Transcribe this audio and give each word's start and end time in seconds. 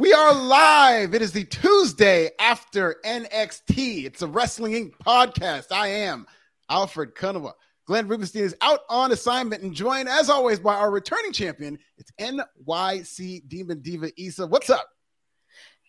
We 0.00 0.14
are 0.14 0.32
live. 0.32 1.12
It 1.12 1.20
is 1.20 1.32
the 1.32 1.44
Tuesday 1.44 2.30
after 2.40 2.96
NXT. 3.04 4.06
It's 4.06 4.22
a 4.22 4.26
Wrestling 4.26 4.72
Inc. 4.72 4.92
podcast. 5.04 5.66
I 5.72 5.88
am 5.88 6.26
Alfred 6.70 7.14
Konuwa. 7.14 7.52
Glenn 7.84 8.08
Rubenstein 8.08 8.44
is 8.44 8.56
out 8.62 8.80
on 8.88 9.12
assignment 9.12 9.62
and 9.62 9.74
joined, 9.74 10.08
as 10.08 10.30
always, 10.30 10.58
by 10.58 10.74
our 10.74 10.90
returning 10.90 11.32
champion. 11.32 11.78
It's 11.98 12.10
NYC 12.18 13.46
Demon 13.46 13.82
Diva 13.82 14.08
Isa. 14.16 14.46
What's 14.46 14.70
up? 14.70 14.88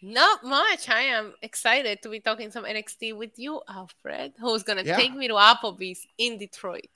Not 0.01 0.43
much. 0.43 0.89
I 0.89 1.01
am 1.01 1.33
excited 1.41 2.01
to 2.01 2.09
be 2.09 2.19
talking 2.19 2.49
some 2.49 2.63
NXT 2.63 3.15
with 3.15 3.37
you, 3.37 3.61
Alfred, 3.69 4.33
who's 4.39 4.63
going 4.63 4.79
to 4.79 4.85
yeah. 4.85 4.95
take 4.95 5.13
me 5.13 5.27
to 5.27 5.35
Applebee's 5.35 6.07
in 6.17 6.39
Detroit. 6.39 6.89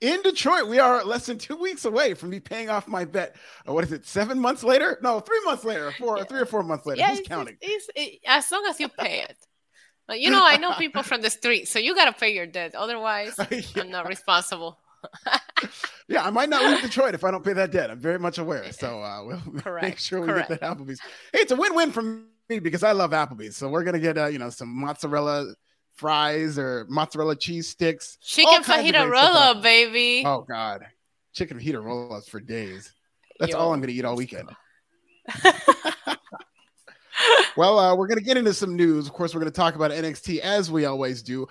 In 0.00 0.20
Detroit, 0.22 0.68
we 0.68 0.80
are 0.80 1.04
less 1.04 1.26
than 1.26 1.38
two 1.38 1.56
weeks 1.56 1.84
away 1.84 2.14
from 2.14 2.30
me 2.30 2.40
paying 2.40 2.68
off 2.68 2.88
my 2.88 3.04
bet. 3.04 3.36
Uh, 3.68 3.72
what 3.72 3.84
is 3.84 3.92
it? 3.92 4.06
Seven 4.06 4.40
months 4.40 4.64
later? 4.64 4.98
No, 5.02 5.20
three 5.20 5.40
months 5.44 5.64
later. 5.64 5.92
Four, 5.92 6.18
yeah. 6.18 6.24
three 6.24 6.40
or 6.40 6.46
four 6.46 6.64
months 6.64 6.84
later. 6.84 6.98
Yeah, 6.98 7.10
Who's 7.10 7.20
it's, 7.20 7.28
counting? 7.28 7.56
It's, 7.60 7.88
it's, 7.94 8.18
as 8.26 8.50
long 8.50 8.64
as 8.68 8.80
you 8.80 8.88
pay 8.88 9.20
it. 9.22 9.36
But 10.08 10.20
you 10.20 10.30
know, 10.30 10.40
I 10.42 10.56
know 10.56 10.72
people 10.72 11.02
from 11.02 11.20
the 11.20 11.28
street, 11.28 11.68
so 11.68 11.78
you 11.78 11.94
got 11.94 12.06
to 12.06 12.18
pay 12.18 12.34
your 12.34 12.46
debt. 12.46 12.74
Otherwise, 12.74 13.34
yeah. 13.50 13.60
I'm 13.76 13.90
not 13.90 14.08
responsible. 14.08 14.78
yeah, 16.08 16.24
I 16.24 16.30
might 16.30 16.48
not 16.48 16.64
leave 16.64 16.82
Detroit 16.82 17.14
if 17.14 17.24
I 17.24 17.30
don't 17.30 17.44
pay 17.44 17.52
that 17.52 17.70
debt. 17.70 17.90
I'm 17.90 18.00
very 18.00 18.18
much 18.18 18.38
aware. 18.38 18.72
So 18.72 19.02
uh, 19.02 19.24
we'll 19.24 19.40
Correct. 19.60 19.82
make 19.82 19.98
sure 19.98 20.20
we 20.20 20.26
Correct. 20.26 20.48
get 20.48 20.60
that 20.60 20.76
Applebee's. 20.76 21.00
Hey, 21.32 21.40
it's 21.40 21.52
a 21.52 21.56
win-win 21.56 21.92
from 21.92 22.16
me 22.16 22.22
because 22.48 22.82
I 22.82 22.92
love 22.92 23.10
Applebee's. 23.10 23.56
So 23.56 23.68
we're 23.68 23.84
gonna 23.84 23.98
get 23.98 24.16
uh, 24.16 24.26
you 24.26 24.38
know 24.38 24.50
some 24.50 24.68
mozzarella 24.68 25.54
fries 25.94 26.58
or 26.58 26.86
mozzarella 26.88 27.36
cheese 27.36 27.68
sticks. 27.68 28.18
Chicken 28.22 28.62
fajita 28.62 29.10
roll 29.10 29.62
baby. 29.62 30.22
Oh 30.24 30.44
God, 30.48 30.86
chicken 31.32 31.58
fajita 31.58 31.82
roll 31.82 32.14
ups 32.14 32.28
for 32.28 32.40
days. 32.40 32.92
That's 33.38 33.52
Yo. 33.52 33.58
all 33.58 33.74
I'm 33.74 33.80
gonna 33.80 33.92
eat 33.92 34.04
all 34.04 34.16
weekend. 34.16 34.48
well, 37.56 37.78
uh, 37.78 37.94
we're 37.94 38.06
going 38.06 38.18
to 38.18 38.24
get 38.24 38.36
into 38.36 38.54
some 38.54 38.76
news. 38.76 39.06
Of 39.06 39.12
course, 39.12 39.34
we're 39.34 39.40
going 39.40 39.52
to 39.52 39.56
talk 39.56 39.74
about 39.74 39.90
NXT 39.90 40.40
as 40.40 40.70
we 40.70 40.84
always 40.84 41.22
do. 41.22 41.46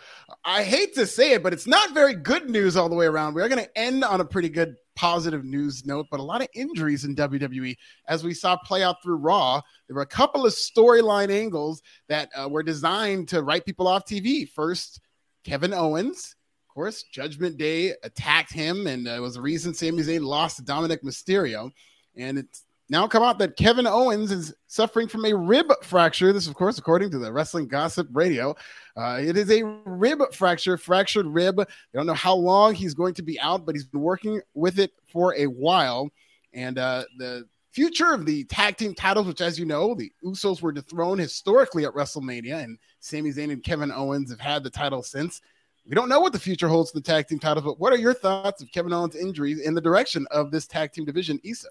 I 0.48 0.64
hate 0.64 0.96
to 0.96 1.06
say 1.06 1.34
it, 1.34 1.44
but 1.44 1.52
it's 1.52 1.68
not 1.68 1.94
very 1.94 2.14
good 2.14 2.50
news 2.50 2.78
all 2.78 2.88
the 2.88 2.96
way 2.96 3.06
around. 3.06 3.34
We're 3.34 3.50
going 3.50 3.66
to 3.66 3.78
end 3.78 4.06
on 4.06 4.22
a 4.22 4.26
pretty 4.26 4.48
good 4.48 4.78
positive 4.96 5.44
news 5.44 5.86
note, 5.86 6.06
but 6.10 6.22
a 6.22 6.24
lot 6.24 6.42
of 6.42 6.48
injuries 6.56 7.04
in 7.04 7.18
WWE 7.18 7.76
as 8.08 8.24
we 8.24 8.34
saw 8.34 8.56
play 8.56 8.82
out 8.82 9.04
through 9.04 9.18
Raw. 9.18 9.60
There 9.88 9.96
were 9.96 10.04
a 10.04 10.08
couple 10.08 10.46
of 10.46 10.54
storyline 10.54 11.30
angles 11.30 11.82
that 12.08 12.30
uh, 12.34 12.48
were 12.48 12.64
designed 12.64 13.28
to 13.28 13.44
write 13.44 13.66
people 13.66 13.90
off 13.90 14.06
TV. 14.06 14.50
First, 14.50 15.02
Kevin 15.44 15.74
Owens. 15.74 16.34
Of 16.70 16.74
course, 16.74 17.04
Judgment 17.04 17.58
Day 17.58 17.96
attacked 18.04 18.54
him, 18.54 18.88
and 18.88 19.06
uh, 19.06 19.12
it 19.12 19.20
was 19.20 19.34
the 19.34 19.42
reason 19.42 19.74
Sami 19.74 20.02
Zayn 20.02 20.22
lost 20.22 20.56
to 20.58 20.64
Dominic 20.64 21.04
Mysterio. 21.04 21.72
And 22.16 22.38
it's 22.38 22.64
now 22.90 23.08
come 23.08 23.24
out 23.24 23.38
that 23.40 23.58
Kevin 23.58 23.86
Owens 23.86 24.32
is 24.32 24.54
suffering 24.68 25.08
from 25.08 25.26
a 25.26 25.34
rib 25.34 25.72
fracture. 25.84 26.32
This, 26.32 26.48
of 26.48 26.54
course, 26.54 26.78
according 26.78 27.12
to 27.12 27.20
the 27.20 27.32
Wrestling 27.32 27.68
Gossip 27.68 28.08
Radio. 28.14 28.56
Uh, 28.96 29.20
it 29.22 29.36
is 29.36 29.52
a 29.52 29.64
rib 29.86 30.22
fracture, 30.34 30.78
fractured 30.78 31.28
rib. 31.28 31.58
They 31.58 31.66
don't 31.94 32.08
know 32.08 32.14
how 32.14 32.36
long 32.36 32.74
he's 32.74 32.94
going 32.94 33.14
to 33.16 33.24
be 33.24 33.40
out, 33.40 33.66
but 33.66 33.76
he's 33.76 33.86
been 33.86 34.02
working 34.02 34.42
with 34.54 34.80
it 34.80 34.92
for 35.12 35.36
a 35.36 35.48
while. 35.48 36.10
And 36.54 36.78
uh, 36.78 37.04
the 37.18 37.46
future 37.72 38.14
of 38.14 38.26
the 38.26 38.46
tag 38.46 38.78
team 38.78 38.96
titles, 38.96 39.28
which, 39.28 39.42
as 39.42 39.60
you 39.60 39.66
know, 39.66 39.94
the 39.94 40.12
Usos 40.24 40.62
were 40.62 40.72
dethroned 40.72 41.20
historically 41.20 41.86
at 41.86 41.94
WrestleMania, 41.94 42.64
and 42.64 42.80
Sami 43.02 43.32
Zayn 43.32 43.52
and 43.52 43.64
Kevin 43.64 43.92
Owens 43.92 44.32
have 44.32 44.40
had 44.40 44.64
the 44.64 44.70
title 44.70 45.04
since. 45.04 45.42
We 45.86 45.94
don't 45.96 46.10
know 46.10 46.20
what 46.20 46.34
the 46.34 46.40
future 46.40 46.68
holds 46.68 46.92
for 46.92 46.98
the 46.98 47.04
tag 47.04 47.28
team 47.28 47.40
titles, 47.40 47.66
but 47.66 47.80
what 47.80 47.94
are 47.94 47.98
your 47.98 48.14
thoughts 48.14 48.62
of 48.62 48.72
Kevin 48.72 48.94
Owens' 48.94 49.16
injuries 49.16 49.60
in 49.60 49.74
the 49.74 49.82
direction 49.82 50.26
of 50.32 50.52
this 50.52 50.68
tag 50.68 50.92
team 50.92 51.06
division, 51.06 51.40
Isa? 51.44 51.68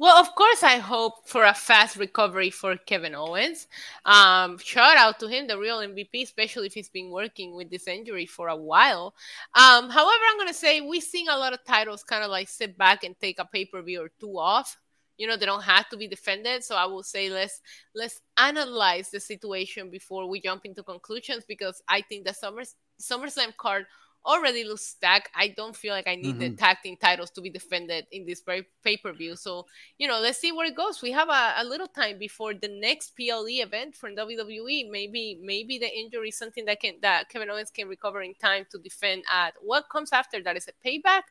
Well, 0.00 0.16
of 0.16 0.34
course, 0.34 0.62
I 0.62 0.78
hope 0.78 1.28
for 1.28 1.44
a 1.44 1.52
fast 1.52 1.96
recovery 1.96 2.48
for 2.48 2.74
Kevin 2.78 3.14
Owens. 3.14 3.68
Um, 4.06 4.56
shout 4.56 4.96
out 4.96 5.20
to 5.20 5.28
him, 5.28 5.46
the 5.46 5.58
real 5.58 5.80
MVP, 5.80 6.22
especially 6.22 6.68
if 6.68 6.72
he's 6.72 6.88
been 6.88 7.10
working 7.10 7.54
with 7.54 7.68
this 7.68 7.86
injury 7.86 8.24
for 8.24 8.48
a 8.48 8.56
while. 8.56 9.14
Um, 9.54 9.90
however, 9.90 10.24
I'm 10.30 10.38
going 10.38 10.48
to 10.48 10.54
say 10.54 10.80
we've 10.80 11.02
seen 11.02 11.28
a 11.28 11.36
lot 11.36 11.52
of 11.52 11.62
titles 11.66 12.02
kind 12.02 12.24
of 12.24 12.30
like 12.30 12.48
sit 12.48 12.78
back 12.78 13.04
and 13.04 13.14
take 13.20 13.38
a 13.38 13.44
pay 13.44 13.66
per 13.66 13.82
view 13.82 14.00
or 14.02 14.10
two 14.18 14.38
off. 14.38 14.78
You 15.18 15.26
know, 15.26 15.36
they 15.36 15.44
don't 15.44 15.64
have 15.64 15.90
to 15.90 15.98
be 15.98 16.08
defended. 16.08 16.64
So 16.64 16.76
I 16.76 16.86
will 16.86 17.02
say 17.02 17.28
let's 17.28 17.60
let's 17.94 18.22
analyze 18.38 19.10
the 19.10 19.20
situation 19.20 19.90
before 19.90 20.26
we 20.30 20.40
jump 20.40 20.64
into 20.64 20.82
conclusions 20.82 21.44
because 21.46 21.82
I 21.90 22.00
think 22.00 22.24
the 22.24 22.32
Summer 22.32 22.62
SummerSlam 22.98 23.54
card 23.58 23.84
already 24.24 24.64
looks 24.64 24.84
stacked. 24.86 25.30
I 25.34 25.48
don't 25.48 25.74
feel 25.74 25.92
like 25.92 26.06
I 26.06 26.16
need 26.16 26.36
mm-hmm. 26.36 26.38
the 26.38 26.50
tag 26.50 26.78
team 26.82 26.96
titles 26.96 27.30
to 27.30 27.40
be 27.40 27.50
defended 27.50 28.06
in 28.12 28.26
this 28.26 28.42
very 28.42 28.66
pay 28.84 28.96
per 28.96 29.12
view. 29.12 29.36
So, 29.36 29.66
you 29.98 30.08
know, 30.08 30.20
let's 30.20 30.38
see 30.38 30.52
where 30.52 30.66
it 30.66 30.76
goes. 30.76 31.02
We 31.02 31.12
have 31.12 31.28
a, 31.28 31.54
a, 31.58 31.64
little 31.64 31.86
time 31.86 32.18
before 32.18 32.54
the 32.54 32.68
next 32.68 33.16
PLE 33.16 33.46
event 33.48 33.96
from 33.96 34.16
WWE. 34.16 34.90
Maybe, 34.90 35.38
maybe 35.42 35.78
the 35.78 35.90
injury 35.90 36.28
is 36.28 36.38
something 36.38 36.64
that 36.66 36.80
can 36.80 36.94
that 37.02 37.28
Kevin 37.28 37.50
Owens 37.50 37.70
can 37.70 37.88
recover 37.88 38.22
in 38.22 38.34
time 38.34 38.66
to 38.70 38.78
defend 38.78 39.24
at 39.32 39.54
what 39.60 39.88
comes 39.90 40.12
after 40.12 40.42
that. 40.42 40.56
Is 40.56 40.68
it 40.68 40.76
payback? 40.84 41.22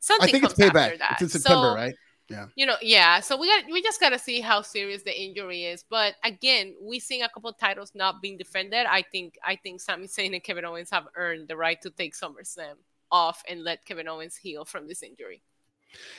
Something 0.00 0.28
I 0.28 0.32
think 0.32 0.44
it's 0.44 0.54
payback. 0.54 0.98
It's 1.12 1.22
in 1.22 1.28
September, 1.28 1.70
so, 1.70 1.74
right? 1.74 1.94
Yeah. 2.30 2.46
You 2.56 2.66
know, 2.66 2.76
yeah. 2.82 3.20
So 3.20 3.36
we 3.38 3.46
got 3.48 3.70
we 3.70 3.82
just 3.82 4.00
gotta 4.00 4.18
see 4.18 4.40
how 4.40 4.60
serious 4.60 5.02
the 5.02 5.18
injury 5.18 5.64
is. 5.64 5.84
But 5.88 6.14
again, 6.24 6.74
we 6.80 6.98
seen 6.98 7.22
a 7.22 7.28
couple 7.28 7.52
titles 7.54 7.92
not 7.94 8.20
being 8.20 8.36
defended. 8.36 8.86
I 8.86 9.02
think 9.02 9.38
I 9.44 9.56
think 9.56 9.80
Sami 9.80 10.06
Zayn 10.06 10.34
and 10.34 10.42
Kevin 10.42 10.64
Owens 10.64 10.90
have 10.90 11.06
earned 11.16 11.48
the 11.48 11.56
right 11.56 11.80
to 11.82 11.90
take 11.90 12.14
SummerSlam 12.14 12.74
off 13.10 13.42
and 13.48 13.64
let 13.64 13.84
Kevin 13.86 14.08
Owens 14.08 14.36
heal 14.36 14.64
from 14.64 14.88
this 14.88 15.02
injury. 15.02 15.42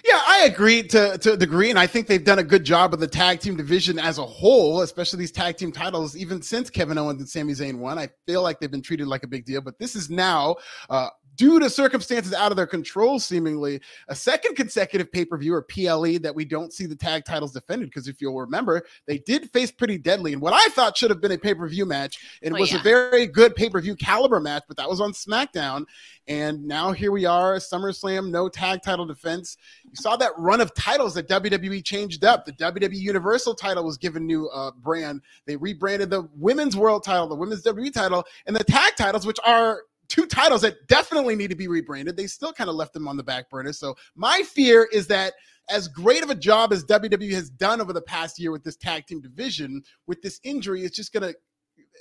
Yeah, 0.03 0.21
I 0.27 0.45
agree 0.45 0.81
to, 0.83 1.17
to 1.19 1.33
a 1.33 1.37
degree, 1.37 1.69
and 1.69 1.77
I 1.77 1.85
think 1.85 2.07
they've 2.07 2.23
done 2.23 2.39
a 2.39 2.43
good 2.43 2.63
job 2.63 2.93
of 2.93 2.99
the 2.99 3.07
tag 3.07 3.39
team 3.39 3.55
division 3.55 3.99
as 3.99 4.17
a 4.17 4.25
whole, 4.25 4.81
especially 4.81 5.19
these 5.19 5.31
tag 5.31 5.57
team 5.57 5.71
titles. 5.71 6.17
Even 6.17 6.41
since 6.41 6.69
Kevin 6.69 6.97
Owens 6.97 7.19
and 7.19 7.29
Sami 7.29 7.53
Zayn 7.53 7.77
won, 7.77 7.99
I 7.99 8.09
feel 8.25 8.41
like 8.41 8.59
they've 8.59 8.71
been 8.71 8.81
treated 8.81 9.07
like 9.07 9.23
a 9.23 9.27
big 9.27 9.45
deal. 9.45 9.61
But 9.61 9.77
this 9.77 9.95
is 9.95 10.09
now 10.09 10.55
uh, 10.89 11.09
due 11.39 11.57
to 11.57 11.69
circumstances 11.69 12.33
out 12.33 12.51
of 12.51 12.57
their 12.57 12.67
control, 12.67 13.17
seemingly 13.17 13.79
a 14.09 14.15
second 14.15 14.55
consecutive 14.55 15.09
pay 15.09 15.23
per 15.23 15.37
view 15.37 15.55
or 15.55 15.61
PLE 15.61 16.19
that 16.19 16.35
we 16.35 16.43
don't 16.43 16.73
see 16.73 16.85
the 16.85 16.95
tag 16.95 17.23
titles 17.23 17.53
defended. 17.53 17.89
Because 17.89 18.09
if 18.09 18.19
you'll 18.21 18.37
remember, 18.37 18.83
they 19.07 19.19
did 19.19 19.49
face 19.51 19.71
pretty 19.71 19.97
deadly 19.97 20.33
and 20.33 20.41
what 20.41 20.53
I 20.53 20.69
thought 20.71 20.97
should 20.97 21.09
have 21.09 21.21
been 21.21 21.31
a 21.31 21.37
pay 21.37 21.53
per 21.53 21.65
view 21.69 21.85
match. 21.85 22.19
It 22.41 22.51
oh, 22.51 22.59
was 22.59 22.73
yeah. 22.73 22.81
a 22.81 22.83
very 22.83 23.25
good 23.25 23.55
pay 23.55 23.69
per 23.69 23.79
view 23.79 23.95
caliber 23.95 24.41
match, 24.41 24.63
but 24.67 24.75
that 24.75 24.89
was 24.89 24.99
on 24.99 25.13
SmackDown. 25.13 25.85
And 26.27 26.65
now 26.65 26.91
here 26.91 27.11
we 27.11 27.25
are, 27.25 27.55
SummerSlam, 27.55 28.29
no 28.29 28.49
tag 28.49 28.81
title 28.83 29.05
defense. 29.05 29.57
You 29.85 29.95
saw 29.95 30.17
that 30.17 30.33
run 30.37 30.59
of 30.59 30.73
titles 30.75 31.15
that 31.15 31.29
WWE 31.29 31.83
changed 31.83 32.25
up. 32.25 32.45
The 32.45 32.51
WWE 32.53 32.93
Universal 32.93 33.55
title 33.55 33.85
was 33.85 33.97
given 33.97 34.27
new 34.27 34.47
uh, 34.49 34.71
brand. 34.71 35.21
They 35.47 35.55
rebranded 35.55 36.09
the 36.09 36.27
Women's 36.35 36.75
World 36.75 37.03
title, 37.03 37.27
the 37.27 37.35
Women's 37.35 37.63
WWE 37.63 37.93
title, 37.93 38.25
and 38.45 38.55
the 38.55 38.63
tag 38.63 38.95
titles, 38.97 39.25
which 39.25 39.39
are 39.45 39.83
two 40.09 40.25
titles 40.25 40.61
that 40.61 40.87
definitely 40.87 41.35
need 41.35 41.49
to 41.49 41.55
be 41.55 41.67
rebranded. 41.67 42.17
They 42.17 42.27
still 42.27 42.51
kind 42.51 42.69
of 42.69 42.75
left 42.75 42.93
them 42.93 43.07
on 43.07 43.15
the 43.15 43.23
back 43.23 43.49
burner. 43.49 43.71
So 43.71 43.95
my 44.15 44.41
fear 44.43 44.89
is 44.91 45.07
that 45.07 45.33
as 45.69 45.87
great 45.87 46.23
of 46.23 46.31
a 46.31 46.35
job 46.35 46.73
as 46.73 46.83
WWE 46.83 47.31
has 47.31 47.49
done 47.49 47.79
over 47.79 47.93
the 47.93 48.01
past 48.01 48.39
year 48.39 48.51
with 48.51 48.63
this 48.63 48.75
tag 48.75 49.05
team 49.05 49.21
division, 49.21 49.83
with 50.07 50.21
this 50.21 50.39
injury, 50.43 50.83
it's 50.83 50.95
just 50.95 51.13
going 51.13 51.31
to 51.31 51.37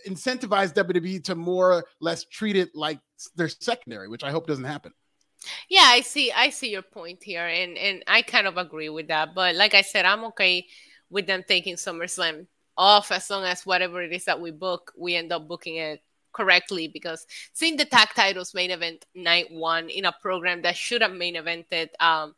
incentivize 0.09 0.73
WWE 0.73 1.23
to 1.25 1.35
more 1.35 1.75
or 1.75 1.85
less 2.01 2.25
treat 2.25 2.57
it 2.57 2.71
like 2.75 2.99
their 3.37 3.49
secondary, 3.49 4.09
which 4.09 4.25
I 4.25 4.31
hope 4.31 4.47
doesn't 4.47 4.65
happen. 4.65 4.93
Yeah, 5.69 5.85
I 5.85 6.01
see. 6.01 6.33
I 6.33 6.51
see 6.51 6.71
your 6.71 6.83
point 6.83 7.23
here, 7.23 7.47
and 7.47 7.79
and 7.79 8.03
I 8.09 8.23
kind 8.23 8.49
of 8.49 8.57
agree 8.57 8.89
with 8.89 9.07
that. 9.07 9.37
But 9.37 9.55
like 9.55 9.73
I 9.73 9.83
said, 9.83 10.05
I'm 10.05 10.25
okay 10.25 10.67
with 11.11 11.29
them 11.29 11.45
taking 11.47 11.77
SummerSlam 11.77 12.47
off 12.77 13.13
as 13.13 13.31
long 13.31 13.45
as 13.45 13.65
whatever 13.65 14.03
it 14.03 14.13
is 14.13 14.25
that 14.25 14.41
we 14.41 14.51
book, 14.51 14.93
we 14.99 15.15
end 15.15 15.33
up 15.33 15.47
booking 15.47 15.77
it 15.77 16.03
correctly 16.39 16.87
because 16.87 17.27
seeing 17.53 17.77
the 17.77 17.85
tag 17.85 18.09
titles 18.15 18.55
main 18.55 18.71
event 18.71 19.05
night 19.15 19.47
one 19.51 19.91
in 19.91 20.05
a 20.05 20.15
program 20.23 20.63
that 20.63 20.77
should 20.77 21.03
have 21.03 21.13
main 21.13 21.35
evented 21.35 21.89
um, 22.01 22.35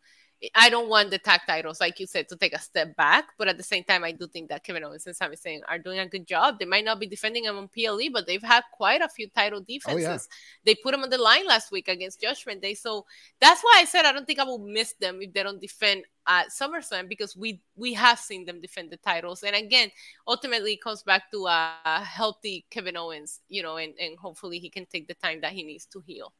I 0.55 0.71
don't 0.71 0.89
want 0.89 1.11
the 1.11 1.19
tag 1.19 1.41
titles, 1.47 1.81
like 1.81 2.01
you 2.01 2.07
said, 2.07 2.29
to 2.29 2.37
take 2.37 2.55
a 2.55 2.59
step 2.59 2.97
back. 2.97 3.27
But 3.37 3.49
at 3.49 3.59
the 3.59 3.63
same 3.63 3.85
time, 3.85 4.05
I 4.05 4.13
do 4.13 4.27
think 4.27 4.49
that 4.49 4.65
Kevin 4.65 4.85
Owens 4.85 5.07
and 5.07 5.15
Sami 5.15 5.37
Zayn 5.37 5.61
are 5.69 5.79
doing 5.79 5.99
a 5.99 6.09
good 6.09 6.27
job. 6.27 6.59
They 6.59 6.65
might 6.65 6.85
not 6.85 6.99
be 6.99 7.07
defending 7.07 7.45
them 7.45 7.59
on 7.59 7.69
PLE, 7.69 8.11
but 8.13 8.27
they've 8.27 8.43
had 8.43 8.63
quite 8.73 9.03
a 9.03 9.09
few 9.09 9.29
title 9.29 9.61
defenses. 9.61 10.07
Oh, 10.07 10.11
yeah. 10.13 10.19
They 10.65 10.75
put 10.83 10.93
them 10.93 11.03
on 11.03 11.11
the 11.11 11.19
line 11.19 11.47
last 11.47 11.71
week 11.71 11.89
against 11.89 12.21
Judgment 12.23 12.63
Day. 12.63 12.75
So 12.75 13.05
that's 13.41 13.63
why 13.63 13.77
I 13.77 13.85
said 13.85 14.07
I 14.07 14.13
don't 14.13 14.27
think 14.27 14.39
I 14.39 14.45
will 14.45 14.59
miss 14.59 14.95
them 14.95 15.21
if 15.21 15.33
they 15.35 15.43
don't 15.43 15.61
defend 15.61 16.05
at 16.27 16.49
SummerSlam 16.49 17.09
because 17.09 17.37
we 17.37 17.61
we 17.77 17.93
have 17.95 18.19
seen 18.19 18.45
them 18.47 18.61
defend 18.61 18.91
the 18.91 18.97
titles. 18.99 19.43
And 19.43 19.55
again, 19.55 19.91
ultimately, 20.27 20.75
it 20.75 20.83
comes 20.83 21.03
back 21.03 21.31
to 21.33 21.47
a 21.47 22.03
healthy 22.05 22.65
Kevin 22.71 22.97
Owens, 22.97 23.41
you 23.49 23.63
know, 23.63 23.77
and, 23.77 23.95
and 24.01 24.19
hopefully 24.19 24.59
he 24.59 24.71
can 24.71 24.87
take 24.87 25.07
the 25.07 25.15
time 25.15 25.41
that 25.43 25.53
he 25.53 25.63
needs 25.65 25.87
to 25.87 26.01
heal. 26.01 26.33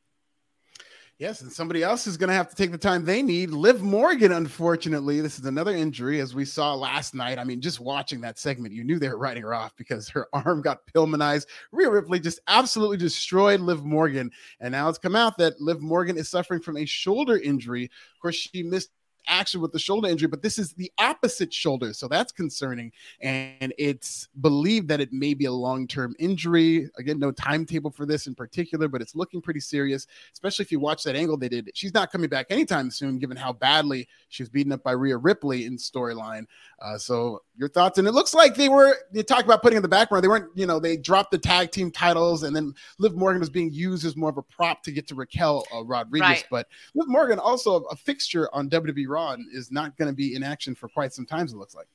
Yes, 1.21 1.43
and 1.43 1.53
somebody 1.53 1.83
else 1.83 2.07
is 2.07 2.17
going 2.17 2.29
to 2.29 2.35
have 2.35 2.49
to 2.49 2.57
take 2.57 2.73
the 2.73 2.79
time 2.79 3.05
they 3.05 3.21
need. 3.21 3.51
Liv 3.51 3.83
Morgan, 3.83 4.33
unfortunately, 4.33 5.21
this 5.21 5.39
is 5.39 5.45
another 5.45 5.75
injury, 5.77 6.19
as 6.19 6.35
we 6.35 6.47
saw 6.47 6.73
last 6.73 7.15
night. 7.15 7.39
I 7.39 7.45
mean, 7.45 7.61
just 7.61 7.79
watching 7.79 8.23
that 8.23 8.39
segment, 8.39 8.73
you 8.73 8.85
knew 8.85 8.99
they 8.99 9.11
were 9.11 9.19
writing 9.19 9.43
her 9.43 9.53
off 9.53 9.77
because 9.77 10.09
her 10.09 10.29
arm 10.33 10.63
got 10.63 10.79
Pillmanized. 10.95 11.45
Rhea 11.73 11.91
Ripley 11.91 12.21
just 12.21 12.41
absolutely 12.49 12.97
destroyed 12.97 13.61
Liv 13.61 13.85
Morgan, 13.85 14.31
and 14.61 14.73
now 14.73 14.89
it's 14.89 14.97
come 14.97 15.15
out 15.15 15.37
that 15.37 15.61
Liv 15.61 15.83
Morgan 15.83 16.17
is 16.17 16.31
suffering 16.31 16.63
from 16.63 16.79
a 16.79 16.87
shoulder 16.87 17.37
injury. 17.37 17.85
Of 17.85 18.21
course, 18.23 18.37
she 18.37 18.63
missed 18.63 18.89
action 19.27 19.61
with 19.61 19.73
the 19.73 19.79
shoulder 19.79 20.09
injury, 20.09 20.29
but 20.29 20.43
this 20.43 20.59
is 20.59 20.73
the 20.73 20.91
opposite 20.99 21.53
shoulder. 21.53 21.93
So 21.93 22.09
that's 22.09 22.33
concerning. 22.33 22.93
And 23.21 23.73
it's 23.79 24.29
believed 24.41 24.89
that 24.89 25.01
it 25.01 25.13
may 25.13 25.35
be 25.35 25.47
a 25.47 25.53
long 25.53 25.87
term 25.87 26.15
injury. 26.19 26.89
Again, 26.99 27.19
no 27.19 27.33
timetable 27.33 27.91
for 27.91 28.07
this 28.07 28.27
in 28.27 28.35
particular, 28.35 28.89
but 28.89 29.01
it's 29.01 29.15
looking 29.15 29.41
pretty 29.41 29.61
serious, 29.61 30.07
especially 30.33 30.65
if 30.65 30.73
you 30.73 30.81
watch 30.81 31.03
that 31.05 31.17
angle 31.17 31.37
they 31.37 31.49
did. 31.49 31.71
She's 31.75 31.95
not 31.95 32.11
coming 32.11 32.29
back 32.29 32.47
anytime 32.51 32.91
soon, 32.91 33.19
given 33.19 33.37
how 33.37 33.53
badly 33.53 34.09
she 34.29 34.43
was 34.43 34.51
beaten 34.51 34.73
up 34.73 34.83
by 34.83 34.93
Rhea 34.93 35.17
Ripley 35.17 35.67
in 35.67 35.77
storyline. 35.77 36.45
Uh, 36.81 36.99
so 36.99 37.43
your 37.57 37.69
thoughts? 37.69 37.99
And 37.99 38.09
it 38.09 38.13
looks 38.13 38.35
like 38.35 38.55
they 38.55 38.69
were, 38.69 38.97
you 39.13 39.23
talk 39.23 39.45
about 39.45 39.63
putting 39.63 39.77
in 39.77 39.83
the 39.83 39.89
background. 39.89 40.25
They 40.25 40.29
weren't, 40.29 40.51
you 40.55 40.67
know, 40.67 40.81
they 40.81 40.97
dropped 40.97 41.31
the 41.31 41.39
tag 41.39 41.71
team 41.71 41.91
titles 41.91 42.43
and 42.43 42.57
then 42.57 42.75
Liv 42.99 43.15
Morgan 43.15 43.41
was 43.41 43.51
being 43.51 43.71
used 43.71 44.05
as 44.05 44.17
more 44.17 44.31
of 44.31 44.39
a 44.39 44.43
prop 44.43 44.83
to 44.85 44.93
get 44.93 45.07
to 45.09 45.15
Raquel 45.15 45.67
uh, 45.75 45.85
Rodriguez. 45.85 46.29
Right. 46.29 46.45
But 46.51 46.69
Liv 46.95 47.09
Morgan 47.09 47.39
also 47.39 47.83
a 47.85 47.97
fixture 47.97 48.49
on 48.55 48.71
WWE 48.71 49.07
Raw 49.11 49.37
is 49.53 49.71
not 49.71 49.97
going 49.97 50.09
to 50.09 50.15
be 50.15 50.35
in 50.35 50.43
action 50.43 50.75
for 50.75 50.89
quite 50.89 51.13
some 51.13 51.27
time. 51.27 51.47
It 51.47 51.55
looks 51.55 51.75
like. 51.75 51.89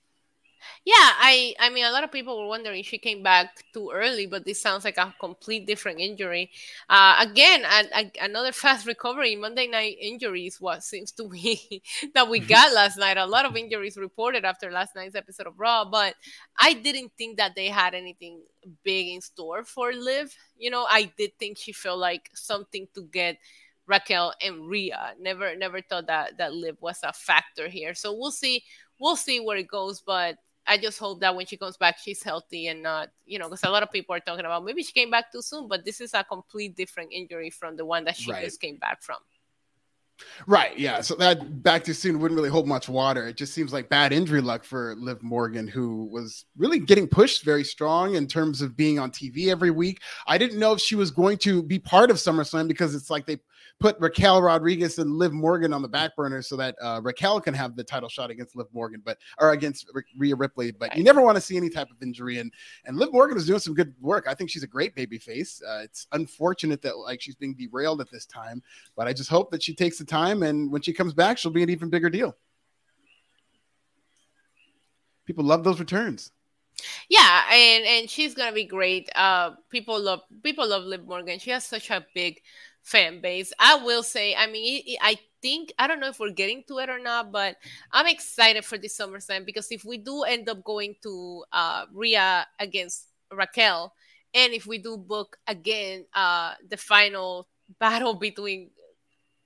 Yeah, 0.83 0.93
I 0.95 1.55
I 1.59 1.69
mean 1.69 1.85
a 1.85 1.91
lot 1.91 2.03
of 2.03 2.11
people 2.11 2.39
were 2.39 2.47
wondering 2.47 2.83
she 2.83 2.97
came 2.97 3.23
back 3.23 3.63
too 3.73 3.91
early, 3.93 4.27
but 4.27 4.45
this 4.45 4.61
sounds 4.61 4.85
like 4.85 4.97
a 4.97 5.13
complete 5.19 5.65
different 5.65 5.99
injury. 5.99 6.51
Uh, 6.89 7.15
again, 7.19 7.63
a, 7.65 7.99
a, 7.99 8.11
another 8.21 8.51
fast 8.51 8.85
recovery. 8.85 9.35
Monday 9.35 9.67
night 9.67 9.97
injuries, 9.99 10.59
what 10.61 10.83
seems 10.83 11.11
to 11.13 11.27
be 11.27 11.81
that 12.13 12.29
we 12.29 12.39
got 12.39 12.73
last 12.81 12.97
night. 12.97 13.17
A 13.17 13.25
lot 13.25 13.45
of 13.45 13.55
injuries 13.55 13.97
reported 13.97 14.45
after 14.45 14.71
last 14.71 14.95
night's 14.95 15.15
episode 15.15 15.47
of 15.47 15.59
Raw, 15.59 15.85
but 15.85 16.15
I 16.57 16.73
didn't 16.73 17.11
think 17.17 17.37
that 17.37 17.55
they 17.55 17.67
had 17.67 17.93
anything 17.93 18.41
big 18.83 19.07
in 19.07 19.21
store 19.21 19.63
for 19.63 19.91
Liv. 19.93 20.35
You 20.57 20.69
know, 20.69 20.85
I 20.89 21.11
did 21.17 21.37
think 21.39 21.57
she 21.57 21.71
felt 21.71 21.99
like 21.99 22.29
something 22.33 22.87
to 22.95 23.03
get 23.03 23.37
Raquel 23.87 24.33
and 24.41 24.67
Rhea. 24.67 25.13
Never 25.19 25.55
never 25.55 25.81
thought 25.81 26.07
that 26.07 26.37
that 26.37 26.53
Liv 26.53 26.77
was 26.81 26.99
a 27.03 27.13
factor 27.13 27.67
here. 27.67 27.93
So 27.93 28.13
we'll 28.13 28.31
see 28.31 28.63
we'll 28.99 29.15
see 29.15 29.39
where 29.39 29.57
it 29.57 29.67
goes, 29.67 30.01
but 30.01 30.37
I 30.67 30.77
just 30.77 30.97
hope 30.97 31.19
that 31.19 31.35
when 31.35 31.45
she 31.45 31.57
comes 31.57 31.77
back, 31.77 31.97
she's 31.99 32.23
healthy 32.23 32.67
and 32.67 32.81
not, 32.81 33.09
you 33.25 33.37
know, 33.37 33.47
because 33.47 33.63
a 33.63 33.69
lot 33.69 33.83
of 33.83 33.91
people 33.91 34.15
are 34.15 34.19
talking 34.19 34.45
about 34.45 34.65
maybe 34.65 34.81
she 34.81 34.93
came 34.93 35.11
back 35.11 35.31
too 35.31 35.41
soon, 35.41 35.67
but 35.67 35.85
this 35.85 36.01
is 36.01 36.13
a 36.13 36.23
complete 36.23 36.75
different 36.75 37.11
injury 37.11 37.51
from 37.51 37.75
the 37.75 37.85
one 37.85 38.03
that 38.05 38.15
she 38.15 38.31
right. 38.31 38.43
just 38.43 38.59
came 38.59 38.77
back 38.77 39.03
from. 39.03 39.17
Right. 40.47 40.77
Yeah. 40.77 41.01
So 41.01 41.15
that 41.15 41.63
back 41.63 41.83
to 41.85 41.93
soon 41.93 42.19
wouldn't 42.19 42.37
really 42.37 42.49
hold 42.49 42.67
much 42.67 42.87
water. 42.87 43.27
It 43.27 43.37
just 43.37 43.53
seems 43.53 43.73
like 43.73 43.89
bad 43.89 44.13
injury 44.13 44.41
luck 44.41 44.63
for 44.63 44.95
Liv 44.97 45.21
Morgan, 45.23 45.67
who 45.67 46.05
was 46.05 46.45
really 46.57 46.79
getting 46.79 47.07
pushed 47.07 47.43
very 47.43 47.63
strong 47.63 48.15
in 48.15 48.27
terms 48.27 48.61
of 48.61 48.77
being 48.77 48.99
on 48.99 49.11
TV 49.11 49.47
every 49.47 49.71
week. 49.71 50.01
I 50.27 50.37
didn't 50.37 50.59
know 50.59 50.73
if 50.73 50.79
she 50.79 50.95
was 50.95 51.11
going 51.11 51.37
to 51.39 51.61
be 51.63 51.79
part 51.79 52.11
of 52.11 52.17
SummerSlam 52.17 52.67
because 52.67 52.95
it's 52.95 53.09
like 53.09 53.25
they 53.25 53.39
put 53.79 53.99
Raquel 53.99 54.41
Rodriguez 54.41 54.99
and 54.99 55.11
Liv 55.17 55.33
Morgan 55.33 55.73
on 55.73 55.81
the 55.81 55.87
back 55.87 56.15
burner 56.15 56.41
so 56.41 56.55
that 56.57 56.75
uh, 56.81 57.01
Raquel 57.03 57.41
can 57.41 57.53
have 57.53 57.75
the 57.75 57.83
title 57.83 58.09
shot 58.09 58.29
against 58.29 58.55
Liv 58.55 58.67
Morgan, 58.73 59.01
but 59.03 59.17
or 59.39 59.51
against 59.51 59.89
R- 59.93 60.03
Rhea 60.17 60.35
Ripley. 60.35 60.71
But 60.71 60.95
you 60.95 61.03
never 61.03 61.21
want 61.21 61.35
to 61.35 61.41
see 61.41 61.57
any 61.57 61.69
type 61.69 61.89
of 61.91 62.01
injury. 62.01 62.39
And 62.39 62.51
and 62.85 62.97
Liv 62.97 63.11
Morgan 63.11 63.37
is 63.37 63.45
doing 63.45 63.59
some 63.59 63.73
good 63.73 63.93
work. 63.99 64.27
I 64.27 64.33
think 64.33 64.49
she's 64.49 64.63
a 64.63 64.67
great 64.67 64.95
baby 64.95 65.17
face. 65.17 65.61
Uh, 65.67 65.81
it's 65.83 66.07
unfortunate 66.13 66.81
that 66.83 66.97
like 66.97 67.21
she's 67.21 67.35
being 67.35 67.55
derailed 67.55 68.01
at 68.01 68.09
this 68.11 68.25
time, 68.25 68.61
but 68.95 69.07
I 69.07 69.13
just 69.13 69.29
hope 69.29 69.51
that 69.51 69.63
she 69.63 69.75
takes 69.75 69.99
the 70.05 70.11
time 70.11 70.43
and 70.43 70.71
when 70.71 70.81
she 70.81 70.93
comes 70.93 71.13
back, 71.13 71.37
she'll 71.37 71.51
be 71.51 71.63
an 71.63 71.69
even 71.69 71.89
bigger 71.89 72.09
deal. 72.09 72.35
People 75.25 75.43
love 75.43 75.63
those 75.63 75.79
returns. 75.79 76.31
Yeah, 77.09 77.43
and 77.51 77.85
and 77.85 78.09
she's 78.09 78.33
gonna 78.33 78.51
be 78.51 78.65
great. 78.65 79.09
Uh, 79.15 79.51
people 79.69 79.99
love 79.99 80.21
people 80.43 80.67
love 80.67 80.83
Liv 80.83 81.05
Morgan. 81.07 81.39
She 81.39 81.51
has 81.51 81.65
such 81.65 81.89
a 81.89 82.05
big 82.13 82.41
fan 82.83 83.21
base. 83.21 83.53
I 83.59 83.75
will 83.83 84.03
say, 84.03 84.35
I 84.35 84.47
mean, 84.47 84.83
I 85.01 85.17
think 85.41 85.73
I 85.79 85.87
don't 85.87 85.99
know 85.99 86.09
if 86.09 86.19
we're 86.19 86.31
getting 86.31 86.63
to 86.67 86.79
it 86.79 86.89
or 86.89 86.99
not, 86.99 87.31
but 87.31 87.55
I'm 87.91 88.07
excited 88.07 88.65
for 88.65 88.77
this 88.77 88.97
SummerSlam 88.97 89.45
because 89.45 89.71
if 89.71 89.85
we 89.85 89.97
do 89.97 90.23
end 90.23 90.49
up 90.49 90.63
going 90.63 90.95
to 91.03 91.43
uh, 91.51 91.85
Rhea 91.93 92.45
against 92.59 93.07
Raquel, 93.31 93.93
and 94.33 94.53
if 94.53 94.67
we 94.67 94.77
do 94.77 94.97
book 94.97 95.37
again 95.47 96.05
uh, 96.13 96.53
the 96.69 96.77
final 96.77 97.47
battle 97.79 98.13
between 98.13 98.69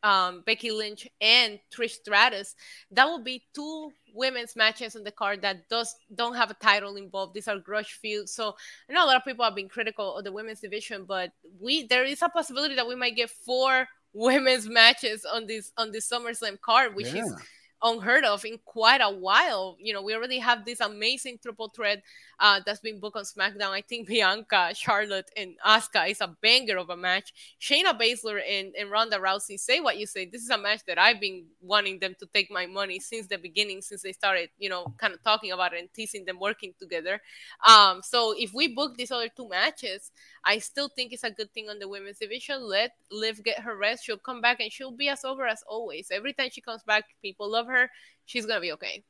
um, 0.04 0.44
Becky 0.46 0.72
Lynch 0.72 1.07
and 1.22 1.60
Trish 1.75 1.92
Stratus, 1.92 2.56
that 2.92 3.06
will 3.06 3.24
be 3.24 3.44
two 3.54 3.92
women's 4.13 4.56
matches 4.56 4.96
on 4.96 5.04
the 5.04 5.12
card 5.12 5.42
that 5.42 5.69
does 5.69 5.96
don't 6.16 6.36
have 6.36 6.51
a 6.51 6.56
title 6.56 6.96
involved. 6.96 7.34
These 7.34 7.48
are 7.48 7.60
grudge 7.60 7.94
feuds. 8.01 8.34
So 8.34 8.56
I 8.90 8.94
know 8.94 9.06
a 9.06 9.07
lot 9.07 9.18
of 9.18 9.25
people 9.25 9.46
have 9.46 9.56
been 9.56 9.69
critical 9.69 10.16
of 10.16 10.24
the 10.24 10.31
women's 10.31 10.62
division, 10.62 11.06
but 11.06 11.31
we 11.60 11.88
there 11.88 12.04
is 12.04 12.22
a 12.22 12.30
possibility 12.30 12.75
that 12.75 12.88
we 12.88 12.96
might 12.96 13.16
get 13.16 13.30
four 13.30 13.88
women's 14.13 14.68
matches 14.68 15.25
on 15.25 15.46
this 15.46 15.72
on 15.78 15.92
this 15.92 16.10
SummerSlam 16.10 16.60
card, 16.62 16.96
which 16.96 17.13
yeah. 17.13 17.24
is 17.25 17.36
unheard 17.81 18.24
of 18.24 18.44
in 18.46 18.58
quite 18.66 19.02
a 19.02 19.10
while. 19.10 19.78
You 19.80 19.94
know, 19.94 20.02
we 20.02 20.14
already 20.14 20.40
have 20.40 20.66
this 20.66 20.80
amazing 20.80 21.40
triple 21.42 21.70
threat 21.70 22.04
uh, 22.40 22.62
that's 22.66 22.80
been 22.80 23.00
booked 23.00 23.18
on 23.18 23.24
SmackDown. 23.24 23.72
I 23.72 23.81
think 23.81 24.08
Bianca, 24.10 24.72
Charlotte, 24.74 25.30
and 25.36 25.56
Asuka 25.66 26.10
is 26.10 26.22
a 26.22 26.36
banger 26.42 26.78
of 26.78 26.90
a 26.90 26.98
match. 26.98 27.34
Shayna 27.62 28.00
Baszler 28.00 28.42
and, 28.48 28.74
and 28.78 28.92
Ronda 28.92 29.18
Rousey, 29.18 29.60
say 29.60 29.80
what 29.80 29.98
you 29.98 30.06
say. 30.06 30.26
This 30.26 30.42
is 30.42 30.50
a 30.50 30.58
match 30.58 30.81
that 30.88 30.98
I've 30.98 31.20
been 31.20 31.46
wanting 31.62 32.00
them 32.00 32.16
to 32.20 32.26
take 32.28 32.52
my 32.52 32.66
money 32.66 33.00
since 33.00 33.28
the 33.28 33.38
beginning, 33.38 33.82
since 33.82 34.02
they 34.02 34.14
started, 34.14 34.50
you 34.58 34.70
know, 34.70 34.94
kind 34.98 35.14
of 35.14 35.24
talking 35.24 35.52
about 35.52 35.74
it 35.74 35.80
and 35.80 35.94
teasing 35.94 36.25
them 36.25 36.40
working 36.40 36.74
together. 36.80 37.22
Um, 37.68 38.02
so 38.04 38.34
if 38.38 38.54
we 38.54 38.74
book 38.74 38.98
these 38.98 39.12
other 39.12 39.30
two 39.30 39.50
matches, 39.50 40.12
I 40.45 40.59
still 40.59 40.89
think 40.89 41.13
it's 41.13 41.24
a 41.24 41.31
good 41.31 41.51
thing 41.53 41.69
on 41.69 41.80
the 41.80 41.88
women's 41.88 42.19
division. 42.19 42.62
Let 42.62 42.91
Liv 43.12 43.44
get 43.44 43.59
her 43.59 43.75
rest. 43.75 44.06
She'll 44.06 44.18
come 44.18 44.41
back 44.41 44.59
and 44.59 44.71
she'll 44.71 44.91
be 44.91 45.09
as 45.09 45.25
over 45.25 45.45
as 45.45 45.63
always. 45.68 46.09
Every 46.12 46.33
time 46.33 46.50
she 46.51 46.62
comes 46.62 46.83
back, 46.83 47.06
people 47.21 47.51
love 47.51 47.68
her. 47.68 47.89
She's 48.25 48.45
gonna 48.45 48.62
be 48.62 48.71
okay. 48.74 49.03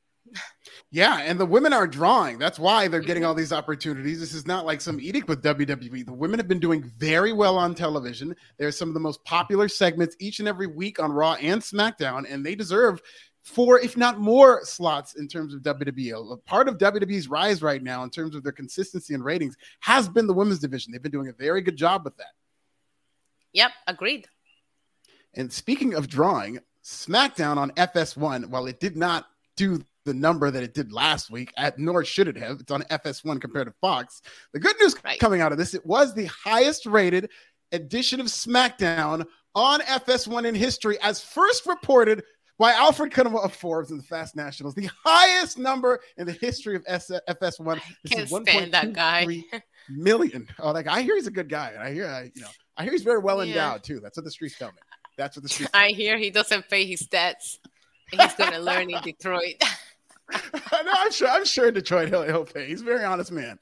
Yeah, 0.91 1.19
and 1.21 1.39
the 1.39 1.45
women 1.45 1.73
are 1.73 1.87
drawing. 1.87 2.39
That's 2.39 2.59
why 2.59 2.87
they're 2.87 2.99
getting 2.99 3.21
mm-hmm. 3.21 3.29
all 3.29 3.35
these 3.35 3.53
opportunities. 3.53 4.19
This 4.19 4.33
is 4.33 4.47
not 4.47 4.65
like 4.65 4.81
some 4.81 4.99
edict 4.99 5.27
with 5.27 5.43
WWE. 5.43 6.05
The 6.05 6.13
women 6.13 6.39
have 6.39 6.47
been 6.47 6.59
doing 6.59 6.83
very 6.97 7.31
well 7.31 7.57
on 7.57 7.75
television. 7.75 8.35
They're 8.57 8.71
some 8.71 8.87
of 8.87 8.93
the 8.93 8.99
most 8.99 9.23
popular 9.23 9.67
segments 9.67 10.15
each 10.19 10.39
and 10.39 10.47
every 10.47 10.67
week 10.67 10.99
on 10.99 11.11
Raw 11.11 11.33
and 11.35 11.61
SmackDown, 11.61 12.25
and 12.29 12.45
they 12.45 12.55
deserve 12.55 13.01
four, 13.49 13.79
if 13.79 13.97
not 13.97 14.19
more, 14.19 14.63
slots 14.63 15.15
in 15.15 15.27
terms 15.27 15.53
of 15.53 15.61
WWE. 15.61 16.33
A 16.33 16.37
part 16.37 16.69
of 16.69 16.77
WWE's 16.77 17.27
rise 17.27 17.61
right 17.61 17.81
now, 17.81 18.03
in 18.03 18.09
terms 18.09 18.35
of 18.35 18.43
their 18.43 18.51
consistency 18.51 19.13
and 19.13 19.23
ratings, 19.23 19.57
has 19.81 20.07
been 20.07 20.27
the 20.27 20.33
women's 20.33 20.59
division. 20.59 20.91
They've 20.91 21.01
been 21.01 21.11
doing 21.11 21.29
a 21.29 21.33
very 21.33 21.61
good 21.61 21.75
job 21.75 22.05
with 22.05 22.15
that. 22.17 22.33
Yep, 23.53 23.71
agreed. 23.87 24.27
And 25.33 25.51
speaking 25.51 25.93
of 25.93 26.07
drawing, 26.07 26.59
SmackDown 26.83 27.57
on 27.57 27.71
FS1, 27.71 28.45
while 28.47 28.67
it 28.67 28.79
did 28.79 28.95
not 28.95 29.25
do 29.57 29.83
the 30.05 30.13
number 30.13 30.49
that 30.49 30.63
it 30.63 30.73
did 30.73 30.91
last 30.91 31.29
week, 31.29 31.53
at 31.57 31.77
nor 31.77 32.05
should 32.05 32.27
it 32.27 32.37
have. 32.37 32.61
It's 32.61 32.71
on 32.71 32.83
FS1 32.83 33.41
compared 33.41 33.67
to 33.67 33.73
Fox. 33.81 34.21
The 34.53 34.59
good 34.59 34.75
news 34.79 34.95
right. 35.03 35.19
coming 35.19 35.41
out 35.41 35.51
of 35.51 35.57
this, 35.57 35.73
it 35.73 35.85
was 35.85 36.13
the 36.13 36.25
highest 36.25 36.85
rated 36.85 37.29
edition 37.71 38.19
of 38.19 38.27
SmackDown 38.27 39.25
on 39.55 39.81
FS1 39.81 40.45
in 40.45 40.55
history, 40.55 40.97
as 41.01 41.21
first 41.21 41.65
reported 41.65 42.23
by 42.59 42.73
Alfred 42.73 43.17
of 43.17 43.55
Forbes 43.55 43.89
and 43.89 43.99
the 43.99 44.03
Fast 44.03 44.35
Nationals, 44.35 44.75
the 44.75 44.89
highest 45.03 45.57
number 45.57 46.01
in 46.17 46.27
the 46.27 46.33
history 46.33 46.75
of 46.75 46.83
S- 46.85 47.09
FS1. 47.09 47.81
This 48.03 48.11
Can't 48.11 48.23
is 48.23 48.29
stand 48.29 48.73
that 48.73 48.93
guy. 48.93 49.25
million. 49.89 50.47
Oh, 50.59 50.71
like 50.71 50.85
I 50.85 51.01
hear 51.01 51.15
he's 51.15 51.25
a 51.25 51.31
good 51.31 51.49
guy, 51.49 51.71
and 51.71 51.81
I 51.81 51.93
hear, 51.93 52.05
I, 52.05 52.31
you 52.35 52.41
know, 52.41 52.49
I 52.77 52.83
hear 52.83 52.91
he's 52.91 53.03
very 53.03 53.19
well 53.19 53.41
endowed 53.41 53.55
yeah. 53.55 53.77
too. 53.77 53.99
That's 54.01 54.17
what 54.17 54.25
the 54.25 54.31
streets 54.31 54.57
tell 54.59 54.67
me. 54.67 54.77
That's 55.17 55.37
what 55.37 55.43
the 55.43 55.49
streets. 55.53 55.71
I 55.73 55.87
hear 55.87 56.17
he 56.17 56.29
doesn't 56.29 56.69
pay 56.69 56.85
his 56.85 56.99
debts. 56.99 57.59
He's 58.11 58.33
going 58.35 58.51
to 58.51 58.59
learn 58.59 58.89
in 58.89 59.01
Detroit. 59.01 59.63
no, 60.53 60.91
I'm 60.93 61.11
sure. 61.11 61.27
I'm 61.27 61.45
sure 61.45 61.71
Detroit 61.71 62.09
he'll, 62.09 62.23
he'll 62.23 62.45
pay. 62.45 62.67
He's 62.67 62.81
a 62.81 62.85
very 62.85 63.03
honest 63.03 63.31
man. 63.31 63.57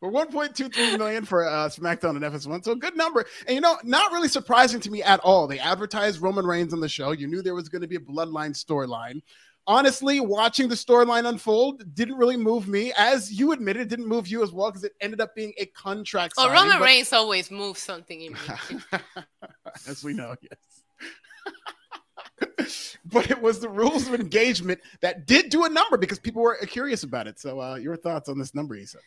For 0.00 0.10
1.23 0.10 0.98
million 0.98 1.24
for 1.24 1.46
uh, 1.46 1.68
SmackDown 1.68 2.10
and 2.10 2.22
FS1, 2.22 2.64
so 2.64 2.74
good 2.74 2.96
number. 2.96 3.24
And 3.46 3.54
you 3.54 3.60
know, 3.60 3.76
not 3.84 4.12
really 4.12 4.28
surprising 4.28 4.80
to 4.80 4.90
me 4.90 5.02
at 5.02 5.20
all. 5.20 5.46
They 5.46 5.58
advertised 5.58 6.20
Roman 6.20 6.46
Reigns 6.46 6.72
on 6.72 6.80
the 6.80 6.88
show. 6.88 7.12
You 7.12 7.26
knew 7.26 7.42
there 7.42 7.54
was 7.54 7.68
going 7.68 7.82
to 7.82 7.88
be 7.88 7.96
a 7.96 8.00
bloodline 8.00 8.52
storyline. 8.52 9.22
Honestly, 9.66 10.18
watching 10.18 10.66
the 10.66 10.74
storyline 10.74 11.28
unfold 11.28 11.94
didn't 11.94 12.16
really 12.16 12.38
move 12.38 12.66
me, 12.68 12.90
as 12.96 13.30
you 13.30 13.52
admitted, 13.52 13.82
it 13.82 13.88
didn't 13.88 14.08
move 14.08 14.26
you 14.26 14.42
as 14.42 14.50
well 14.50 14.70
because 14.70 14.82
it 14.82 14.92
ended 15.02 15.20
up 15.20 15.34
being 15.34 15.52
a 15.58 15.66
contract. 15.66 16.32
Oh, 16.38 16.50
Roman 16.50 16.78
but... 16.78 16.86
Reigns 16.86 17.12
always 17.12 17.50
moves 17.50 17.80
something 17.80 18.22
in 18.22 18.32
me, 18.32 18.38
as 19.86 20.02
we 20.02 20.14
know. 20.14 20.34
Yes. 20.40 20.58
but 23.04 23.30
it 23.30 23.40
was 23.40 23.60
the 23.60 23.68
rules 23.68 24.06
of 24.06 24.14
engagement 24.14 24.80
that 25.00 25.26
did 25.26 25.50
do 25.50 25.64
a 25.64 25.68
number 25.68 25.96
because 25.96 26.18
people 26.18 26.42
were 26.42 26.56
curious 26.66 27.02
about 27.02 27.26
it. 27.26 27.38
So, 27.40 27.60
uh, 27.60 27.76
your 27.76 27.96
thoughts 27.96 28.28
on 28.28 28.38
this 28.38 28.54
number, 28.54 28.74
Isa? 28.74 28.98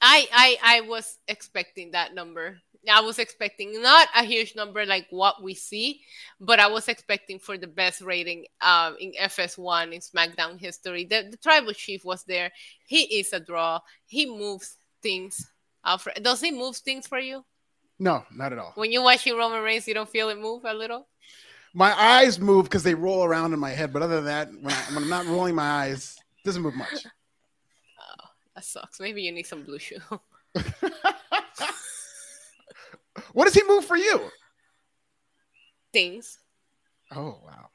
I, 0.00 0.26
I 0.32 0.58
I 0.62 0.80
was 0.82 1.18
expecting 1.28 1.92
that 1.92 2.14
number. 2.14 2.58
I 2.88 3.00
was 3.00 3.18
expecting 3.18 3.82
not 3.82 4.08
a 4.14 4.22
huge 4.22 4.54
number 4.54 4.86
like 4.86 5.06
what 5.10 5.42
we 5.42 5.54
see, 5.54 6.02
but 6.40 6.60
I 6.60 6.68
was 6.68 6.88
expecting 6.88 7.38
for 7.38 7.58
the 7.58 7.66
best 7.66 8.00
rating 8.00 8.46
um, 8.60 8.96
in 9.00 9.12
FS1 9.20 9.92
in 9.92 10.00
SmackDown 10.00 10.58
history. 10.60 11.04
The, 11.04 11.26
the 11.30 11.36
tribal 11.36 11.72
chief 11.72 12.04
was 12.04 12.22
there. 12.24 12.52
He 12.86 13.18
is 13.18 13.32
a 13.32 13.40
draw. 13.40 13.80
He 14.06 14.26
moves 14.26 14.78
things. 15.02 15.50
Alfred, 15.84 16.22
does 16.22 16.40
he 16.40 16.52
move 16.52 16.76
things 16.76 17.08
for 17.08 17.18
you? 17.18 17.44
No, 17.98 18.24
not 18.32 18.52
at 18.52 18.58
all. 18.58 18.72
When 18.74 18.92
you 18.92 19.02
watch 19.02 19.26
Roman 19.26 19.62
Reigns, 19.62 19.88
you 19.88 19.94
don't 19.94 20.08
feel 20.08 20.28
it 20.28 20.38
move 20.38 20.64
a 20.64 20.74
little. 20.74 21.08
My 21.76 21.92
eyes 21.92 22.40
move 22.40 22.64
because 22.64 22.82
they 22.82 22.94
roll 22.94 23.22
around 23.22 23.52
in 23.52 23.58
my 23.58 23.68
head, 23.68 23.92
but 23.92 24.00
other 24.00 24.16
than 24.16 24.24
that, 24.24 24.48
when, 24.48 24.72
I, 24.72 24.80
when 24.94 25.02
I'm 25.02 25.10
not 25.10 25.26
rolling 25.26 25.54
my 25.54 25.68
eyes, 25.68 26.16
it 26.38 26.44
doesn't 26.46 26.62
move 26.62 26.74
much. 26.74 26.88
Oh, 27.98 28.28
that 28.54 28.64
sucks. 28.64 28.98
Maybe 28.98 29.20
you 29.22 29.30
need 29.30 29.46
some 29.46 29.62
BlueChew. 29.62 30.00
what 33.32 33.44
does 33.44 33.54
he 33.54 33.62
move 33.64 33.84
for 33.84 33.96
you? 33.96 34.30
Things. 35.92 36.38
Oh 37.14 37.38
wow. 37.44 37.68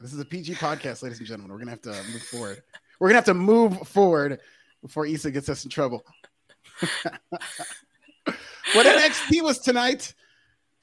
This 0.00 0.12
is 0.12 0.18
a 0.18 0.24
PG 0.24 0.54
podcast, 0.54 1.02
ladies 1.02 1.18
and 1.18 1.26
gentlemen. 1.28 1.52
We're 1.52 1.58
gonna 1.58 1.70
have 1.70 1.82
to 1.82 1.94
move 2.12 2.22
forward. 2.22 2.62
We're 2.98 3.08
gonna 3.08 3.18
have 3.18 3.24
to 3.26 3.34
move 3.34 3.86
forward 3.86 4.40
before 4.82 5.06
Isa 5.06 5.30
gets 5.30 5.48
us 5.48 5.64
in 5.64 5.70
trouble. 5.70 6.04
what 8.72 8.86
NXT 8.86 9.42
was 9.42 9.58
tonight, 9.58 10.14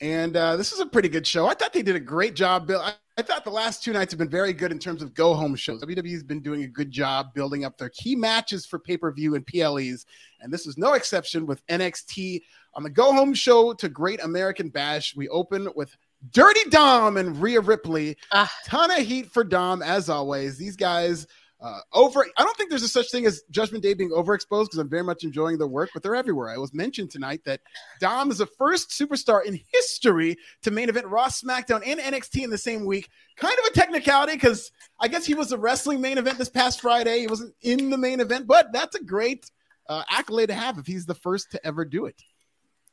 and 0.02 0.36
uh, 0.36 0.56
this 0.56 0.72
is 0.72 0.80
a 0.80 0.86
pretty 0.86 1.10
good 1.10 1.26
show. 1.26 1.48
I 1.48 1.54
thought 1.54 1.74
they 1.74 1.82
did 1.82 1.96
a 1.96 2.02
great 2.02 2.36
job. 2.36 2.68
Bill, 2.68 2.82
I, 2.82 2.94
I 3.18 3.22
thought 3.22 3.46
the 3.46 3.52
last 3.52 3.84
two 3.84 3.94
nights 3.94 4.12
have 4.12 4.20
been 4.20 4.30
very 4.30 4.52
good 4.52 4.72
in 4.72 4.80
terms 4.80 5.02
of 5.02 5.14
go 5.14 5.34
home 5.34 5.56
shows. 5.56 5.82
WWE's 5.82 6.24
been 6.24 6.42
doing 6.42 6.64
a 6.64 6.68
good 6.68 6.92
job 6.92 7.34
building 7.34 7.64
up 7.64 7.78
their 7.78 7.90
key 7.90 8.16
matches 8.16 8.66
for 8.66 8.78
pay 8.78 8.98
per 8.98 9.12
view 9.12 9.36
and 9.36 9.48
PLEs, 9.48 10.06
and 10.42 10.52
this 10.52 10.68
is 10.68 10.78
no 10.78 10.94
exception 10.94 11.46
with 11.46 11.66
NXT 11.68 12.42
on 12.74 12.84
the 12.84 12.90
go 12.90 13.14
home 13.14 13.34
show 13.34 13.74
to 13.74 13.88
Great 13.88 14.22
American 14.22 14.70
Bash. 14.70 15.16
We 15.16 15.30
open 15.30 15.70
with 15.76 15.96
Dirty 16.32 16.70
Dom 16.70 17.18
and 17.18 17.42
Rhea 17.42 17.62
Ripley. 17.62 18.18
Uh, 18.32 18.48
Ton 18.66 18.92
of 18.92 18.98
heat 18.98 19.32
for 19.32 19.44
Dom 19.44 19.82
as 19.82 20.10
always. 20.10 20.58
These 20.58 20.76
guys 20.76 21.28
uh, 21.66 21.80
over. 21.94 22.28
I 22.38 22.44
don't 22.44 22.56
think 22.56 22.70
there's 22.70 22.84
a 22.84 22.88
such 22.88 23.10
thing 23.10 23.26
as 23.26 23.42
Judgment 23.50 23.82
Day 23.84 23.96
being 23.96 24.12
overexposed 24.12 24.66
because 24.66 24.78
I'm 24.78 24.90
very 24.90 25.04
much 25.04 25.24
enjoying 25.24 25.58
their 25.58 25.68
work, 25.68 25.90
but 25.94 26.04
they're 26.04 26.16
everywhere. 26.16 26.50
I 26.50 26.58
was 26.58 26.76
mentioned 26.76 27.10
tonight 27.10 27.42
that 27.46 27.62
Dom 28.00 28.30
is 28.30 28.38
the 28.38 28.46
first 28.46 28.92
superstar 28.92 29.44
in 29.44 29.60
history 29.74 30.38
to 30.62 30.70
main 30.70 30.90
event 30.90 31.08
Raw, 31.08 31.26
SmackDown, 31.28 31.82
and 31.84 32.00
NXT 32.00 32.44
in 32.44 32.52
the 32.52 32.58
same 32.58 32.86
week. 32.86 33.10
Kind 33.38 33.58
of 33.58 33.66
a 33.66 33.74
technicality 33.74 34.34
because 34.34 34.72
I 35.00 35.08
guess 35.08 35.26
he 35.26 35.34
was 35.34 35.52
a 35.52 35.58
wrestling 35.58 36.02
main 36.02 36.20
event 36.20 36.38
this 36.38 36.50
past 36.50 36.82
Friday. 36.82 37.22
He 37.22 37.28
wasn't 37.28 37.56
in 37.64 37.90
the 37.90 37.98
main 37.98 38.20
event, 38.20 38.46
but 38.46 38.72
that's 38.72 38.96
a 38.96 39.04
great 39.04 39.50
uh, 39.90 40.04
accolade 40.08 40.50
to 40.50 40.56
have 40.56 40.78
if 40.78 40.86
he's 40.86 41.08
the 41.08 41.16
first 41.16 41.52
to 41.52 41.66
ever 41.66 41.84
do 41.84 42.06
it. 42.06 42.22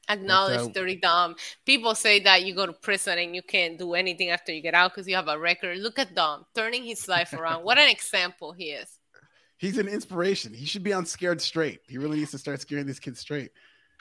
Acknowledge 0.08 0.60
uh, 0.60 0.68
dirty 0.68 0.96
Dom. 0.96 1.36
People 1.64 1.94
say 1.94 2.20
that 2.20 2.44
you 2.44 2.54
go 2.54 2.66
to 2.66 2.72
prison 2.72 3.18
and 3.18 3.34
you 3.34 3.42
can't 3.42 3.78
do 3.78 3.94
anything 3.94 4.30
after 4.30 4.52
you 4.52 4.60
get 4.60 4.74
out 4.74 4.92
because 4.92 5.06
you 5.08 5.14
have 5.14 5.28
a 5.28 5.38
record. 5.38 5.78
Look 5.78 5.98
at 5.98 6.14
Dom 6.14 6.44
turning 6.54 6.82
his 6.84 7.06
life 7.08 7.32
around. 7.32 7.64
what 7.64 7.78
an 7.78 7.88
example 7.88 8.52
he 8.52 8.70
is. 8.70 8.98
He's 9.58 9.78
an 9.78 9.86
inspiration. 9.86 10.52
He 10.52 10.66
should 10.66 10.82
be 10.82 10.92
on 10.92 11.06
Scared 11.06 11.40
Straight. 11.40 11.80
He 11.86 11.96
really 11.96 12.18
needs 12.18 12.32
to 12.32 12.38
start 12.38 12.60
scaring 12.60 12.84
these 12.84 12.98
kids 12.98 13.20
straight. 13.20 13.52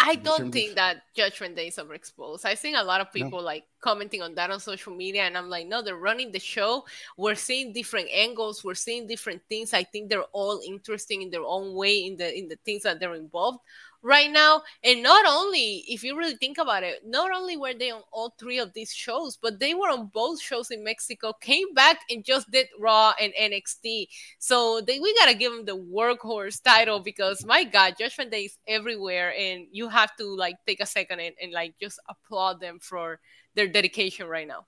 I 0.03 0.15
don't 0.15 0.51
think 0.51 0.71
of... 0.71 0.75
that 0.77 1.03
Judgment 1.15 1.55
Day 1.55 1.67
is 1.67 1.75
overexposed. 1.75 2.45
I've 2.45 2.57
seen 2.57 2.75
a 2.75 2.83
lot 2.83 3.01
of 3.01 3.13
people 3.13 3.39
no. 3.39 3.45
like 3.45 3.65
commenting 3.79 4.23
on 4.23 4.33
that 4.35 4.49
on 4.49 4.59
social 4.59 4.95
media, 4.95 5.23
and 5.23 5.37
I'm 5.37 5.49
like, 5.49 5.67
no, 5.67 5.83
they're 5.83 5.95
running 5.95 6.31
the 6.31 6.39
show. 6.39 6.85
We're 7.17 7.35
seeing 7.35 7.73
different 7.73 8.09
angles. 8.11 8.63
We're 8.63 8.73
seeing 8.73 9.05
different 9.05 9.43
things. 9.47 9.73
I 9.73 9.83
think 9.83 10.09
they're 10.09 10.23
all 10.33 10.61
interesting 10.65 11.21
in 11.21 11.29
their 11.29 11.45
own 11.45 11.75
way 11.75 12.05
in 12.07 12.17
the 12.17 12.35
in 12.35 12.47
the 12.47 12.57
things 12.65 12.83
that 12.83 12.99
they're 12.99 13.13
involved 13.13 13.59
right 14.03 14.31
now. 14.31 14.61
And 14.83 15.03
not 15.03 15.25
only, 15.27 15.83
if 15.87 16.03
you 16.03 16.17
really 16.17 16.35
think 16.35 16.57
about 16.57 16.83
it, 16.83 17.01
not 17.05 17.31
only 17.35 17.57
were 17.57 17.73
they 17.73 17.91
on 17.91 18.01
all 18.11 18.33
three 18.39 18.59
of 18.59 18.73
these 18.73 18.93
shows, 18.93 19.37
but 19.41 19.59
they 19.59 19.73
were 19.73 19.89
on 19.89 20.07
both 20.13 20.41
shows 20.41 20.71
in 20.71 20.83
Mexico, 20.83 21.33
came 21.33 21.73
back 21.73 21.99
and 22.09 22.23
just 22.23 22.49
did 22.51 22.67
Raw 22.79 23.13
and 23.19 23.33
NXT. 23.39 24.07
So 24.39 24.81
they, 24.81 24.99
we 24.99 25.15
got 25.15 25.27
to 25.27 25.35
give 25.37 25.51
them 25.51 25.65
the 25.65 25.77
workhorse 25.77 26.61
title 26.61 26.99
because 26.99 27.45
my 27.45 27.63
God, 27.63 27.95
Judgment 27.97 28.31
Day 28.31 28.45
is 28.45 28.57
everywhere. 28.67 29.33
And 29.37 29.67
you 29.71 29.89
have 29.89 30.15
to 30.17 30.25
like 30.35 30.55
take 30.65 30.81
a 30.81 30.85
second 30.85 31.19
and, 31.19 31.35
and 31.41 31.51
like 31.51 31.75
just 31.79 31.99
applaud 32.09 32.59
them 32.59 32.79
for 32.81 33.19
their 33.55 33.67
dedication 33.67 34.27
right 34.27 34.47
now. 34.47 34.65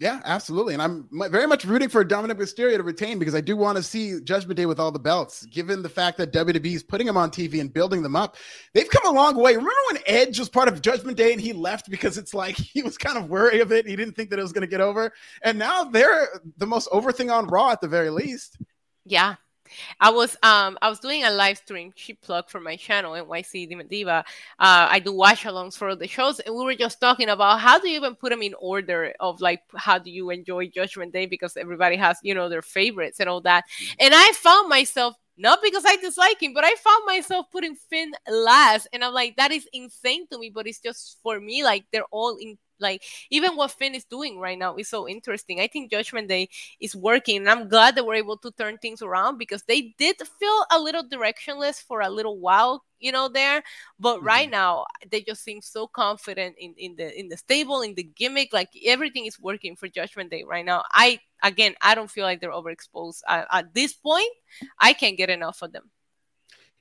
Yeah, 0.00 0.20
absolutely. 0.24 0.74
And 0.74 0.82
I'm 0.82 1.08
very 1.10 1.48
much 1.48 1.64
rooting 1.64 1.88
for 1.88 2.04
Dominic 2.04 2.38
Mysterio 2.38 2.76
to 2.76 2.84
retain 2.84 3.18
because 3.18 3.34
I 3.34 3.40
do 3.40 3.56
want 3.56 3.76
to 3.78 3.82
see 3.82 4.20
Judgment 4.20 4.56
Day 4.56 4.66
with 4.66 4.78
all 4.78 4.92
the 4.92 4.98
belts. 5.00 5.44
Given 5.46 5.82
the 5.82 5.88
fact 5.88 6.18
that 6.18 6.32
WWE 6.32 6.72
is 6.72 6.84
putting 6.84 7.08
them 7.08 7.16
on 7.16 7.32
TV 7.32 7.60
and 7.60 7.72
building 7.72 8.02
them 8.02 8.14
up, 8.14 8.36
they've 8.74 8.88
come 8.88 9.12
a 9.12 9.16
long 9.16 9.36
way. 9.36 9.56
Remember 9.56 9.74
when 9.90 10.02
Edge 10.06 10.38
was 10.38 10.48
part 10.48 10.68
of 10.68 10.80
Judgment 10.82 11.16
Day 11.16 11.32
and 11.32 11.40
he 11.40 11.52
left 11.52 11.90
because 11.90 12.16
it's 12.16 12.32
like 12.32 12.56
he 12.56 12.82
was 12.82 12.96
kind 12.96 13.18
of 13.18 13.28
worried 13.28 13.60
of 13.60 13.72
it. 13.72 13.88
He 13.88 13.96
didn't 13.96 14.14
think 14.14 14.30
that 14.30 14.38
it 14.38 14.42
was 14.42 14.52
going 14.52 14.62
to 14.62 14.70
get 14.70 14.80
over. 14.80 15.12
And 15.42 15.58
now 15.58 15.84
they're 15.84 16.28
the 16.56 16.66
most 16.66 16.88
over 16.92 17.10
thing 17.10 17.30
on 17.30 17.48
Raw 17.48 17.72
at 17.72 17.80
the 17.80 17.88
very 17.88 18.10
least. 18.10 18.56
Yeah, 19.04 19.34
I 20.00 20.10
was 20.10 20.36
um 20.42 20.78
I 20.82 20.88
was 20.88 21.00
doing 21.00 21.24
a 21.24 21.30
live 21.30 21.58
stream, 21.58 21.92
she 21.94 22.14
plug 22.14 22.48
for 22.48 22.60
my 22.60 22.76
channel 22.76 23.12
NYC 23.12 23.88
Diva. 23.88 24.24
Uh, 24.58 24.88
I 24.90 24.98
do 24.98 25.12
watch 25.12 25.44
alongs 25.44 25.76
for 25.76 25.94
the 25.94 26.06
shows, 26.06 26.40
and 26.40 26.54
we 26.54 26.64
were 26.64 26.74
just 26.74 27.00
talking 27.00 27.28
about 27.28 27.60
how 27.60 27.78
do 27.78 27.88
you 27.88 27.96
even 27.96 28.14
put 28.14 28.30
them 28.30 28.42
in 28.42 28.54
order 28.60 29.14
of 29.20 29.40
like 29.40 29.62
how 29.74 29.98
do 29.98 30.10
you 30.10 30.30
enjoy 30.30 30.68
Judgment 30.68 31.12
Day 31.12 31.26
because 31.26 31.56
everybody 31.56 31.96
has 31.96 32.18
you 32.22 32.34
know 32.34 32.48
their 32.48 32.62
favorites 32.62 33.20
and 33.20 33.28
all 33.28 33.40
that. 33.42 33.64
Mm-hmm. 33.64 33.94
And 34.00 34.14
I 34.14 34.32
found 34.32 34.68
myself 34.68 35.16
not 35.40 35.60
because 35.62 35.84
I 35.86 35.96
dislike 35.96 36.42
him, 36.42 36.52
but 36.52 36.64
I 36.64 36.74
found 36.74 37.06
myself 37.06 37.46
putting 37.52 37.76
Finn 37.76 38.12
last, 38.28 38.88
and 38.92 39.04
I'm 39.04 39.14
like 39.14 39.36
that 39.36 39.52
is 39.52 39.68
insane 39.72 40.26
to 40.28 40.38
me. 40.38 40.50
But 40.50 40.66
it's 40.66 40.80
just 40.80 41.18
for 41.22 41.40
me 41.40 41.62
like 41.62 41.84
they're 41.92 42.04
all 42.10 42.36
in 42.36 42.58
like 42.80 43.02
even 43.30 43.56
what 43.56 43.72
Finn 43.72 43.94
is 43.94 44.04
doing 44.04 44.38
right 44.38 44.58
now 44.58 44.76
is 44.76 44.88
so 44.88 45.08
interesting. 45.08 45.60
I 45.60 45.66
think 45.66 45.90
Judgment 45.90 46.28
Day 46.28 46.48
is 46.80 46.94
working, 46.94 47.38
and 47.38 47.50
I'm 47.50 47.68
glad 47.68 47.94
that 47.94 48.06
we're 48.06 48.14
able 48.14 48.36
to 48.38 48.50
turn 48.52 48.78
things 48.78 49.02
around 49.02 49.38
because 49.38 49.62
they 49.64 49.94
did 49.98 50.16
feel 50.38 50.64
a 50.70 50.78
little 50.78 51.04
directionless 51.04 51.82
for 51.82 52.00
a 52.00 52.08
little 52.08 52.38
while, 52.38 52.84
you 53.00 53.12
know, 53.12 53.28
there. 53.28 53.62
But 53.98 54.18
mm-hmm. 54.18 54.26
right 54.26 54.50
now, 54.50 54.86
they 55.10 55.20
just 55.22 55.42
seem 55.42 55.60
so 55.60 55.86
confident 55.86 56.56
in 56.58 56.74
in 56.76 56.96
the 56.96 57.18
in 57.18 57.28
the 57.28 57.36
stable, 57.36 57.82
in 57.82 57.94
the 57.94 58.04
gimmick. 58.04 58.52
Like 58.52 58.70
everything 58.84 59.26
is 59.26 59.38
working 59.40 59.76
for 59.76 59.88
Judgment 59.88 60.30
Day 60.30 60.44
right 60.44 60.64
now. 60.64 60.84
I 60.92 61.20
again, 61.42 61.74
I 61.80 61.94
don't 61.94 62.10
feel 62.10 62.24
like 62.24 62.40
they're 62.40 62.50
overexposed 62.50 63.22
at 63.28 63.74
this 63.74 63.92
point. 63.92 64.32
I 64.78 64.92
can't 64.92 65.16
get 65.16 65.30
enough 65.30 65.62
of 65.62 65.72
them. 65.72 65.90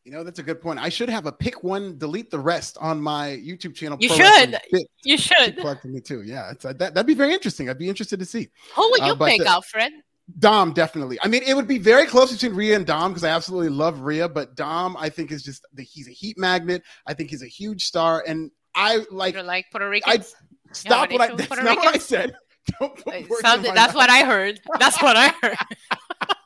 You 0.07 0.13
know, 0.13 0.23
that's 0.23 0.39
a 0.39 0.43
good 0.43 0.61
point. 0.61 0.79
I 0.79 0.87
should 0.87 1.09
have 1.09 1.25
a 1.25 1.33
pick 1.33 1.65
one, 1.65 1.97
delete 1.97 2.31
the 2.31 2.39
rest 2.39 2.77
on 2.79 3.01
my 3.01 3.41
YouTube 3.43 3.75
channel. 3.75 3.97
You 3.99 4.07
should. 4.07 4.57
You 5.03 5.17
should. 5.17 5.59
For 5.59 5.77
me 5.83 5.99
too. 5.99 6.21
Yeah, 6.21 6.51
it's, 6.51 6.63
uh, 6.63 6.71
that, 6.71 6.93
that'd 6.93 7.05
be 7.05 7.13
very 7.13 7.33
interesting. 7.33 7.69
I'd 7.69 7.77
be 7.77 7.89
interested 7.89 8.17
to 8.19 8.25
see. 8.25 8.47
Who 8.73 8.89
would 8.91 9.01
you 9.01 9.11
uh, 9.11 9.25
pick, 9.25 9.41
Alfred? 9.41 9.91
Dom, 10.39 10.71
definitely. 10.71 11.17
I 11.21 11.27
mean, 11.27 11.43
it 11.45 11.53
would 11.55 11.67
be 11.67 11.77
very 11.77 12.05
close 12.05 12.31
between 12.31 12.55
Rhea 12.55 12.77
and 12.77 12.85
Dom 12.85 13.11
because 13.11 13.25
I 13.25 13.31
absolutely 13.31 13.67
love 13.67 13.99
Rhea, 13.99 14.29
but 14.29 14.55
Dom, 14.55 14.95
I 14.97 15.09
think, 15.09 15.29
is 15.29 15.43
just 15.43 15.65
the, 15.73 15.83
he's 15.83 16.07
a 16.07 16.11
heat 16.11 16.37
magnet. 16.37 16.83
I 17.05 17.13
think 17.13 17.29
he's 17.29 17.43
a 17.43 17.47
huge 17.47 17.85
star, 17.85 18.23
and 18.25 18.49
I 18.75 19.03
like 19.11 19.33
You're 19.33 19.43
like 19.43 19.65
Puerto 19.71 19.89
Rican. 19.89 20.09
I 20.09 20.23
stop 20.71 21.11
what 21.11 21.19
I. 21.19 21.27
That's 21.35 21.49
not 21.51 21.77
what 21.79 21.95
I 21.95 21.97
said. 21.97 22.33
that's 22.79 23.95
what 23.95 24.09
I 24.09 24.25
heard. 24.25 24.59
That's 24.79 25.01
what 25.01 25.15
I 25.17 25.29
heard. 25.41 25.57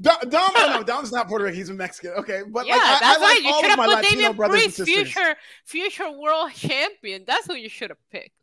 Dom, 0.00 0.16
Dom, 0.28 0.50
no, 0.54 0.76
no, 0.76 0.82
Dom's 0.86 1.12
not 1.12 1.28
Puerto 1.28 1.44
Rican. 1.44 1.58
He's 1.58 1.68
a 1.68 1.74
Mexican. 1.74 2.12
Okay, 2.12 2.42
but 2.48 2.66
yeah, 2.66 2.76
like, 2.76 2.82
I, 2.82 2.98
that's 3.00 3.02
I 3.02 3.20
like 3.20 3.20
right. 3.20 3.42
You 3.42 3.60
should 3.60 3.70
have 3.70 3.78
put 3.78 4.08
Damian 4.08 4.34
Priest, 4.34 4.84
future, 4.84 5.36
future 5.64 6.10
world 6.10 6.52
champion. 6.54 7.24
That's 7.26 7.46
who 7.46 7.54
you 7.54 7.68
should 7.68 7.90
have 7.90 7.98
picked 8.10 8.39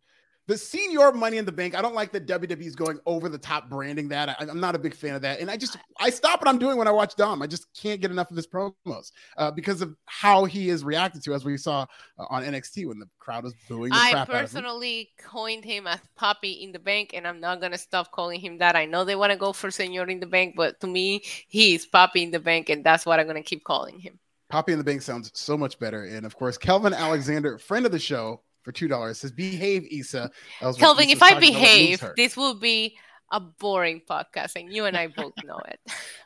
the 0.48 0.58
senior 0.58 1.12
money 1.12 1.38
in 1.38 1.46
the 1.46 1.52
bank 1.52 1.76
i 1.76 1.82
don't 1.82 1.94
like 1.94 2.12
that 2.12 2.26
wwe 2.26 2.66
is 2.66 2.76
going 2.76 3.00
over 3.06 3.30
the 3.30 3.38
top 3.38 3.70
branding 3.70 4.08
that. 4.08 4.30
I, 4.40 4.44
am 4.44 4.60
not 4.60 4.76
a 4.76 4.80
big 4.80 4.96
fan 4.96 5.16
of 5.16 5.22
that. 5.22 5.40
And 5.40 5.52
i 5.52 5.58
just 5.58 5.78
i 6.00 6.10
stop 6.10 6.42
what 6.42 6.48
i'm 6.48 6.58
doing 6.58 6.78
when 6.78 6.88
i 6.88 6.92
watch 6.92 7.16
dom. 7.16 7.42
I 7.42 7.48
just 7.48 7.68
can't 7.74 8.02
get 8.02 8.12
enough 8.12 8.32
of 8.32 8.38
his 8.38 8.48
promos 8.48 9.12
uh, 9.38 9.52
because 9.52 9.82
of 9.82 9.96
how 10.06 10.46
he 10.46 10.70
is 10.70 10.84
reacted 10.84 11.24
to 11.24 11.34
as 11.34 11.46
we 11.46 11.58
saw 11.58 11.86
uh, 12.18 12.26
on 12.30 12.44
nxt 12.44 12.88
when 12.88 13.00
the 13.00 13.08
crowd 13.20 13.44
was 13.44 13.54
booing 13.68 13.92
i 13.94 14.26
personally 14.26 15.10
coined 15.20 15.66
him 15.66 15.88
as 15.88 16.00
poppy 16.16 16.52
in 16.52 16.72
the 16.72 16.80
bank 16.80 17.12
and 17.14 17.28
i'm 17.28 17.40
not 17.40 17.62
gonna 17.62 17.78
stop 17.78 18.12
calling 18.12 18.40
him 18.40 18.58
that. 18.60 18.76
I 18.76 18.86
know 18.86 19.04
they 19.06 19.16
want 19.16 19.32
to 19.32 19.38
go 19.38 19.54
for 19.54 19.70
senor 19.72 20.08
in 20.08 20.20
the 20.20 20.26
bank 20.26 20.56
but 20.56 20.80
to 20.82 20.88
me 20.88 21.22
he's 21.48 21.86
poppy 21.86 22.24
in 22.24 22.32
the 22.32 22.40
bank 22.40 22.70
and 22.70 22.84
that's 22.84 23.06
what 23.06 23.20
i'm 23.20 23.28
gonna 23.28 23.44
keep 23.44 23.64
calling 23.64 24.00
him. 24.00 24.20
Poppy 24.50 24.72
in 24.72 24.78
the 24.78 24.84
Bank 24.84 25.02
sounds 25.02 25.30
so 25.34 25.58
much 25.58 25.78
better. 25.78 26.06
And 26.06 26.26
of 26.26 26.38
course, 26.38 26.58
Kelvin 26.58 26.94
Alexander, 26.94 27.58
friend 27.58 27.86
of 27.86 27.92
the 27.92 28.00
show, 28.00 28.42
for 28.68 28.74
two 28.74 28.90
dollars. 28.90 29.20
Says 29.20 29.32
behave, 29.32 29.86
Isa. 29.90 30.30
Kelvin, 30.78 31.10
if 31.10 31.24
I 31.24 31.40
behave, 31.40 32.04
this 32.18 32.36
will 32.36 32.54
be 32.54 32.98
a 33.32 33.40
boring 33.40 34.02
podcast, 34.10 34.58
and 34.58 34.74
you 34.74 34.84
and 34.84 34.98
I 34.98 35.08
both 35.08 35.32
know 35.46 35.58
it. 35.70 35.80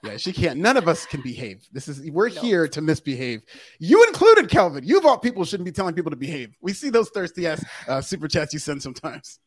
yeah, 0.04 0.18
she 0.18 0.34
can't. 0.34 0.60
None 0.60 0.76
of 0.76 0.88
us 0.88 1.06
can 1.06 1.22
behave. 1.22 1.68
This 1.72 1.88
is 1.88 2.10
we're 2.10 2.30
no. 2.30 2.42
here 2.42 2.68
to 2.68 2.82
misbehave. 2.82 3.44
You 3.78 4.04
included, 4.06 4.50
Kelvin. 4.50 4.84
You 4.84 4.98
of 4.98 5.06
all 5.06 5.20
people 5.20 5.46
shouldn't 5.46 5.66
be 5.66 5.72
telling 5.72 5.94
people 5.94 6.10
to 6.10 6.18
behave. 6.18 6.56
We 6.62 6.74
see 6.74 6.90
those 6.90 7.10
thirsty 7.10 7.46
ass 7.46 7.64
uh, 7.88 8.02
super 8.02 8.28
chats 8.28 8.54
you 8.54 8.60
send 8.60 8.82
sometimes. 8.82 9.38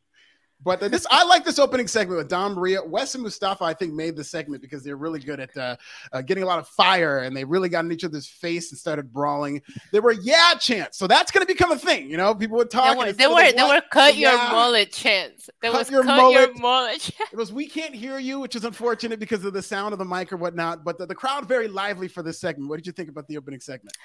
But 0.65 0.81
this, 0.81 1.07
I 1.11 1.25
like 1.25 1.45
this 1.45 1.59
opening 1.59 1.87
segment 1.87 2.19
with 2.19 2.29
Dom 2.29 2.55
Maria. 2.55 2.83
Wes 2.83 3.15
and 3.15 3.23
Mustafa, 3.23 3.65
I 3.65 3.75
think, 3.75 3.93
made 3.93 4.17
the 4.17 4.25
segment 4.25 4.63
because 4.63 4.83
they're 4.83 4.97
really 4.97 5.21
good 5.21 5.39
at 5.41 5.57
uh, 5.57 5.77
uh, 6.13 6.23
getting 6.23 6.43
a 6.43 6.47
lot 6.47 6.59
of 6.59 6.67
fire 6.69 7.21
and 7.21 7.37
they 7.37 7.45
really 7.45 7.69
got 7.69 7.85
in 7.85 7.93
each 7.93 8.05
other's 8.05 8.27
face 8.27 8.73
and 8.73 8.79
started 8.79 9.13
brawling. 9.13 9.61
They 9.93 10.01
were 10.01 10.13
yeah 10.13 10.55
chants, 10.59 10.99
so 10.99 11.07
that's 11.07 11.31
going 11.31 11.47
to 11.47 11.53
become 11.53 11.71
a 11.71 11.79
thing. 11.79 12.11
You 12.11 12.17
know, 12.17 12.35
people 12.35 12.57
would 12.57 12.71
talk. 12.71 12.97
There 12.97 13.07
were, 13.07 13.13
there 13.13 13.31
were, 13.31 13.53
there 13.53 13.69
were 13.69 13.83
cut 13.91 14.17
your 14.17 14.37
mullet 14.37 14.93
chants. 14.93 15.51
There 15.61 15.71
cut 15.71 15.79
was 15.79 15.91
your 15.91 16.03
cut 16.03 16.17
mullet. 16.17 16.35
your 16.35 16.55
mullet. 16.61 17.11
it 17.33 17.37
was 17.37 17.53
we 17.53 17.69
can't 17.69 17.95
hear 17.95 18.19
you, 18.19 18.41
which 18.41 18.57
is 18.57 18.65
unfortunate 18.65 19.21
because 19.21 19.45
of 19.45 19.53
the 19.53 19.63
sound 19.63 19.93
of 19.93 19.99
the 19.99 20.05
mic 20.05 20.33
or 20.33 20.37
whatnot. 20.37 20.85
But 20.85 20.99
the, 20.99 21.07
the 21.07 21.15
crowd 21.15 21.47
very 21.47 21.69
lively 21.69 22.09
for 22.09 22.23
this 22.23 22.41
segment. 22.41 22.69
What 22.71 22.77
did 22.77 22.87
you 22.87 22.93
think 22.93 23.11
about 23.11 23.29
the 23.29 23.37
opening 23.37 23.61
segment? 23.61 23.97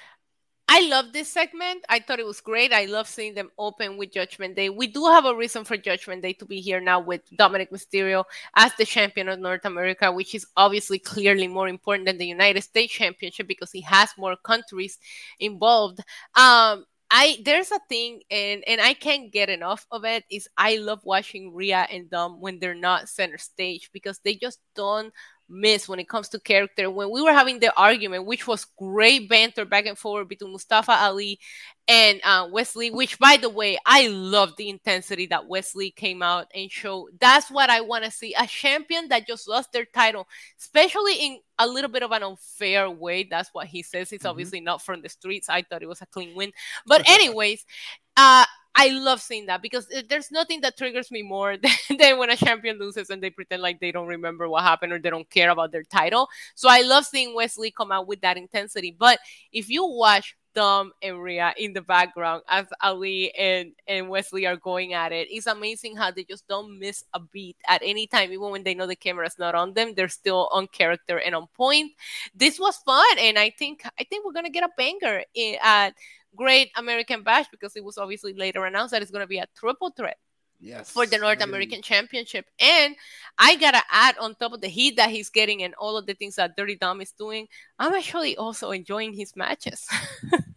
I 0.72 0.86
love 0.86 1.12
this 1.12 1.28
segment. 1.28 1.84
I 1.88 1.98
thought 1.98 2.20
it 2.20 2.26
was 2.26 2.40
great. 2.40 2.72
I 2.72 2.84
love 2.84 3.08
seeing 3.08 3.34
them 3.34 3.50
open 3.58 3.96
with 3.96 4.12
Judgment 4.12 4.54
Day. 4.54 4.68
We 4.70 4.86
do 4.86 5.04
have 5.06 5.24
a 5.24 5.34
reason 5.34 5.64
for 5.64 5.76
Judgment 5.76 6.22
Day 6.22 6.32
to 6.34 6.44
be 6.44 6.60
here 6.60 6.80
now 6.80 7.00
with 7.00 7.22
Dominic 7.34 7.72
Mysterio 7.72 8.22
as 8.54 8.72
the 8.76 8.84
champion 8.84 9.28
of 9.28 9.40
North 9.40 9.64
America, 9.64 10.12
which 10.12 10.32
is 10.32 10.46
obviously 10.56 11.00
clearly 11.00 11.48
more 11.48 11.66
important 11.66 12.06
than 12.06 12.18
the 12.18 12.26
United 12.26 12.62
States 12.62 12.92
Championship 12.92 13.48
because 13.48 13.72
he 13.72 13.80
has 13.80 14.10
more 14.16 14.36
countries 14.44 15.00
involved. 15.40 15.98
Um, 16.36 16.84
I 17.10 17.38
there's 17.44 17.72
a 17.72 17.80
thing 17.88 18.20
and 18.30 18.62
and 18.68 18.80
I 18.80 18.94
can't 18.94 19.32
get 19.32 19.50
enough 19.50 19.84
of 19.90 20.04
it 20.04 20.22
is 20.30 20.48
I 20.56 20.76
love 20.76 21.00
watching 21.02 21.52
Rhea 21.52 21.88
and 21.90 22.08
Dom 22.08 22.40
when 22.40 22.60
they're 22.60 22.72
not 22.72 23.08
center 23.08 23.38
stage 23.38 23.90
because 23.92 24.20
they 24.20 24.36
just 24.36 24.60
don't 24.76 25.12
miss 25.50 25.88
when 25.88 25.98
it 25.98 26.08
comes 26.08 26.28
to 26.30 26.40
character. 26.40 26.90
When 26.90 27.10
we 27.10 27.22
were 27.22 27.32
having 27.32 27.58
the 27.58 27.76
argument, 27.76 28.26
which 28.26 28.46
was 28.46 28.66
great 28.78 29.28
banter 29.28 29.64
back 29.64 29.86
and 29.86 29.98
forth 29.98 30.28
between 30.28 30.52
Mustafa 30.52 30.92
Ali 30.92 31.38
and 31.88 32.20
uh, 32.24 32.48
Wes 32.50 32.76
Lee, 32.76 32.90
which 32.90 33.18
by 33.18 33.36
the 33.36 33.50
way, 33.50 33.76
I 33.84 34.06
love 34.08 34.54
the 34.56 34.68
intensity 34.68 35.26
that 35.26 35.48
Wes 35.48 35.74
Lee 35.74 35.90
came 35.90 36.22
out 36.22 36.46
and 36.54 36.70
showed. 36.70 37.10
That's 37.20 37.50
what 37.50 37.68
I 37.68 37.80
want 37.80 38.04
to 38.04 38.10
see 38.10 38.34
a 38.38 38.46
champion 38.46 39.08
that 39.08 39.26
just 39.26 39.48
lost 39.48 39.72
their 39.72 39.86
title, 39.86 40.28
especially 40.58 41.14
in 41.14 41.38
a 41.58 41.66
little 41.66 41.90
bit 41.90 42.02
of 42.02 42.12
an 42.12 42.22
unfair 42.22 42.88
way. 42.88 43.24
That's 43.24 43.50
what 43.52 43.66
he 43.66 43.82
says. 43.82 44.12
It's 44.12 44.22
mm-hmm. 44.22 44.30
obviously 44.30 44.60
not 44.60 44.82
from 44.82 45.02
the 45.02 45.08
streets. 45.08 45.48
I 45.48 45.62
thought 45.62 45.82
it 45.82 45.88
was 45.88 46.00
a 46.00 46.06
clean 46.06 46.34
win. 46.34 46.52
But, 46.86 47.02
anyways, 47.08 47.64
uh, 48.16 48.44
I 48.74 48.88
love 48.88 49.20
seeing 49.20 49.46
that 49.46 49.62
because 49.62 49.88
there's 50.08 50.30
nothing 50.30 50.60
that 50.62 50.76
triggers 50.76 51.10
me 51.10 51.22
more 51.22 51.56
than, 51.88 51.98
than, 51.98 52.18
when 52.18 52.30
a 52.30 52.36
champion 52.36 52.78
loses 52.78 53.10
and 53.10 53.22
they 53.22 53.30
pretend 53.30 53.62
like 53.62 53.80
they 53.80 53.92
don't 53.92 54.06
remember 54.06 54.48
what 54.48 54.62
happened 54.62 54.92
or 54.92 54.98
they 54.98 55.10
don't 55.10 55.28
care 55.28 55.50
about 55.50 55.72
their 55.72 55.82
title. 55.82 56.28
So 56.54 56.68
I 56.68 56.82
love 56.82 57.04
seeing 57.04 57.34
Wes 57.34 57.58
Lee 57.58 57.70
come 57.70 57.92
out 57.92 58.06
with 58.06 58.20
that 58.20 58.36
intensity. 58.36 58.94
But 58.96 59.18
if 59.52 59.68
you 59.68 59.86
watch 59.86 60.36
Dom 60.54 60.92
and 61.02 61.22
Rhea 61.22 61.54
in 61.58 61.72
the 61.72 61.80
background 61.80 62.42
as 62.48 62.66
Ali 62.82 63.32
and, 63.34 63.72
and 63.86 64.08
Wes 64.08 64.32
Lee 64.32 64.46
are 64.46 64.56
going 64.56 64.94
at 64.94 65.12
it, 65.12 65.28
it's 65.30 65.46
amazing 65.46 65.96
how 65.96 66.10
they 66.10 66.24
just 66.24 66.46
don't 66.48 66.78
miss 66.78 67.04
a 67.14 67.20
beat 67.20 67.56
at 67.68 67.82
any 67.84 68.06
time, 68.06 68.32
even 68.32 68.50
when 68.50 68.62
they 68.62 68.74
know 68.74 68.86
the 68.86 68.96
camera's 68.96 69.38
not 69.38 69.54
on 69.54 69.74
them. 69.74 69.94
They're 69.94 70.08
still 70.08 70.48
on 70.52 70.66
character 70.68 71.18
and 71.18 71.34
on 71.34 71.46
point. 71.56 71.92
This 72.34 72.58
was 72.58 72.76
fun, 72.78 73.18
and 73.18 73.38
I 73.38 73.50
think 73.50 73.82
I 73.98 74.04
think 74.04 74.24
we're 74.24 74.32
gonna 74.32 74.50
get 74.50 74.64
a 74.64 74.70
banger 74.76 75.22
in, 75.34 75.56
at 75.62 75.94
Great 76.36 76.70
American 76.76 77.22
Bash 77.22 77.46
because 77.50 77.76
it 77.76 77.84
was 77.84 77.98
obviously 77.98 78.34
later 78.34 78.64
announced 78.64 78.92
that 78.92 79.02
it's 79.02 79.10
going 79.10 79.24
to 79.24 79.28
be 79.28 79.38
a 79.38 79.46
triple 79.56 79.90
threat. 79.90 80.16
Yes. 80.62 80.90
For 80.90 81.06
the 81.06 81.16
North 81.16 81.40
American 81.42 81.80
Championship. 81.80 82.44
And 82.60 82.94
I 83.38 83.56
gotta 83.56 83.82
add 83.90 84.18
on 84.18 84.34
top 84.34 84.52
of 84.52 84.60
the 84.60 84.68
heat 84.68 84.96
that 84.96 85.08
he's 85.08 85.30
getting 85.30 85.62
and 85.62 85.72
all 85.78 85.96
of 85.96 86.04
the 86.04 86.12
things 86.12 86.36
that 86.36 86.54
Dirty 86.54 86.76
Dom 86.76 87.00
is 87.00 87.12
doing, 87.12 87.48
I'm 87.78 87.94
actually 87.94 88.36
also 88.36 88.70
enjoying 88.70 89.14
his 89.14 89.34
matches. 89.34 89.88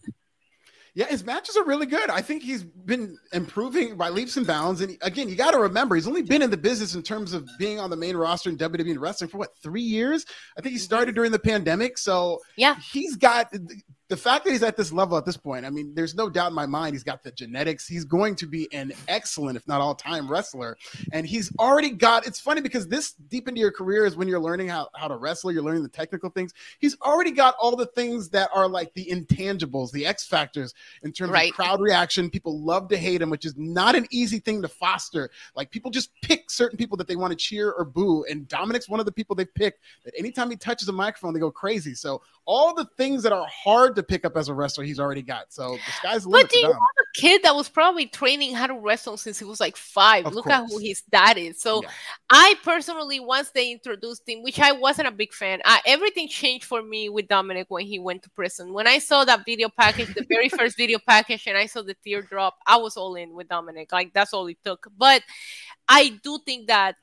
Yeah, 0.95 1.07
his 1.07 1.23
matches 1.23 1.57
are 1.57 1.65
really 1.65 1.87
good. 1.87 2.11
I 2.11 2.21
think 2.21 2.43
he's 2.43 2.63
been 2.63 3.17
improving 3.31 3.97
by 3.97 4.09
leaps 4.09 4.37
and 4.37 4.45
bounds. 4.45 4.81
And 4.81 4.95
again, 5.01 5.27
you 5.27 5.35
got 5.35 5.51
to 5.51 5.57
remember, 5.57 5.95
he's 5.95 6.07
only 6.07 6.21
been 6.21 6.43
in 6.43 6.51
the 6.51 6.57
business 6.57 6.93
in 6.93 7.01
terms 7.01 7.33
of 7.33 7.49
being 7.57 7.79
on 7.79 7.89
the 7.89 7.95
main 7.95 8.15
roster 8.15 8.51
in 8.51 8.57
WWE 8.57 8.91
and 8.91 9.01
wrestling 9.01 9.29
for 9.31 9.39
what 9.39 9.57
three 9.57 9.81
years. 9.81 10.23
I 10.55 10.61
think 10.61 10.73
he 10.73 10.77
mm-hmm. 10.77 10.83
started 10.83 11.15
during 11.15 11.31
the 11.31 11.39
pandemic, 11.39 11.97
so 11.97 12.41
yeah, 12.57 12.75
he's 12.75 13.15
got 13.15 13.51
the 14.09 14.17
fact 14.17 14.43
that 14.43 14.51
he's 14.51 14.63
at 14.63 14.75
this 14.75 14.91
level 14.91 15.17
at 15.17 15.25
this 15.25 15.37
point, 15.37 15.65
I 15.65 15.69
mean, 15.69 15.95
there's 15.95 16.13
no 16.13 16.29
doubt 16.29 16.49
in 16.49 16.53
my 16.53 16.65
mind 16.65 16.93
he's 16.93 17.03
got 17.03 17.23
the 17.23 17.31
genetics. 17.31 17.87
He's 17.87 18.03
going 18.03 18.35
to 18.35 18.45
be 18.45 18.71
an 18.73 18.91
excellent, 19.07 19.55
if 19.55 19.65
not 19.67 19.79
all 19.79 19.95
time 19.95 20.29
wrestler. 20.29 20.77
And 21.13 21.25
he's 21.25 21.51
already 21.57 21.89
got 21.89 22.27
it's 22.27 22.39
funny 22.39 22.59
because 22.59 22.87
this 22.87 23.13
deep 23.13 23.47
into 23.47 23.61
your 23.61 23.71
career 23.71 24.05
is 24.05 24.15
when 24.15 24.27
you're 24.27 24.41
learning 24.41 24.67
how, 24.67 24.89
how 24.93 25.07
to 25.07 25.15
wrestle, 25.15 25.51
you're 25.51 25.63
learning 25.63 25.83
the 25.83 25.89
technical 25.89 26.29
things. 26.29 26.53
He's 26.79 26.97
already 27.01 27.31
got 27.31 27.55
all 27.61 27.75
the 27.75 27.85
things 27.85 28.29
that 28.29 28.49
are 28.53 28.67
like 28.67 28.93
the 28.93 29.05
intangibles, 29.05 29.91
the 29.91 30.05
X 30.05 30.25
factors 30.25 30.73
in 31.03 31.13
terms 31.13 31.31
right. 31.31 31.49
of 31.49 31.55
crowd 31.55 31.79
reaction. 31.79 32.29
People 32.29 32.61
love 32.61 32.89
to 32.89 32.97
hate 32.97 33.21
him, 33.21 33.29
which 33.29 33.45
is 33.45 33.55
not 33.57 33.95
an 33.95 34.05
easy 34.11 34.39
thing 34.39 34.61
to 34.61 34.67
foster. 34.67 35.31
Like 35.55 35.71
people 35.71 35.91
just 35.91 36.11
pick 36.21 36.51
certain 36.51 36.77
people 36.77 36.97
that 36.97 37.07
they 37.07 37.15
want 37.15 37.31
to 37.31 37.37
cheer 37.37 37.71
or 37.71 37.85
boo. 37.85 38.25
And 38.29 38.49
Dominic's 38.49 38.89
one 38.89 38.99
of 38.99 39.05
the 39.05 39.11
people 39.13 39.35
they 39.35 39.45
pick 39.45 39.79
that 40.03 40.13
anytime 40.17 40.49
he 40.49 40.57
touches 40.57 40.89
a 40.89 40.91
microphone, 40.91 41.33
they 41.33 41.39
go 41.39 41.51
crazy. 41.51 41.95
So 41.95 42.21
all 42.45 42.73
the 42.73 42.85
things 42.97 43.23
that 43.23 43.31
are 43.31 43.47
hard 43.49 43.95
to 43.95 44.03
pick 44.03 44.25
up 44.25 44.35
as 44.35 44.49
a 44.49 44.53
wrestler, 44.53 44.83
he's 44.83 44.99
already 44.99 45.21
got. 45.21 45.53
So 45.53 45.71
the 45.71 45.91
sky's 45.91 46.23
the 46.23 46.29
limit. 46.29 46.47
But 46.47 46.51
do 46.51 46.59
you 46.59 46.67
have 46.67 46.75
a 46.75 47.19
kid 47.19 47.43
that 47.43 47.55
was 47.55 47.69
probably 47.69 48.05
training 48.07 48.53
how 48.53 48.67
to 48.67 48.73
wrestle 48.73 49.15
since 49.17 49.39
he 49.39 49.45
was 49.45 49.59
like 49.59 49.77
five? 49.77 50.25
Of 50.25 50.33
Look 50.33 50.45
course. 50.45 50.55
at 50.55 50.65
who 50.67 50.79
his 50.79 51.01
dad 51.09 51.37
is. 51.37 51.61
So 51.61 51.81
yeah. 51.81 51.89
I 52.29 52.55
personally, 52.63 53.19
once 53.19 53.51
they 53.51 53.71
introduced 53.71 54.27
him, 54.27 54.43
which 54.43 54.59
I 54.59 54.73
wasn't 54.73 55.07
a 55.07 55.11
big 55.11 55.33
fan, 55.33 55.61
uh, 55.63 55.77
everything 55.85 56.27
changed 56.27 56.65
for 56.65 56.83
me 56.83 57.09
with 57.09 57.27
Dominic 57.27 57.67
when 57.69 57.85
he 57.85 57.99
went 57.99 58.23
to 58.23 58.29
prison. 58.31 58.73
When 58.73 58.87
I 58.87 58.99
saw 58.99 59.23
that 59.23 59.45
video 59.45 59.69
package, 59.69 60.13
the 60.13 60.25
very 60.27 60.49
first 60.57 60.75
video 60.75 60.99
package, 61.07 61.47
and 61.47 61.57
I 61.57 61.65
saw 61.65 61.81
the 61.81 61.95
teardrop, 62.03 62.55
I 62.67 62.77
was 62.77 62.97
all 62.97 63.15
in 63.15 63.33
with 63.33 63.47
Dominic. 63.47 63.91
Like 63.91 64.13
that's 64.13 64.33
all 64.33 64.47
it 64.47 64.57
took. 64.65 64.87
But 64.97 65.23
I 65.87 66.19
do 66.23 66.39
think 66.45 66.67
that 66.67 66.95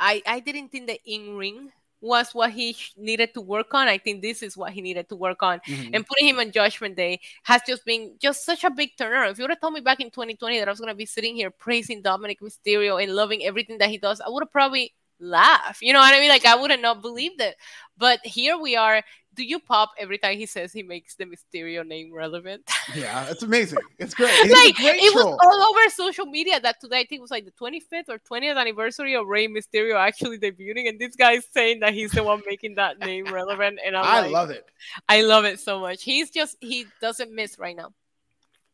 I 0.00 0.22
I 0.26 0.40
didn't 0.40 0.70
think 0.70 0.86
the 0.86 0.98
in 1.04 1.36
ring 1.36 1.70
was 2.02 2.34
what 2.34 2.50
he 2.50 2.76
needed 2.96 3.32
to 3.34 3.40
work 3.40 3.72
on. 3.72 3.88
I 3.88 3.96
think 3.96 4.20
this 4.20 4.42
is 4.42 4.56
what 4.56 4.72
he 4.72 4.82
needed 4.82 5.08
to 5.08 5.16
work 5.16 5.42
on. 5.42 5.60
Mm-hmm. 5.60 5.94
And 5.94 6.06
putting 6.06 6.28
him 6.28 6.38
on 6.38 6.50
Judgment 6.50 6.96
Day 6.96 7.20
has 7.44 7.62
just 7.66 7.84
been 7.84 8.14
just 8.20 8.44
such 8.44 8.64
a 8.64 8.70
big 8.70 8.90
turnaround. 8.98 9.30
If 9.30 9.38
you 9.38 9.44
would 9.44 9.50
have 9.50 9.60
told 9.60 9.74
me 9.74 9.80
back 9.80 10.00
in 10.00 10.10
2020 10.10 10.58
that 10.58 10.68
I 10.68 10.70
was 10.70 10.80
going 10.80 10.92
to 10.92 10.96
be 10.96 11.06
sitting 11.06 11.34
here 11.34 11.50
praising 11.50 12.02
Dominic 12.02 12.40
Mysterio 12.40 13.02
and 13.02 13.14
loving 13.14 13.44
everything 13.44 13.78
that 13.78 13.88
he 13.88 13.98
does, 13.98 14.20
I 14.20 14.28
would 14.28 14.42
have 14.42 14.52
probably 14.52 14.92
laughed. 15.22 15.80
You 15.80 15.92
know 15.92 16.00
what 16.00 16.14
I 16.14 16.20
mean? 16.20 16.28
Like 16.28 16.46
I 16.46 16.56
would 16.56 16.70
have 16.70 16.80
not 16.80 17.02
believed 17.02 17.40
it. 17.40 17.56
But 17.96 18.20
here 18.24 18.58
we 18.58 18.76
are 18.76 19.02
do 19.34 19.44
you 19.44 19.58
pop 19.58 19.90
every 19.98 20.18
time 20.18 20.36
he 20.36 20.46
says 20.46 20.72
he 20.72 20.82
makes 20.82 21.14
the 21.14 21.24
Mysterio 21.24 21.86
name 21.86 22.12
relevant? 22.12 22.62
Yeah, 22.94 23.26
it's 23.30 23.42
amazing. 23.42 23.78
It's 23.98 24.12
great. 24.12 24.28
Like 24.50 24.74
great 24.74 25.00
it 25.00 25.12
troll. 25.12 25.32
was 25.32 25.38
all 25.42 25.62
over 25.62 25.88
social 25.88 26.26
media 26.26 26.60
that 26.60 26.80
today 26.80 27.00
I 27.00 27.06
think 27.06 27.20
it 27.20 27.22
was 27.22 27.30
like 27.30 27.44
the 27.44 27.52
25th 27.52 28.08
or 28.08 28.18
20th 28.18 28.56
anniversary 28.56 29.14
of 29.14 29.26
Rey 29.28 29.48
Mysterio 29.48 29.94
actually 29.96 30.38
debuting, 30.38 30.88
and 30.88 30.98
this 30.98 31.14
guy's 31.14 31.46
saying 31.52 31.80
that 31.80 31.94
he's 31.94 32.10
the 32.10 32.22
one 32.22 32.42
making 32.46 32.74
that 32.74 32.98
name 32.98 33.32
relevant. 33.32 33.78
And 33.84 33.96
I'm 33.96 34.04
i 34.04 34.20
like, 34.22 34.32
love 34.32 34.50
it. 34.50 34.66
I 35.08 35.22
love 35.22 35.44
it 35.44 35.60
so 35.60 35.80
much. 35.80 36.02
He's 36.02 36.30
just 36.30 36.56
he 36.60 36.86
doesn't 37.00 37.32
miss 37.32 37.58
right 37.58 37.76
now. 37.76 37.92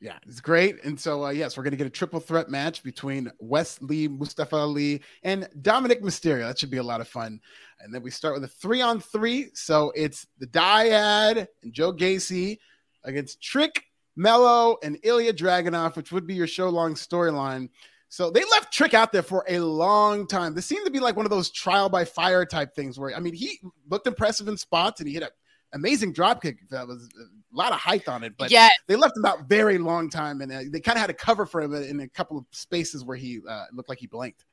Yeah, 0.01 0.17
it's 0.29 0.41
great. 0.41 0.85
And 0.85 0.99
so, 0.99 1.25
uh, 1.25 1.31
yes, 1.31 1.57
we're 1.57 1.65
going 1.65 1.73
to 1.73 1.77
get 1.77 1.87
a 1.87 1.91
triple 1.91 2.21
threat 2.21 2.49
match 2.49 2.85
between 2.85 3.33
Wes 3.41 3.83
Lee, 3.83 4.07
Mustafa 4.07 4.55
Ali, 4.55 5.03
and 5.25 5.49
Dominic 5.61 6.03
Mysterio. 6.05 6.47
That 6.47 6.59
should 6.59 6.71
be 6.71 6.77
a 6.77 6.83
lot 6.85 7.01
of 7.01 7.09
fun. 7.09 7.41
And 7.81 7.93
then 7.93 8.03
we 8.03 8.13
start 8.13 8.35
with 8.35 8.45
a 8.45 8.49
three 8.49 8.81
on 8.81 9.01
three. 9.01 9.49
So 9.55 9.93
it's 9.97 10.27
the 10.39 10.47
Dyad 10.47 11.49
and 11.65 11.73
Joe 11.73 11.93
Gacy 11.93 12.59
against 13.03 13.43
Trick, 13.43 13.83
Melo, 14.15 14.77
and 14.85 15.03
Ilja 15.03 15.33
Dragunov, 15.33 15.97
which 15.97 16.13
would 16.13 16.29
be 16.29 16.35
your 16.35 16.47
show 16.47 16.69
long 16.69 16.95
storyline. 16.95 17.69
So 18.09 18.31
they 18.31 18.45
left 18.45 18.73
Trick 18.73 18.95
out 18.95 19.11
there 19.11 19.23
for 19.23 19.45
a 19.49 19.59
long 19.59 20.29
time. 20.29 20.55
This 20.55 20.67
seemed 20.67 20.87
to 20.87 20.93
be 20.93 21.01
like 21.01 21.17
one 21.17 21.27
of 21.27 21.31
those 21.31 21.51
trial 21.51 21.89
by 21.89 22.05
fire 22.05 22.47
type 22.47 22.73
things 22.73 23.01
where, 23.01 23.15
I 23.17 23.21
mean, 23.21 23.35
he 23.35 23.59
looked 23.91 24.07
impressive 24.07 24.47
in 24.47 24.57
spots 24.57 25.01
and 25.01 25.09
he 25.09 25.15
hit 25.15 25.25
an 25.25 25.31
amazing 25.73 26.13
drop 26.13 26.43
kick 26.43 26.69
that 26.71 26.87
was 26.87 27.09
a 27.19 27.57
lot 27.57 27.73
of 27.73 27.79
height 27.79 28.09
on 28.09 28.23
it, 28.23 28.35
but 28.39 28.51
yeah. 28.51 28.69
they 28.87 28.97
left 28.97 29.17
him 29.17 29.25
out 29.25 29.49
very 29.49 29.79
long 29.79 30.11
time 30.11 30.41
and 30.41 30.53
uh, 30.53 30.61
they 30.71 30.81
kind 30.81 30.97
of 30.97 31.01
had 31.01 31.09
to 31.09 31.15
cover 31.15 31.47
for 31.47 31.61
him 31.61 31.75
in 31.75 32.01
a 32.01 32.09
couple 32.09 32.39
of 32.39 32.45
spaces 32.51 33.05
where 33.05 33.17
he 33.17 33.41
uh, 33.49 33.65
looked 33.73 33.89
like 33.89 33.99
he 33.99 34.07
blinked. 34.07 34.45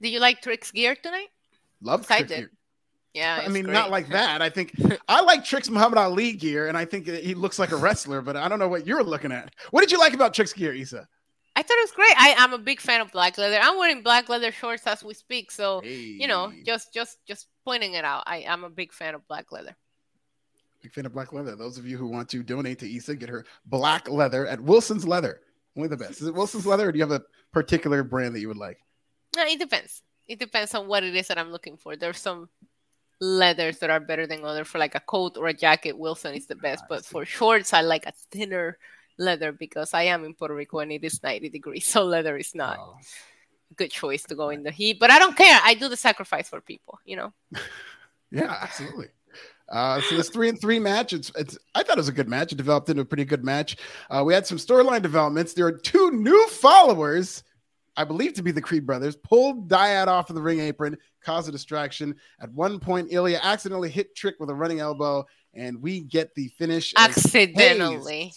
Do 0.00 0.08
you 0.08 0.20
like 0.20 0.40
Trick's 0.42 0.70
gear 0.70 0.94
tonight? 0.94 1.28
Love 1.80 2.06
I 2.10 2.22
did. 2.22 2.50
Yeah, 3.14 3.40
I 3.42 3.48
mean, 3.48 3.64
great. 3.64 3.72
not 3.72 3.90
like 3.90 4.08
that. 4.10 4.42
I 4.42 4.50
think 4.50 4.72
I 5.08 5.22
like 5.22 5.44
Trick's 5.44 5.70
Muhammad 5.70 5.98
Ali 5.98 6.32
gear, 6.32 6.68
and 6.68 6.76
I 6.76 6.84
think 6.84 7.06
he 7.06 7.34
looks 7.34 7.58
like 7.58 7.72
a 7.72 7.76
wrestler. 7.76 8.20
But 8.20 8.36
I 8.36 8.46
don't 8.46 8.58
know 8.58 8.68
what 8.68 8.86
you're 8.86 9.02
looking 9.02 9.32
at. 9.32 9.54
What 9.70 9.80
did 9.80 9.90
you 9.90 9.98
like 9.98 10.12
about 10.12 10.34
Trick's 10.34 10.52
gear, 10.52 10.74
Isa? 10.74 11.08
I 11.56 11.62
thought 11.62 11.78
it 11.78 11.84
was 11.84 11.92
great. 11.92 12.14
I, 12.18 12.34
am 12.36 12.52
a 12.52 12.58
big 12.58 12.82
fan 12.82 13.00
of 13.00 13.10
black 13.10 13.38
leather. 13.38 13.58
I'm 13.58 13.78
wearing 13.78 14.02
black 14.02 14.28
leather 14.28 14.52
shorts 14.52 14.86
as 14.86 15.02
we 15.02 15.14
speak. 15.14 15.50
So 15.50 15.80
hey. 15.80 15.94
you 15.94 16.28
know, 16.28 16.52
just 16.66 16.92
just 16.92 17.16
just 17.26 17.46
pointing 17.64 17.94
it 17.94 18.04
out. 18.04 18.24
I 18.26 18.38
am 18.40 18.64
a 18.64 18.70
big 18.70 18.92
fan 18.92 19.14
of 19.14 19.26
black 19.26 19.50
leather. 19.50 19.74
Big 20.86 20.92
fan 20.92 21.06
of 21.06 21.12
black 21.12 21.32
leather. 21.32 21.56
Those 21.56 21.78
of 21.78 21.86
you 21.86 21.98
who 21.98 22.06
want 22.06 22.28
to 22.28 22.42
donate 22.44 22.78
to 22.78 22.88
Isa, 22.88 23.16
get 23.16 23.28
her 23.28 23.44
black 23.66 24.08
leather 24.08 24.46
at 24.46 24.60
Wilson's 24.60 25.06
Leather. 25.06 25.40
Only 25.76 25.88
the 25.88 25.96
best. 25.96 26.20
Is 26.20 26.28
it 26.28 26.34
Wilson's 26.34 26.64
Leather, 26.64 26.88
or 26.88 26.92
do 26.92 26.98
you 26.98 27.04
have 27.04 27.10
a 27.10 27.24
particular 27.52 28.04
brand 28.04 28.34
that 28.34 28.40
you 28.40 28.48
would 28.48 28.56
like? 28.56 28.78
No, 29.34 29.42
it 29.42 29.58
depends 29.58 30.02
it 30.26 30.38
depends 30.38 30.74
on 30.74 30.88
what 30.88 31.04
it 31.04 31.14
is 31.14 31.28
that 31.28 31.38
I'm 31.38 31.50
looking 31.50 31.76
for. 31.76 31.96
There's 31.96 32.18
some 32.18 32.48
leathers 33.20 33.78
that 33.78 33.90
are 33.90 34.00
better 34.00 34.26
than 34.26 34.44
other 34.44 34.64
for 34.64 34.78
like 34.78 34.94
a 34.94 35.00
coat 35.00 35.36
or 35.36 35.48
a 35.48 35.54
jacket. 35.54 35.98
Wilson 35.98 36.34
is 36.34 36.46
the 36.46 36.56
ah, 36.56 36.62
best, 36.62 36.84
but 36.88 37.04
for 37.04 37.24
shorts, 37.24 37.72
I 37.72 37.80
like 37.80 38.06
a 38.06 38.12
thinner 38.30 38.78
leather 39.18 39.52
because 39.52 39.94
I 39.94 40.02
am 40.04 40.24
in 40.24 40.34
Puerto 40.34 40.54
Rico 40.54 40.80
and 40.80 40.92
it 40.92 41.04
is 41.04 41.22
90 41.22 41.48
degrees, 41.48 41.86
so 41.88 42.04
leather 42.04 42.36
is 42.36 42.54
not 42.54 42.78
oh. 42.80 42.96
a 43.70 43.74
good 43.74 43.90
choice 43.90 44.22
to 44.24 44.34
go 44.34 44.50
in 44.50 44.62
the 44.62 44.70
heat. 44.70 44.98
But 44.98 45.10
I 45.10 45.18
don't 45.18 45.36
care. 45.36 45.60
I 45.62 45.74
do 45.74 45.88
the 45.88 45.96
sacrifice 45.96 46.48
for 46.48 46.60
people, 46.60 46.98
you 47.04 47.16
know. 47.16 47.32
yeah, 48.30 48.56
absolutely. 48.62 49.06
Uh, 49.68 50.00
so 50.00 50.16
this 50.16 50.28
three 50.28 50.48
and 50.48 50.60
three 50.60 50.78
match, 50.78 51.12
it's, 51.12 51.32
it's 51.36 51.58
I 51.74 51.82
thought 51.82 51.96
it 51.96 52.00
was 52.00 52.08
a 52.08 52.12
good 52.12 52.28
match. 52.28 52.52
It 52.52 52.56
developed 52.56 52.88
into 52.88 53.02
a 53.02 53.04
pretty 53.04 53.24
good 53.24 53.44
match. 53.44 53.76
Uh, 54.08 54.22
we 54.24 54.32
had 54.32 54.46
some 54.46 54.58
storyline 54.58 55.02
developments. 55.02 55.54
There 55.54 55.66
are 55.66 55.72
two 55.72 56.12
new 56.12 56.46
followers 56.48 57.42
I 57.96 58.04
believe 58.04 58.34
to 58.34 58.42
be 58.42 58.52
the 58.52 58.60
Creed 58.60 58.86
brothers, 58.86 59.16
pulled 59.16 59.68
Dyad 59.68 60.06
off 60.06 60.28
of 60.28 60.36
the 60.36 60.42
ring 60.42 60.60
apron, 60.60 60.98
caused 61.22 61.48
a 61.48 61.52
distraction. 61.52 62.14
At 62.40 62.52
one 62.52 62.78
point, 62.78 63.10
Ilja 63.10 63.40
accidentally 63.40 63.88
hit 63.88 64.14
Trick 64.14 64.36
with 64.38 64.50
a 64.50 64.54
running 64.54 64.80
elbow, 64.80 65.26
and 65.54 65.80
we 65.80 66.00
get 66.00 66.34
the 66.34 66.48
finish. 66.58 66.92
Accidentally. 66.96 68.34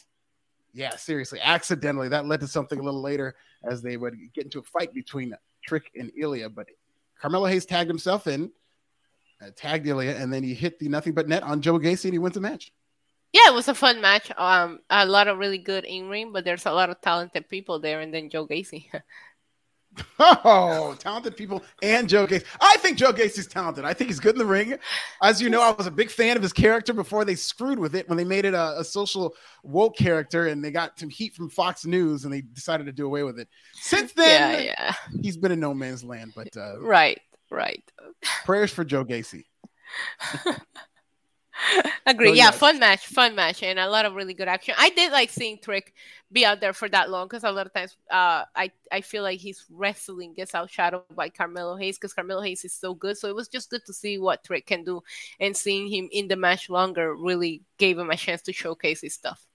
Yeah, 0.74 0.96
seriously, 0.96 1.40
accidentally. 1.42 2.08
That 2.10 2.26
led 2.26 2.40
to 2.40 2.48
something 2.48 2.80
a 2.80 2.84
little 2.84 3.02
later 3.02 3.36
as 3.64 3.82
they 3.82 3.98
would 3.98 4.16
get 4.34 4.46
into 4.46 4.60
a 4.60 4.64
fight 4.64 4.94
between 4.94 5.36
Trick 5.66 5.92
and 5.96 6.12
Ilja. 6.14 6.54
But 6.54 6.68
Carmelo 7.20 7.48
Hayes 7.48 7.66
tagged 7.66 7.90
himself 7.90 8.28
in, 8.28 8.52
uh, 9.42 9.50
tagged 9.56 9.86
Ilja, 9.86 10.20
and 10.20 10.32
then 10.32 10.44
he 10.44 10.54
hit 10.54 10.80
the 10.80 10.90
nothing 10.90 11.14
but 11.14 11.28
net 11.28 11.44
on 11.44 11.62
Joe 11.62 11.80
Gacy 11.80 12.06
and 12.06 12.14
he 12.14 12.20
wins 12.20 12.36
the 12.36 12.42
match. 12.42 12.72
Yeah, 13.32 13.50
it 13.50 13.54
was 13.54 13.68
a 13.68 13.76
fun 13.76 14.02
match. 14.02 14.32
Um, 14.38 14.80
a 14.90 15.06
lot 15.06 15.28
of 15.28 15.38
really 15.38 15.60
good 15.60 15.86
in 15.86 16.10
ring, 16.10 16.32
but 16.34 16.46
there's 16.46 16.66
a 16.66 16.72
lot 16.72 16.90
of 16.90 17.00
talented 17.02 17.48
people 17.48 17.80
there, 17.80 18.00
and 18.02 18.14
then 18.14 18.30
Joe 18.30 18.48
Gacy. 18.48 18.88
Oh, 20.20 20.96
talented 21.00 21.36
people 21.36 21.64
and 21.82 22.08
Joe 22.08 22.28
Gacy. 22.28 22.44
I 22.62 22.78
think 22.78 22.98
Joe 22.98 23.12
Gacy's 23.12 23.48
talented. 23.48 23.86
I 23.86 23.94
think 23.94 24.10
he's 24.10 24.20
good 24.20 24.36
in 24.36 24.40
the 24.40 24.46
ring. 24.46 24.78
As 25.22 25.42
you 25.42 25.50
know, 25.50 25.62
I 25.62 25.72
was 25.72 25.88
a 25.88 25.92
big 25.92 26.10
fan 26.10 26.38
of 26.38 26.44
his 26.44 26.54
character 26.54 26.94
before 26.94 27.26
they 27.26 27.36
screwed 27.36 27.80
with 27.80 27.96
it 27.96 28.08
when 28.08 28.18
they 28.18 28.24
made 28.24 28.46
it 28.46 28.54
a, 28.54 28.80
a 28.80 28.84
social 28.84 29.34
woke 29.64 29.98
character 29.98 30.48
and 30.48 30.64
they 30.64 30.72
got 30.72 31.00
some 31.00 31.10
heat 31.10 31.34
from 31.34 31.50
Fox 31.50 31.86
News 31.86 32.24
and 32.24 32.34
they 32.34 32.42
decided 32.42 32.86
to 32.86 32.92
do 32.92 33.06
away 33.06 33.24
with 33.24 33.40
it. 33.40 33.48
Since 33.74 34.14
then, 34.14 34.64
yeah, 34.66 34.74
yeah. 34.78 34.94
he's 35.22 35.38
been 35.38 35.52
in 35.52 35.60
no 35.60 35.74
man's 35.74 36.04
land. 36.04 36.34
But 36.36 36.56
uh, 36.56 36.80
right, 36.80 37.20
right. 37.50 37.84
Prayers 38.46 38.72
for 38.72 38.84
Joe 38.84 39.06
Gacy. 39.06 39.46
Agree. 42.06 42.34
yeah, 42.34 42.52
fun 42.52 42.80
match, 42.80 43.06
fun 43.08 43.36
match, 43.36 43.64
and 43.64 43.78
a 43.78 43.90
lot 43.90 44.06
of 44.06 44.16
really 44.16 44.34
good 44.34 44.48
action. 44.48 44.74
I 44.78 44.90
did 44.92 45.12
like 45.12 45.30
seeing 45.30 45.58
Trick 45.58 45.94
be 46.32 46.46
out 46.46 46.62
there 46.62 46.74
for 46.74 46.88
that 46.90 47.10
long 47.10 47.28
because 47.28 47.44
a 47.44 47.52
lot 47.52 47.66
of 47.66 47.74
times, 47.74 47.98
uh, 48.10 48.44
I 48.56 48.72
I 48.92 49.02
feel 49.02 49.24
like 49.24 49.40
his 49.40 49.66
wrestling 49.70 50.34
gets 50.34 50.54
outshadowed 50.54 51.04
by 51.16 51.30
Carmelo 51.30 51.76
Hayes 51.76 51.98
because 51.98 52.14
Carmelo 52.14 52.42
Hayes 52.42 52.64
is 52.64 52.74
so 52.74 52.94
good. 52.94 53.18
So 53.18 53.28
it 53.28 53.36
was 53.36 53.48
just 53.48 53.70
good 53.70 53.86
to 53.86 53.94
see 53.94 54.18
what 54.18 54.44
Trick 54.44 54.66
can 54.66 54.84
do, 54.84 55.02
and 55.40 55.56
seeing 55.56 55.88
him 55.88 56.08
in 56.12 56.28
the 56.28 56.36
match 56.36 56.70
longer 56.70 57.14
really 57.14 57.62
gave 57.78 57.98
him 57.98 58.10
a 58.10 58.16
chance 58.16 58.42
to 58.44 58.54
showcase 58.54 59.02
his 59.02 59.14
stuff. 59.14 59.46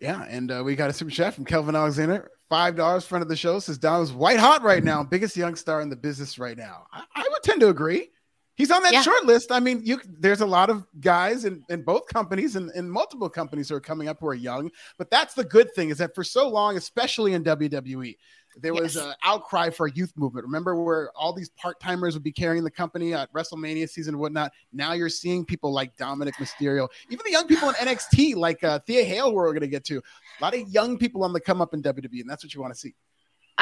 Yeah, 0.00 0.24
and 0.28 0.50
uh, 0.50 0.62
we 0.64 0.76
got 0.76 0.90
a 0.90 0.92
super 0.92 1.10
chat 1.10 1.34
from 1.34 1.44
Kelvin 1.44 1.76
Alexander. 1.76 2.30
Five 2.48 2.74
dollars 2.74 3.04
front 3.04 3.22
of 3.22 3.28
the 3.28 3.36
show 3.36 3.58
says 3.60 3.78
Dom's 3.78 4.12
white 4.12 4.40
hot 4.40 4.62
right 4.62 4.82
now, 4.82 5.04
biggest 5.04 5.36
young 5.36 5.54
star 5.54 5.82
in 5.82 5.90
the 5.90 5.96
business 5.96 6.38
right 6.38 6.56
now. 6.56 6.86
I, 6.92 7.04
I 7.14 7.22
would 7.22 7.42
tend 7.44 7.60
to 7.60 7.68
agree. 7.68 8.10
He's 8.56 8.70
on 8.70 8.82
that 8.82 8.92
yeah. 8.92 9.02
short 9.02 9.24
list. 9.24 9.52
I 9.52 9.60
mean, 9.60 9.82
you 9.84 10.00
there's 10.06 10.40
a 10.40 10.46
lot 10.46 10.68
of 10.68 10.86
guys 11.00 11.44
in, 11.44 11.62
in 11.68 11.82
both 11.82 12.06
companies 12.06 12.56
and 12.56 12.70
in 12.74 12.90
multiple 12.90 13.30
companies 13.30 13.68
who 13.68 13.74
are 13.74 13.80
coming 13.80 14.08
up 14.08 14.18
who 14.20 14.26
are 14.28 14.34
young. 14.34 14.70
But 14.98 15.10
that's 15.10 15.34
the 15.34 15.44
good 15.44 15.72
thing 15.74 15.90
is 15.90 15.98
that 15.98 16.14
for 16.14 16.24
so 16.24 16.48
long, 16.48 16.76
especially 16.76 17.34
in 17.34 17.44
WWE, 17.44 18.16
there 18.56 18.74
was 18.74 18.96
an 18.96 19.14
outcry 19.22 19.70
for 19.70 19.86
a 19.86 19.92
youth 19.92 20.12
movement. 20.16 20.44
Remember 20.44 20.82
where 20.82 21.10
all 21.16 21.32
these 21.32 21.50
part 21.50 21.80
timers 21.80 22.14
would 22.14 22.22
be 22.22 22.32
carrying 22.32 22.64
the 22.64 22.70
company 22.70 23.14
at 23.14 23.32
WrestleMania 23.32 23.88
season 23.88 24.14
and 24.14 24.20
whatnot. 24.20 24.52
Now 24.72 24.92
you're 24.92 25.08
seeing 25.08 25.44
people 25.44 25.72
like 25.72 25.96
Dominic 25.96 26.34
Mysterio, 26.36 26.88
even 27.08 27.24
the 27.24 27.30
young 27.30 27.46
people 27.46 27.68
in 27.68 27.74
NXT 27.76 28.36
like 28.36 28.62
uh, 28.64 28.80
Thea 28.80 29.04
Hail, 29.04 29.32
where 29.32 29.44
we're 29.44 29.52
going 29.52 29.60
to 29.60 29.68
get 29.68 29.84
to. 29.84 29.98
A 29.98 30.42
lot 30.42 30.54
of 30.54 30.68
young 30.68 30.98
people 30.98 31.24
on 31.24 31.32
the 31.32 31.40
come 31.40 31.60
up 31.60 31.74
in 31.74 31.82
WWE, 31.82 32.20
and 32.20 32.28
that's 32.28 32.44
what 32.44 32.54
you 32.54 32.60
want 32.60 32.74
to 32.74 32.78
see. 32.78 32.94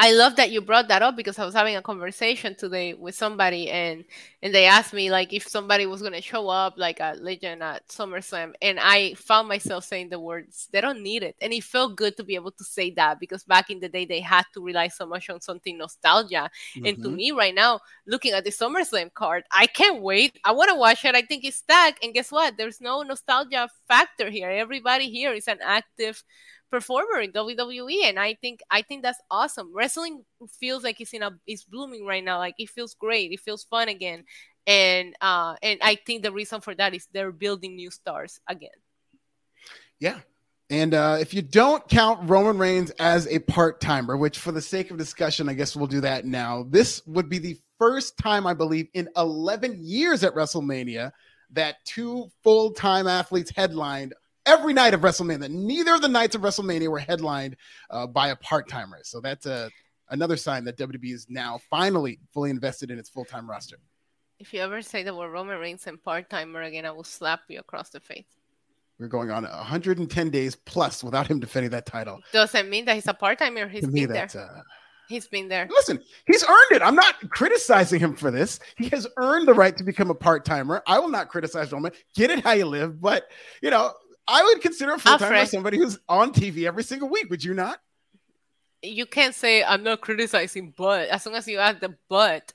I 0.01 0.13
love 0.13 0.37
that 0.37 0.49
you 0.49 0.61
brought 0.61 0.87
that 0.87 1.01
up 1.01 1.17
because 1.17 1.37
I 1.37 1.43
was 1.43 1.53
having 1.53 1.75
a 1.75 1.81
conversation 1.81 2.55
today 2.55 2.93
with 2.93 3.15
somebody 3.15 3.69
and 3.69 4.05
and 4.41 4.55
they 4.55 4.63
asked 4.63 4.93
me 4.93 5.11
like 5.11 5.33
if 5.33 5.45
somebody 5.45 5.85
was 5.85 6.01
gonna 6.01 6.21
show 6.21 6.47
up 6.47 6.75
like 6.77 7.01
a 7.01 7.17
legend 7.19 7.61
at 7.61 7.85
SummerSlam 7.89 8.53
and 8.61 8.79
I 8.79 9.15
found 9.15 9.49
myself 9.49 9.83
saying 9.83 10.07
the 10.07 10.17
words 10.17 10.69
they 10.71 10.79
don't 10.79 11.03
need 11.03 11.21
it. 11.23 11.35
And 11.41 11.51
it 11.51 11.65
felt 11.65 11.97
good 11.97 12.15
to 12.15 12.23
be 12.23 12.35
able 12.35 12.51
to 12.51 12.63
say 12.63 12.91
that 12.91 13.19
because 13.19 13.43
back 13.43 13.69
in 13.69 13.81
the 13.81 13.89
day 13.89 14.05
they 14.05 14.21
had 14.21 14.45
to 14.53 14.63
rely 14.63 14.87
so 14.87 15.05
much 15.05 15.29
on 15.29 15.41
something 15.41 15.77
nostalgia. 15.77 16.49
Mm-hmm. 16.77 16.85
and 16.85 16.97
to 17.03 17.09
mm-hmm. 17.09 17.15
me 17.17 17.31
right 17.31 17.53
now 17.53 17.81
looking 18.07 18.31
at 18.31 18.45
the 18.45 18.51
SummerSlam 18.51 19.13
card 19.13 19.43
I 19.51 19.67
can't 19.67 20.01
wait. 20.01 20.39
I 20.45 20.53
want 20.53 20.69
to 20.69 20.77
watch 20.77 21.03
it. 21.03 21.13
I 21.13 21.23
think 21.23 21.43
it's 21.43 21.57
stacked. 21.57 22.05
And 22.05 22.13
guess 22.13 22.31
what? 22.31 22.55
There's 22.55 22.79
no 22.79 23.01
nostalgia 23.01 23.67
factor 23.85 24.29
here. 24.29 24.49
Everybody 24.49 25.09
here 25.09 25.33
is 25.33 25.49
an 25.49 25.59
active 25.61 26.23
performer 26.69 27.19
in 27.19 27.31
WWE, 27.31 28.03
and 28.05 28.19
I 28.19 28.35
think 28.35 28.61
I 28.69 28.81
think 28.81 29.03
that's 29.03 29.21
awesome. 29.29 29.73
Wrestling 29.73 30.23
feels 30.59 30.83
like 30.83 31.01
it's 31.01 31.13
in 31.13 31.23
a 31.23 31.31
it's 31.47 31.63
blooming 31.63 32.05
right 32.05 32.23
now. 32.23 32.37
Like 32.37 32.55
it 32.57 32.69
feels 32.69 32.93
great. 32.95 33.31
It 33.31 33.39
feels 33.39 33.63
fun 33.63 33.89
again, 33.89 34.23
and 34.67 35.15
uh, 35.21 35.55
and 35.61 35.79
I 35.81 35.95
think 35.95 36.23
the 36.23 36.31
reason 36.31 36.61
for 36.61 36.75
that 36.75 36.93
is 36.93 37.07
they're 37.13 37.31
building 37.31 37.75
new 37.75 37.91
stars 37.91 38.39
again. 38.47 38.69
Yeah. 39.99 40.19
And 40.71 40.93
uh, 40.93 41.17
if 41.19 41.33
you 41.33 41.41
don't 41.41 41.87
count 41.89 42.29
Roman 42.29 42.59
Reigns 42.59 42.91
as 42.99 43.27
a 43.27 43.39
part 43.39 43.81
timer, 43.81 44.15
which 44.15 44.37
for 44.37 44.51
the 44.51 44.61
sake 44.61 44.91
of 44.91 44.97
discussion, 44.97 45.49
I 45.49 45.53
guess 45.53 45.75
we'll 45.75 45.87
do 45.87 46.01
that 46.01 46.25
now. 46.25 46.63
This 46.69 47.01
would 47.07 47.27
be 47.27 47.39
the 47.39 47.57
first 47.79 48.17
time, 48.17 48.45
I 48.45 48.53
believe, 48.53 48.87
in 48.93 49.09
11 49.17 49.79
years 49.81 50.23
at 50.23 50.35
WrestleMania 50.35 51.11
that 51.51 51.77
two 51.85 52.29
full 52.43 52.71
time 52.71 53.07
athletes 53.07 53.51
headlined 53.55 54.13
every 54.49 54.73
night 54.73 54.93
of 54.93 55.01
WrestleMania. 55.01 55.49
Neither 55.49 55.93
of 55.93 56.01
the 56.01 56.07
nights 56.07 56.35
of 56.35 56.41
WrestleMania 56.41 56.87
were 56.87 56.99
headlined 56.99 57.55
uh, 57.89 58.07
by 58.07 58.29
a 58.29 58.35
part 58.35 58.67
timer. 58.67 58.99
So 59.03 59.21
that's 59.21 59.45
a, 59.45 59.69
another 60.09 60.37
sign 60.37 60.63
that 60.65 60.77
WWE 60.77 61.13
is 61.13 61.27
now 61.29 61.59
finally 61.69 62.19
fully 62.33 62.49
invested 62.49 62.89
in 62.89 62.97
its 62.97 63.09
full 63.09 63.25
time 63.25 63.49
roster. 63.49 63.77
If 64.39 64.53
you 64.53 64.61
ever 64.61 64.81
say 64.81 65.03
the 65.03 65.13
word 65.13 65.29
Roman 65.29 65.59
Reigns 65.59 65.85
and 65.85 66.01
part 66.01 66.29
timer 66.29 66.61
again, 66.61 66.85
I 66.85 66.91
will 66.91 67.03
slap 67.03 67.41
you 67.49 67.59
across 67.59 67.89
the 67.89 67.99
face. 67.99 68.25
We're 68.97 69.07
going 69.07 69.31
on 69.31 69.43
110 69.43 70.29
days 70.29 70.55
plus 70.55 71.03
without 71.03 71.27
him 71.27 71.39
defending 71.39 71.71
that 71.71 71.85
title. 71.85 72.19
Doesn't 72.33 72.69
mean 72.69 72.85
that 72.85 72.95
he's 72.95 73.07
a 73.07 73.13
part 73.13 73.39
timer. 73.39 73.67
He's 73.67 73.85
to 73.85 73.91
been 73.91 74.11
there. 74.11 74.27
Uh, 74.35 74.61
He's 75.09 75.27
been 75.27 75.47
there. 75.47 75.67
Listen, 75.71 75.99
he's 76.27 76.43
earned 76.43 76.71
it. 76.71 76.83
I'm 76.83 76.93
not 76.93 77.31
criticizing 77.31 77.99
him 77.99 78.15
for 78.15 78.29
this. 78.29 78.59
He 78.77 78.89
has 78.89 79.07
earned 79.17 79.47
the 79.47 79.55
right 79.55 79.75
to 79.75 79.83
become 79.83 80.11
a 80.11 80.13
part 80.13 80.45
timer. 80.45 80.83
I 80.85 80.99
will 80.99 81.09
not 81.09 81.29
criticize 81.29 81.71
Roman. 81.71 81.93
Get 82.15 82.29
it 82.29 82.43
how 82.43 82.51
you 82.51 82.67
live, 82.67 83.01
but 83.01 83.23
you 83.63 83.71
know, 83.71 83.91
I 84.29 84.43
would 84.43 84.61
consider 84.61 84.93
a 84.93 84.99
full 84.99 85.17
timer 85.17 85.45
somebody 85.45 85.77
who's 85.77 85.97
on 86.07 86.31
TV 86.31 86.67
every 86.67 86.83
single 86.83 87.09
week. 87.09 87.29
Would 87.29 87.43
you 87.43 87.53
not? 87.53 87.79
You 88.81 89.05
can't 89.05 89.35
say 89.35 89.63
I'm 89.63 89.83
not 89.83 90.01
criticizing, 90.01 90.73
but 90.77 91.09
as 91.09 91.25
long 91.25 91.35
as 91.35 91.47
you 91.47 91.57
add 91.57 91.81
the 91.81 91.95
but, 92.07 92.53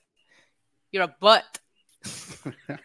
you're 0.93 1.03
a 1.03 1.15
butt. 1.21 1.61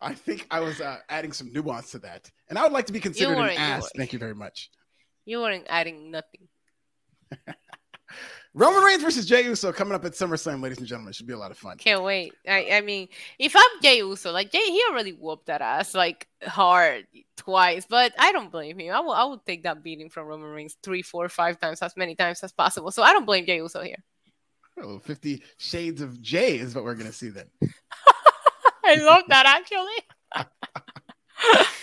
I 0.00 0.14
think 0.14 0.46
I 0.50 0.60
was 0.60 0.80
uh, 0.80 0.98
adding 1.08 1.32
some 1.32 1.52
nuance 1.52 1.90
to 1.92 1.98
that, 2.00 2.30
and 2.48 2.58
I 2.58 2.62
would 2.62 2.72
like 2.72 2.86
to 2.86 2.92
be 2.92 3.00
considered 3.00 3.38
an 3.38 3.50
ass. 3.50 3.90
Thank 3.96 4.12
you 4.12 4.18
very 4.18 4.34
much. 4.34 4.70
You 5.24 5.40
weren't 5.40 5.66
adding 5.68 6.10
nothing. 6.10 6.48
Roman 8.54 8.82
Reigns 8.82 9.02
versus 9.02 9.26
Jey 9.26 9.44
Uso 9.44 9.72
coming 9.72 9.94
up 9.94 10.04
at 10.04 10.12
SummerSlam, 10.12 10.62
ladies 10.62 10.78
and 10.78 10.86
gentlemen. 10.86 11.12
Should 11.12 11.26
be 11.26 11.32
a 11.32 11.38
lot 11.38 11.50
of 11.50 11.58
fun. 11.58 11.76
Can't 11.76 12.02
wait. 12.02 12.32
I, 12.46 12.68
I 12.72 12.80
mean, 12.80 13.08
if 13.38 13.54
I'm 13.54 13.82
Jey 13.82 13.98
Uso, 13.98 14.32
like 14.32 14.50
Jey, 14.50 14.58
he 14.58 14.82
already 14.90 15.12
whooped 15.12 15.46
that 15.46 15.60
ass 15.60 15.94
like 15.94 16.26
hard 16.42 17.06
twice, 17.36 17.86
but 17.88 18.12
I 18.18 18.32
don't 18.32 18.50
blame 18.50 18.80
him. 18.80 18.94
I 18.94 19.00
will, 19.00 19.12
I 19.12 19.24
will 19.24 19.38
take 19.38 19.64
that 19.64 19.82
beating 19.82 20.10
from 20.10 20.26
Roman 20.26 20.50
Reigns 20.50 20.76
three, 20.82 21.02
four, 21.02 21.28
five 21.28 21.60
times, 21.60 21.82
as 21.82 21.96
many 21.96 22.14
times 22.14 22.42
as 22.42 22.52
possible. 22.52 22.90
So 22.90 23.02
I 23.02 23.12
don't 23.12 23.26
blame 23.26 23.46
Jey 23.46 23.56
Uso 23.56 23.82
here. 23.82 24.02
Oh, 24.82 24.98
50 24.98 25.42
Shades 25.58 26.00
of 26.00 26.20
Jay 26.22 26.58
is 26.58 26.74
what 26.74 26.84
we're 26.84 26.94
going 26.94 27.06
to 27.06 27.12
see 27.12 27.28
then. 27.30 27.46
I 28.84 28.94
love 28.94 29.24
that 29.28 29.44
actually. 29.46 30.46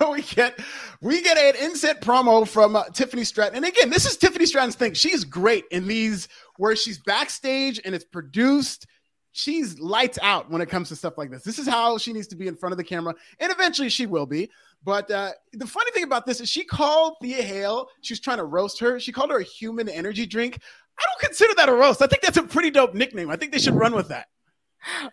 we 0.10 0.22
get 0.22 0.58
we 1.00 1.22
get 1.22 1.36
an 1.36 1.54
inset 1.62 2.00
promo 2.00 2.46
from 2.46 2.76
uh, 2.76 2.84
Tiffany 2.84 3.24
Stratton, 3.24 3.56
and 3.56 3.64
again, 3.64 3.90
this 3.90 4.06
is 4.06 4.16
Tiffany 4.16 4.46
Stratton's 4.46 4.74
thing. 4.74 4.94
She's 4.94 5.24
great 5.24 5.64
in 5.70 5.86
these 5.86 6.28
where 6.56 6.76
she's 6.76 6.98
backstage 6.98 7.80
and 7.84 7.94
it's 7.94 8.04
produced. 8.04 8.86
She's 9.32 9.78
lights 9.78 10.18
out 10.22 10.50
when 10.50 10.60
it 10.60 10.68
comes 10.68 10.88
to 10.88 10.96
stuff 10.96 11.16
like 11.16 11.30
this. 11.30 11.42
This 11.42 11.58
is 11.58 11.68
how 11.68 11.98
she 11.98 12.12
needs 12.12 12.26
to 12.28 12.36
be 12.36 12.48
in 12.48 12.56
front 12.56 12.72
of 12.72 12.78
the 12.78 12.84
camera, 12.84 13.14
and 13.38 13.52
eventually 13.52 13.88
she 13.88 14.06
will 14.06 14.26
be. 14.26 14.50
But 14.82 15.10
uh, 15.10 15.32
the 15.52 15.66
funny 15.66 15.90
thing 15.92 16.04
about 16.04 16.24
this 16.24 16.40
is 16.40 16.48
she 16.48 16.64
called 16.64 17.16
Thea 17.20 17.42
Hail. 17.42 17.88
She 18.00 18.14
was 18.14 18.20
trying 18.20 18.38
to 18.38 18.44
roast 18.44 18.80
her. 18.80 18.98
She 18.98 19.12
called 19.12 19.30
her 19.30 19.38
a 19.38 19.44
human 19.44 19.88
energy 19.88 20.24
drink. 20.24 20.58
I 20.98 21.04
don't 21.06 21.28
consider 21.28 21.54
that 21.56 21.68
a 21.68 21.74
roast. 21.74 22.02
I 22.02 22.06
think 22.06 22.22
that's 22.22 22.38
a 22.38 22.42
pretty 22.42 22.70
dope 22.70 22.94
nickname. 22.94 23.30
I 23.30 23.36
think 23.36 23.52
they 23.52 23.58
should 23.58 23.74
run 23.74 23.94
with 23.94 24.08
that. 24.08 24.26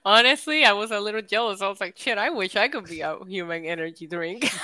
Honestly, 0.06 0.64
I 0.66 0.74
was 0.74 0.92
a 0.92 1.00
little 1.00 1.22
jealous. 1.22 1.62
I 1.62 1.68
was 1.68 1.82
like, 1.82 1.98
shit, 1.98 2.18
I 2.18 2.30
wish 2.30 2.56
I 2.56 2.68
could 2.68 2.86
be 2.86 3.02
a 3.02 3.18
human 3.26 3.66
energy 3.66 4.08
drink. 4.08 4.50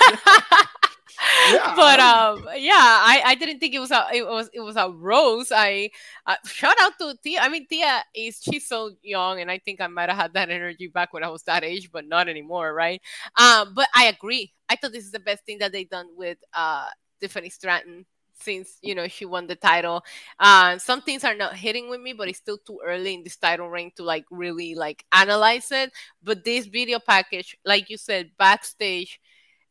yeah. 1.50 1.74
But 1.76 2.00
um, 2.00 2.48
yeah, 2.56 2.72
I, 2.72 3.22
I 3.24 3.34
didn't 3.34 3.60
think 3.60 3.74
it 3.74 3.78
was 3.78 3.90
a 3.90 4.06
it 4.12 4.26
was 4.26 4.48
it 4.52 4.60
was 4.60 4.76
a 4.76 4.90
rose. 4.90 5.52
I 5.54 5.90
uh, 6.26 6.36
shout 6.46 6.76
out 6.80 6.92
to 6.98 7.14
Tia. 7.22 7.40
I 7.40 7.48
mean, 7.48 7.66
Tia 7.66 8.02
is 8.14 8.40
she's 8.42 8.66
so 8.66 8.92
young, 9.02 9.40
and 9.40 9.50
I 9.50 9.58
think 9.58 9.80
I 9.80 9.86
might 9.86 10.08
have 10.08 10.18
had 10.18 10.32
that 10.34 10.50
energy 10.50 10.88
back 10.88 11.12
when 11.12 11.22
I 11.22 11.28
was 11.28 11.42
that 11.44 11.64
age, 11.64 11.90
but 11.92 12.06
not 12.06 12.28
anymore, 12.28 12.72
right? 12.74 13.00
Um, 13.36 13.74
but 13.74 13.88
I 13.94 14.06
agree. 14.06 14.52
I 14.68 14.76
thought 14.76 14.92
this 14.92 15.04
is 15.04 15.12
the 15.12 15.20
best 15.20 15.44
thing 15.44 15.58
that 15.58 15.72
they've 15.72 15.88
done 15.88 16.08
with 16.16 16.38
uh 16.54 16.86
Tiffany 17.20 17.50
Stratton 17.50 18.06
since 18.40 18.78
you 18.82 18.94
know 18.94 19.08
she 19.08 19.24
won 19.24 19.46
the 19.46 19.56
title. 19.56 20.04
Uh, 20.38 20.78
some 20.78 21.02
things 21.02 21.24
are 21.24 21.34
not 21.34 21.56
hitting 21.56 21.88
with 21.88 22.00
me, 22.00 22.12
but 22.12 22.28
it's 22.28 22.38
still 22.38 22.58
too 22.58 22.80
early 22.84 23.14
in 23.14 23.24
this 23.24 23.36
title 23.36 23.68
reign 23.68 23.92
to 23.96 24.02
like 24.04 24.24
really 24.30 24.74
like 24.74 25.04
analyze 25.12 25.70
it. 25.72 25.92
But 26.22 26.44
this 26.44 26.66
video 26.66 26.98
package, 26.98 27.56
like 27.64 27.90
you 27.90 27.96
said, 27.96 28.30
backstage 28.38 29.20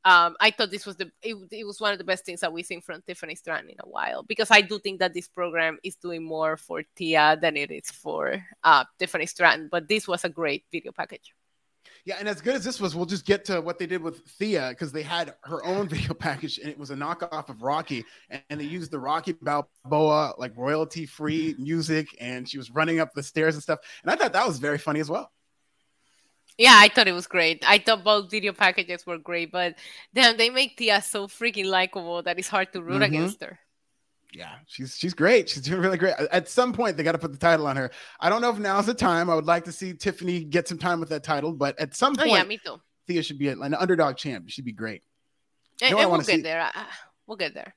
um, 0.05 0.35
I 0.41 0.51
thought 0.51 0.69
this 0.69 0.85
was 0.85 0.97
the 0.97 1.11
it, 1.21 1.35
it, 1.51 1.65
was 1.65 1.79
one 1.79 1.93
of 1.93 1.97
the 1.97 2.03
best 2.03 2.25
things 2.25 2.41
that 2.41 2.51
we've 2.51 2.65
seen 2.65 2.81
from 2.81 3.01
Tiffany 3.07 3.35
Stratton 3.35 3.69
in 3.69 3.77
a 3.79 3.87
while 3.87 4.23
because 4.23 4.51
I 4.51 4.59
do 4.59 4.77
think 4.79 4.99
that 4.99 5.13
this 5.13 5.29
program 5.29 5.77
is 5.81 5.95
doing 5.95 6.23
more 6.23 6.57
for 6.57 6.83
Tia 6.95 7.37
than 7.41 7.55
it 7.55 7.71
is 7.71 7.89
for 7.89 8.43
uh, 8.65 8.83
Tiffany 8.99 9.25
Stratton. 9.25 9.69
But 9.71 9.87
this 9.87 10.05
was 10.05 10.25
a 10.25 10.29
great 10.29 10.65
video 10.71 10.91
package. 10.91 11.33
Yeah, 12.05 12.17
and 12.19 12.27
as 12.27 12.41
good 12.41 12.55
as 12.55 12.65
this 12.65 12.81
was, 12.81 12.95
we'll 12.95 13.05
just 13.05 13.25
get 13.25 13.45
to 13.45 13.61
what 13.61 13.79
they 13.79 13.85
did 13.85 14.01
with 14.01 14.25
Thea 14.25 14.69
because 14.69 14.91
they 14.91 15.03
had 15.03 15.35
her 15.43 15.63
own 15.63 15.87
video 15.89 16.13
package 16.13 16.57
and 16.57 16.69
it 16.69 16.77
was 16.77 16.91
a 16.91 16.95
knockoff 16.95 17.47
of 17.47 17.61
Rocky, 17.61 18.03
and 18.49 18.59
they 18.59 18.65
used 18.65 18.91
the 18.91 18.99
Rocky 18.99 19.33
Balboa 19.41 20.33
like 20.37 20.51
royalty 20.57 21.05
free 21.05 21.55
music, 21.57 22.07
and 22.19 22.47
she 22.47 22.57
was 22.57 22.71
running 22.71 22.99
up 22.99 23.13
the 23.13 23.23
stairs 23.23 23.55
and 23.55 23.63
stuff. 23.63 23.79
And 24.01 24.11
I 24.11 24.15
thought 24.15 24.33
that 24.33 24.45
was 24.45 24.59
very 24.59 24.77
funny 24.77 24.99
as 24.99 25.09
well. 25.09 25.31
Yeah, 26.57 26.75
I 26.75 26.89
thought 26.89 27.07
it 27.07 27.13
was 27.13 27.25
great. 27.25 27.63
I 27.67 27.79
thought 27.79 28.03
both 28.03 28.29
video 28.29 28.53
packages 28.53 29.07
were 29.07 29.17
great, 29.17 29.51
but 29.51 29.75
damn, 30.13 30.37
they 30.37 30.49
make 30.49 30.77
Tia 30.77 31.01
so 31.01 31.27
freaking 31.27 31.65
likable 31.65 32.21
that 32.23 32.37
it's 32.37 32.49
hard 32.49 32.73
to 32.73 32.83
root 32.83 33.01
mm-hmm. 33.01 33.03
against 33.03 33.41
her. 33.41 33.59
Yeah, 34.35 34.55
she's 34.65 34.95
she's 34.97 35.13
great. 35.13 35.49
She's 35.49 35.63
doing 35.63 35.81
really 35.81 35.97
great. 35.97 36.15
At 36.31 36.49
some 36.49 36.73
point, 36.73 36.97
they 36.97 37.03
got 37.03 37.11
to 37.11 37.19
put 37.19 37.31
the 37.31 37.37
title 37.37 37.67
on 37.67 37.75
her. 37.75 37.91
I 38.19 38.29
don't 38.29 38.41
know 38.41 38.49
if 38.49 38.57
now's 38.57 38.87
the 38.87 38.93
time. 38.93 39.29
I 39.29 39.35
would 39.35 39.45
like 39.45 39.65
to 39.65 39.71
see 39.71 39.93
Tiffany 39.93 40.43
get 40.43 40.67
some 40.67 40.77
time 40.77 40.99
with 40.99 41.09
that 41.09 41.23
title, 41.23 41.53
but 41.53 41.79
at 41.79 41.95
some 41.95 42.15
point, 42.15 42.31
oh, 42.31 42.35
yeah, 42.35 42.43
me 42.43 42.57
too. 42.63 42.77
Thea 43.07 43.21
should 43.21 43.37
be 43.37 43.49
an 43.49 43.73
underdog 43.73 44.17
champ. 44.17 44.49
She'd 44.49 44.65
be 44.65 44.71
great. 44.71 45.03
And, 45.81 45.91
you 45.91 45.95
know 45.95 45.99
eh, 45.99 46.03
and 46.03 46.11
we'll 46.11 46.21
get 46.21 46.25
see? 46.27 46.41
there. 46.41 46.71
Ah, 46.73 46.89
we'll 47.27 47.37
get 47.37 47.53
there. 47.53 47.75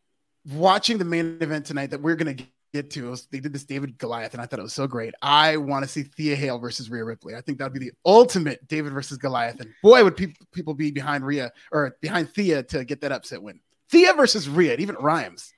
Watching 0.51 0.99
the 0.99 1.05
main 1.05 1.38
event 1.40 1.66
tonight 1.66 1.90
that 1.90 2.01
we're 2.01 2.16
gonna 2.16 2.37
get 2.73 2.90
to. 2.90 3.11
Was, 3.11 3.27
they 3.27 3.40
did 3.40 3.53
this 3.53 3.64
David 3.64 3.99
Goliath, 3.99 4.33
and 4.33 4.40
I 4.40 4.47
thought 4.47 4.59
it 4.59 4.62
was 4.62 4.75
so 4.75 4.87
great. 4.87 5.14
I 5.23 5.57
want 5.57 5.85
to 5.85 5.88
see 5.88 6.05
Thea 6.05 6.37
Hail 6.37 6.59
versus 6.59 6.90
Rhea 6.90 7.05
Ripley. 7.05 7.35
I 7.35 7.40
think 7.40 7.59
that 7.59 7.64
would 7.64 7.79
be 7.79 7.87
the 7.87 7.92
ultimate 8.05 8.66
David 8.69 8.92
versus 8.92 9.19
Goliath. 9.19 9.61
And 9.61 9.71
boy, 9.83 10.05
would 10.05 10.16
pe- 10.16 10.35
people 10.53 10.75
be 10.75 10.90
behind 10.90 11.25
Rhea 11.25 11.53
or 11.73 11.97
behind 12.01 12.33
Thea 12.33 12.62
to 12.64 12.85
get 12.85 13.01
that 13.01 13.12
upset 13.12 13.42
win. 13.42 13.61
Thea 13.90 14.14
versus 14.14 14.49
Rhea, 14.49 14.73
it 14.73 14.81
even 14.81 14.97
rhymes. 14.97 15.53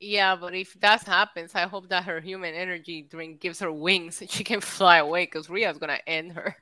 Yeah, 0.00 0.34
but 0.34 0.54
if 0.54 0.80
that 0.80 1.02
happens, 1.02 1.54
I 1.54 1.62
hope 1.62 1.90
that 1.90 2.04
her 2.04 2.20
human 2.20 2.54
energy 2.54 3.02
drink 3.02 3.40
gives 3.40 3.60
her 3.60 3.70
wings 3.70 4.20
and 4.20 4.30
she 4.30 4.44
can 4.44 4.60
fly 4.62 4.96
away 4.96 5.26
because 5.26 5.48
Rhea's 5.48 5.78
gonna 5.78 6.00
end 6.06 6.32
her. 6.32 6.56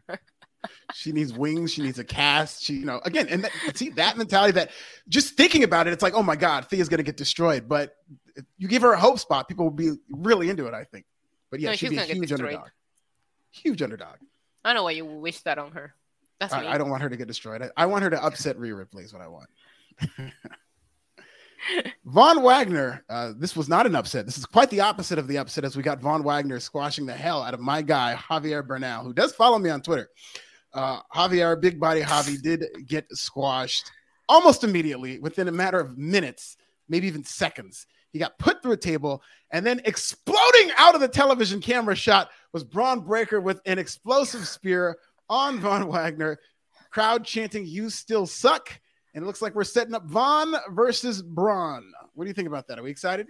she 0.94 1.12
needs 1.12 1.33
wings. 1.33 1.72
She 1.72 1.83
needs 1.83 1.98
a 1.98 2.05
cast. 2.05 2.62
She, 2.62 2.74
you 2.74 2.85
know, 2.85 3.01
again, 3.05 3.29
and 3.29 3.44
that, 3.44 3.53
see 3.77 3.90
that 3.90 4.16
mentality 4.16 4.53
that 4.53 4.70
just 5.09 5.37
thinking 5.37 5.62
about 5.62 5.87
it, 5.87 5.92
it's 5.92 6.03
like, 6.03 6.14
oh 6.14 6.22
my 6.22 6.37
God, 6.37 6.66
Thea's 6.66 6.88
going 6.88 6.98
to 6.98 7.05
get 7.05 7.16
destroyed. 7.16 7.68
But 7.68 7.94
you 8.57 8.66
give 8.66 8.83
her 8.83 8.92
a 8.92 8.98
hope 8.98 9.20
spot, 9.20 9.46
people 9.46 9.66
will 9.66 9.70
be 9.70 9.92
really 10.11 10.51
into 10.51 10.66
it, 10.66 10.74
I 10.74 10.83
think. 10.83 11.05
But 11.51 11.61
yeah, 11.61 11.70
no, 11.70 11.77
she'd 11.77 11.90
be 11.90 11.98
a 11.98 12.03
huge 12.03 12.33
underdog. 12.33 12.68
Huge 13.51 13.83
underdog. 13.83 14.16
I 14.64 14.70
don't 14.70 14.77
know 14.77 14.85
why 14.85 14.90
you 14.92 15.05
wish 15.05 15.40
that 15.42 15.59
on 15.59 15.72
her. 15.72 15.94
That's 16.40 16.53
I, 16.53 16.72
I 16.72 16.79
don't 16.79 16.90
want 16.90 17.03
her 17.03 17.09
to 17.09 17.16
get 17.16 17.27
destroyed. 17.27 17.62
I, 17.62 17.70
I 17.77 17.87
want 17.87 18.05
her 18.05 18.11
to 18.11 18.22
upset 18.22 18.59
Rhea 18.59 18.74
Ripley 18.74 19.05
is 19.05 19.12
what 19.12 19.22
I 19.22 19.29
want. 19.29 19.48
Von 22.05 22.42
Wagner, 22.42 23.05
uh, 23.09 23.33
this 23.37 23.57
was 23.57 23.68
not 23.68 23.87
an 23.87 23.94
upset. 23.94 24.27
This 24.27 24.38
is 24.38 24.47
quite 24.47 24.71
the 24.71 24.81
opposite 24.81 25.18
of 25.18 25.29
the 25.29 25.38
upset 25.38 25.64
as 25.64 25.77
we 25.77 25.83
got 25.83 26.01
Von 26.01 26.23
Wagner 26.23 26.61
squashing 26.61 27.07
the 27.07 27.14
hell 27.14 27.42
out 27.42 27.55
of 27.55 27.61
my 27.61 27.83
guy, 27.83 28.14
Javier 28.14 28.66
Bernal, 28.66 29.03
who 29.03 29.12
does 29.12 29.33
follow 29.33 29.59
me 29.59 29.71
on 29.71 29.83
Twitter. 29.83 30.09
Uh, 30.73 31.01
Javier, 31.14 31.61
big 31.61 31.81
body 31.81 32.03
Javi, 32.03 32.40
did 32.40 32.64
get 32.87 33.07
squashed 33.12 33.90
almost 34.29 34.64
immediately 34.64 35.18
within 35.18 35.49
a 35.49 35.53
matter 35.53 35.81
of 35.81 35.97
minutes, 35.97 36.57
maybe 36.88 37.07
even 37.07 37.25
seconds. 37.25 37.87
He 38.12 38.18
got 38.18 38.38
put 38.38 38.62
through 38.62 38.73
a 38.73 38.77
table, 38.77 39.23
and 39.51 39.64
then 39.64 39.81
exploding 39.85 40.71
out 40.77 40.94
of 40.94 41.01
the 41.01 41.09
television 41.09 41.61
camera 41.61 41.94
shot 41.94 42.31
was 42.53 42.64
Bron 42.64 43.01
Breakker 43.01 43.40
with 43.40 43.61
an 43.66 43.79
explosive 43.79 44.47
spear 44.47 44.99
on 45.29 45.61
Von 45.61 45.88
Wagner. 45.88 46.38
Crowd 46.90 47.25
chanting, 47.25 47.66
You 47.66 47.90
still 47.90 48.27
suck. 48.27 48.81
And 49.19 49.25
it 49.25 49.27
looks 49.27 49.43
like 49.43 49.57
we're 49.57 49.65
setting 49.65 49.95
up 49.95 50.05
Von 50.05 50.55
versus 50.71 51.23
Bron. 51.23 51.93
What 52.15 52.25
do 52.25 52.29
you 52.29 52.35
think 52.35 52.47
about 52.47 52.69
that? 52.69 52.79
Are 52.79 52.85
we 52.85 52.91
excited? 52.93 53.27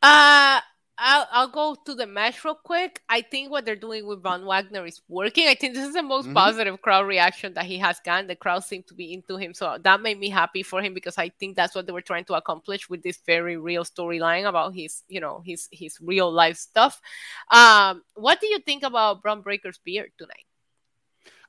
Uh 0.00 0.60
I'll, 0.96 1.28
I'll 1.30 1.48
go 1.48 1.76
to 1.84 1.94
the 1.94 2.06
match 2.06 2.42
real 2.46 2.54
quick. 2.54 3.02
I 3.10 3.20
think 3.20 3.50
what 3.50 3.66
they're 3.66 3.76
doing 3.76 4.06
with 4.06 4.22
Von 4.22 4.46
Wagner 4.46 4.86
is 4.86 5.02
working. 5.06 5.48
I 5.48 5.54
think 5.54 5.74
this 5.74 5.86
is 5.86 5.92
the 5.92 6.02
most 6.02 6.24
mm-hmm. 6.24 6.34
positive 6.34 6.80
crowd 6.80 7.06
reaction 7.06 7.52
that 7.54 7.66
he 7.66 7.76
has 7.76 8.00
gotten. 8.00 8.26
The 8.26 8.36
crowd 8.36 8.64
seemed 8.64 8.86
to 8.86 8.94
be 8.94 9.12
into 9.12 9.36
him. 9.36 9.52
So 9.52 9.76
that 9.82 10.00
made 10.00 10.18
me 10.18 10.30
happy 10.30 10.62
for 10.62 10.80
him 10.80 10.94
because 10.94 11.18
I 11.18 11.28
think 11.28 11.56
that's 11.56 11.74
what 11.74 11.86
they 11.86 11.92
were 11.92 12.00
trying 12.00 12.24
to 12.24 12.34
accomplish 12.34 12.88
with 12.88 13.02
this 13.02 13.18
very 13.26 13.58
real 13.58 13.84
storyline 13.84 14.46
about 14.46 14.74
his, 14.74 15.02
you 15.08 15.20
know, 15.20 15.42
his 15.44 15.68
his 15.70 15.98
real 16.00 16.32
life 16.32 16.56
stuff. 16.56 17.02
Um, 17.50 18.02
what 18.14 18.40
do 18.40 18.46
you 18.46 18.60
think 18.60 18.82
about 18.82 19.20
Bron 19.20 19.42
Breakker's 19.42 19.78
beard 19.78 20.12
tonight? 20.18 20.44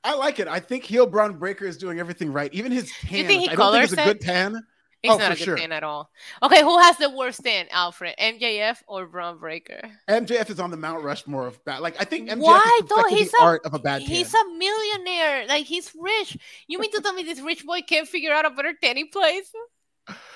I 0.04 0.14
like 0.14 0.40
it. 0.40 0.48
I 0.48 0.60
think 0.60 0.84
heel 0.84 1.06
Bron 1.06 1.38
Breakker 1.38 1.64
is 1.64 1.76
doing 1.76 2.00
everything 2.00 2.32
right. 2.32 2.52
Even 2.52 2.72
his 2.72 2.90
tan. 2.90 3.18
You 3.18 3.26
think 3.26 3.42
he 3.42 3.48
I 3.48 3.54
don't 3.54 3.72
think 3.72 3.84
it's 3.84 3.92
a 3.92 3.96
good 4.04 4.20
tan. 4.20 4.66
It's 5.02 5.12
oh, 5.12 5.18
not 5.18 5.32
a 5.32 5.34
good 5.34 5.44
sure. 5.44 5.56
tan 5.56 5.72
at 5.72 5.82
all. 5.82 6.10
Okay, 6.44 6.62
who 6.62 6.78
has 6.78 6.96
the 6.96 7.10
worst 7.10 7.42
tan, 7.44 7.66
Alfred? 7.72 8.14
MJF 8.20 8.82
or 8.86 9.06
Bron 9.06 9.36
Breakker? 9.38 9.80
MJF 10.08 10.50
is 10.50 10.60
on 10.60 10.70
the 10.70 10.76
Mount 10.76 11.02
Rushmore 11.02 11.48
of 11.48 11.64
bad. 11.64 11.80
Like 11.80 12.00
I 12.00 12.04
think 12.04 12.30
MJF 12.30 12.38
Why, 12.38 12.80
is 12.82 12.88
though? 12.88 13.04
He's 13.08 13.32
the 13.32 13.38
a, 13.40 13.44
art 13.44 13.62
of 13.64 13.74
a 13.74 13.80
bad. 13.80 14.02
Tan. 14.02 14.08
He's 14.08 14.32
a 14.32 14.44
millionaire. 14.56 15.46
Like 15.48 15.66
he's 15.66 15.92
rich. 15.98 16.38
You 16.68 16.78
mean 16.78 16.92
to 16.92 17.00
tell 17.00 17.14
me 17.14 17.24
this 17.24 17.40
rich 17.40 17.64
boy 17.64 17.80
can't 17.82 18.06
figure 18.06 18.32
out 18.32 18.44
a 18.44 18.50
better 18.50 18.74
tanning 18.80 19.08
place? 19.12 19.50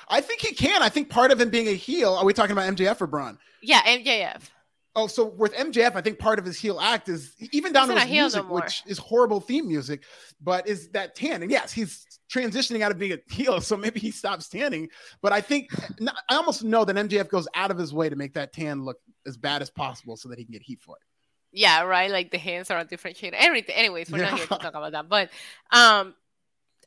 I 0.08 0.20
think 0.20 0.40
he 0.40 0.54
can. 0.54 0.82
I 0.82 0.88
think 0.88 1.10
part 1.10 1.30
of 1.30 1.40
him 1.40 1.50
being 1.50 1.68
a 1.68 1.74
heel. 1.74 2.14
Are 2.14 2.24
we 2.24 2.32
talking 2.32 2.52
about 2.52 2.72
MJF 2.74 3.00
or 3.00 3.06
Bron? 3.06 3.38
Yeah, 3.62 3.82
MJF. 3.82 4.42
Oh, 4.98 5.06
so 5.06 5.26
with 5.26 5.54
MJF, 5.54 5.94
I 5.94 6.00
think 6.00 6.18
part 6.18 6.38
of 6.38 6.46
his 6.46 6.58
heel 6.58 6.80
act 6.80 7.10
is 7.10 7.34
even 7.52 7.74
down 7.74 7.90
he's 7.90 8.00
to 8.00 8.06
his 8.06 8.10
music, 8.10 8.48
no 8.48 8.54
which 8.54 8.82
is 8.86 8.96
horrible 8.96 9.40
theme 9.40 9.68
music, 9.68 10.04
but 10.40 10.66
is 10.66 10.88
that 10.92 11.14
tan. 11.14 11.42
And 11.42 11.50
yes, 11.50 11.70
he's 11.70 12.06
transitioning 12.32 12.80
out 12.80 12.90
of 12.90 12.98
being 12.98 13.12
a 13.12 13.18
heel, 13.30 13.60
so 13.60 13.76
maybe 13.76 14.00
he 14.00 14.10
stops 14.10 14.48
tanning. 14.48 14.88
But 15.20 15.34
I 15.34 15.42
think 15.42 15.68
I 16.00 16.36
almost 16.36 16.64
know 16.64 16.86
that 16.86 16.96
MJF 16.96 17.28
goes 17.28 17.46
out 17.54 17.70
of 17.70 17.76
his 17.76 17.92
way 17.92 18.08
to 18.08 18.16
make 18.16 18.32
that 18.34 18.54
tan 18.54 18.84
look 18.84 18.96
as 19.26 19.36
bad 19.36 19.60
as 19.60 19.68
possible 19.68 20.16
so 20.16 20.30
that 20.30 20.38
he 20.38 20.44
can 20.44 20.52
get 20.52 20.62
heat 20.62 20.80
for 20.80 20.96
it. 20.96 21.02
Yeah, 21.52 21.82
right. 21.82 22.10
Like 22.10 22.30
the 22.30 22.38
hands 22.38 22.70
are 22.70 22.78
a 22.78 22.84
different 22.84 23.18
shade. 23.18 23.34
Everything. 23.36 23.76
Anyways, 23.76 24.10
we're 24.10 24.18
yeah. 24.18 24.30
not 24.30 24.38
here 24.38 24.46
to 24.46 24.58
talk 24.58 24.74
about 24.74 24.92
that. 24.92 25.10
But 25.10 25.28
um, 25.72 26.14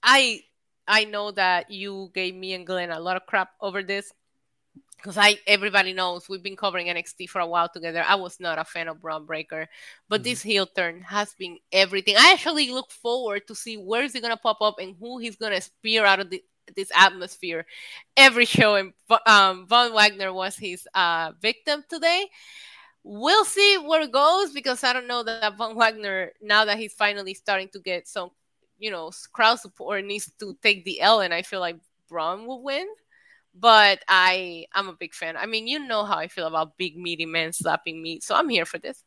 I 0.01 0.41
I 0.87 1.05
know 1.05 1.29
that 1.31 1.69
you 1.69 2.09
gave 2.15 2.33
me 2.33 2.53
and 2.53 2.65
Glenn 2.65 2.89
a 2.89 2.99
lot 2.99 3.17
of 3.17 3.27
crap 3.27 3.51
over 3.61 3.83
this 3.83 4.11
because 4.99 5.17
I 5.17 5.39
everybody 5.47 5.93
knows 5.93 6.27
we've 6.27 6.43
been 6.43 6.55
covering 6.55 6.87
NXT 6.87 7.29
for 7.29 7.39
a 7.39 7.47
while 7.47 7.69
together. 7.69 8.03
I 8.05 8.15
was 8.15 8.39
not 8.39 8.59
a 8.59 8.65
fan 8.65 8.87
of 8.87 9.01
Bron 9.01 9.25
Breakker, 9.25 9.67
but 10.09 10.21
mm-hmm. 10.21 10.29
this 10.29 10.41
heel 10.41 10.67
turn 10.67 11.01
has 11.01 11.33
been 11.35 11.57
everything. 11.71 12.15
I 12.17 12.33
actually 12.33 12.69
look 12.71 12.91
forward 12.91 13.47
to 13.47 13.55
see 13.55 13.77
where 13.77 14.03
is 14.03 14.13
he 14.13 14.21
gonna 14.21 14.37
pop 14.37 14.61
up 14.61 14.75
and 14.79 14.95
who 14.99 15.17
he's 15.17 15.37
gonna 15.37 15.61
spear 15.61 16.05
out 16.05 16.19
of 16.19 16.29
the, 16.29 16.43
this 16.75 16.91
atmosphere. 16.95 17.65
Every 18.17 18.45
show, 18.45 18.75
and 18.75 18.93
um, 19.25 19.67
Von 19.67 19.93
Wagner 19.93 20.33
was 20.33 20.57
his 20.57 20.87
uh, 20.93 21.31
victim 21.41 21.83
today. 21.89 22.27
We'll 23.03 23.45
see 23.45 23.77
where 23.77 24.01
it 24.01 24.11
goes 24.11 24.51
because 24.51 24.83
I 24.83 24.91
don't 24.91 25.07
know 25.07 25.23
that 25.23 25.55
Von 25.57 25.75
Wagner 25.75 26.33
now 26.41 26.65
that 26.65 26.77
he's 26.77 26.93
finally 26.93 27.33
starting 27.33 27.69
to 27.69 27.79
get 27.79 28.07
some, 28.07 28.31
you 28.77 28.91
know, 28.91 29.11
crowd 29.31 29.59
support 29.59 30.03
needs 30.03 30.29
to 30.39 30.57
take 30.61 30.83
the 30.83 30.99
L, 30.99 31.21
and 31.21 31.33
I 31.33 31.41
feel 31.41 31.61
like 31.61 31.77
Bron 32.09 32.45
will 32.45 32.61
win 32.61 32.87
but 33.55 34.03
I 34.07 34.65
I'm 34.73 34.89
a 34.89 34.93
big 34.93 35.13
fan. 35.13 35.37
I 35.37 35.45
mean, 35.45 35.67
you 35.67 35.79
know 35.79 36.03
how 36.03 36.17
I 36.17 36.27
feel 36.27 36.47
about 36.47 36.77
big 36.77 36.97
meaty 36.97 37.25
men 37.25 37.53
slapping 37.53 38.01
me, 38.01 38.19
so 38.21 38.35
I'm 38.35 38.49
here 38.49 38.65
for 38.65 38.79
this. 38.79 39.03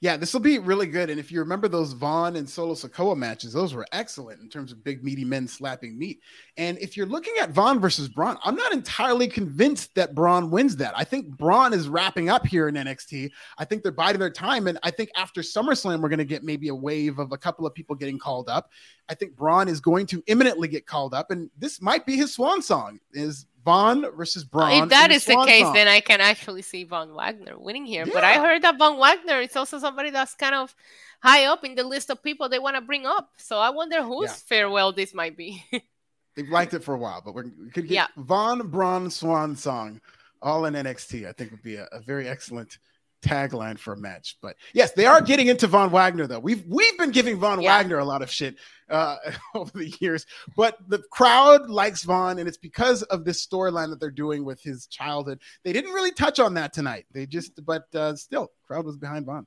Yeah, 0.00 0.16
this 0.16 0.32
will 0.32 0.40
be 0.40 0.58
really 0.58 0.88
good. 0.88 1.10
And 1.10 1.20
if 1.20 1.30
you 1.30 1.38
remember 1.38 1.68
those 1.68 1.92
Von 1.92 2.34
and 2.34 2.48
Solo 2.48 2.74
Sikoa 2.74 3.16
matches, 3.16 3.52
those 3.52 3.72
were 3.72 3.86
excellent 3.92 4.40
in 4.40 4.48
terms 4.48 4.72
of 4.72 4.82
big 4.82 5.04
meaty 5.04 5.24
men 5.24 5.46
slapping 5.46 5.96
meat. 5.96 6.20
And 6.56 6.76
if 6.78 6.96
you're 6.96 7.06
looking 7.06 7.34
at 7.40 7.50
Von 7.50 7.78
versus 7.78 8.08
Bron, 8.08 8.36
I'm 8.42 8.56
not 8.56 8.72
entirely 8.72 9.28
convinced 9.28 9.94
that 9.94 10.12
Bron 10.12 10.50
wins 10.50 10.76
that. 10.78 10.92
I 10.96 11.04
think 11.04 11.28
Bron 11.28 11.72
is 11.72 11.88
wrapping 11.88 12.28
up 12.28 12.44
here 12.44 12.66
in 12.66 12.74
NXT. 12.74 13.30
I 13.58 13.64
think 13.64 13.84
they're 13.84 13.92
biding 13.92 14.18
their 14.18 14.28
time. 14.28 14.66
And 14.66 14.76
I 14.82 14.90
think 14.90 15.10
after 15.14 15.40
SummerSlam, 15.40 16.00
we're 16.00 16.08
going 16.08 16.18
to 16.18 16.24
get 16.24 16.42
maybe 16.42 16.66
a 16.68 16.74
wave 16.74 17.20
of 17.20 17.30
a 17.30 17.38
couple 17.38 17.64
of 17.64 17.72
people 17.72 17.94
getting 17.94 18.18
called 18.18 18.48
up. 18.48 18.70
I 19.08 19.14
think 19.14 19.36
Bron 19.36 19.68
is 19.68 19.80
going 19.80 20.06
to 20.06 20.22
imminently 20.26 20.66
get 20.66 20.84
called 20.84 21.14
up. 21.14 21.30
And 21.30 21.48
this 21.56 21.80
might 21.80 22.06
be 22.06 22.16
his 22.16 22.34
swan 22.34 22.60
song 22.60 22.98
is 23.12 23.46
Von 23.64 24.06
versus 24.16 24.44
Bron. 24.44 24.84
If 24.84 24.88
that 24.90 25.10
is 25.10 25.24
the 25.24 25.36
case, 25.46 25.62
song. 25.62 25.74
then 25.74 25.88
I 25.88 26.00
can 26.00 26.20
actually 26.20 26.62
see 26.62 26.84
Von 26.84 27.14
Wagner 27.14 27.58
winning 27.58 27.86
here. 27.86 28.04
Yeah. 28.06 28.12
But 28.12 28.24
I 28.24 28.34
heard 28.40 28.62
that 28.62 28.78
Von 28.78 28.98
Wagner 28.98 29.40
is 29.40 29.54
also 29.56 29.78
somebody 29.78 30.10
that's 30.10 30.34
kind 30.34 30.54
of 30.54 30.74
high 31.22 31.46
up 31.46 31.64
in 31.64 31.74
the 31.74 31.84
list 31.84 32.10
of 32.10 32.22
people 32.22 32.48
they 32.48 32.58
want 32.58 32.76
to 32.76 32.82
bring 32.82 33.06
up. 33.06 33.30
So 33.36 33.58
I 33.58 33.70
wonder 33.70 34.02
whose 34.02 34.30
yeah. 34.30 34.36
farewell 34.46 34.92
this 34.92 35.14
might 35.14 35.36
be. 35.36 35.64
They've 36.34 36.48
liked 36.48 36.74
it 36.74 36.82
for 36.82 36.94
a 36.94 36.98
while, 36.98 37.22
but 37.24 37.34
we're 37.34 37.44
could 37.72 37.88
get 37.88 37.90
yeah. 37.90 38.06
Von 38.16 38.68
Braun 38.68 39.10
Swan 39.10 39.54
song 39.54 40.00
all 40.40 40.64
in 40.64 40.74
NXT. 40.74 41.28
I 41.28 41.32
think 41.32 41.50
would 41.50 41.62
be 41.62 41.76
a, 41.76 41.86
a 41.92 42.00
very 42.00 42.28
excellent 42.28 42.78
tagline 43.22 43.78
for 43.78 43.94
a 43.94 43.96
match. 43.96 44.36
But 44.42 44.56
yes, 44.74 44.92
they 44.92 45.06
are 45.06 45.20
getting 45.20 45.46
into 45.46 45.66
Von 45.66 45.90
Wagner 45.90 46.26
though. 46.26 46.40
We've 46.40 46.64
we've 46.66 46.98
been 46.98 47.10
giving 47.10 47.38
Von 47.38 47.60
yeah. 47.60 47.76
Wagner 47.76 47.98
a 47.98 48.04
lot 48.04 48.22
of 48.22 48.30
shit 48.30 48.56
uh, 48.90 49.16
over 49.54 49.70
the 49.72 49.94
years, 50.00 50.26
but 50.56 50.76
the 50.88 50.98
crowd 51.10 51.70
likes 51.70 52.02
Von, 52.02 52.38
and 52.38 52.48
it's 52.48 52.58
because 52.58 53.02
of 53.04 53.24
this 53.24 53.44
storyline 53.44 53.88
that 53.90 54.00
they're 54.00 54.10
doing 54.10 54.44
with 54.44 54.60
his 54.60 54.86
childhood. 54.86 55.40
They 55.64 55.72
didn't 55.72 55.92
really 55.92 56.12
touch 56.12 56.40
on 56.40 56.54
that 56.54 56.72
tonight. 56.72 57.06
They 57.12 57.26
just, 57.26 57.64
but 57.64 57.92
uh, 57.94 58.16
still, 58.16 58.52
crowd 58.66 58.84
was 58.84 58.96
behind 58.96 59.26
Von. 59.26 59.46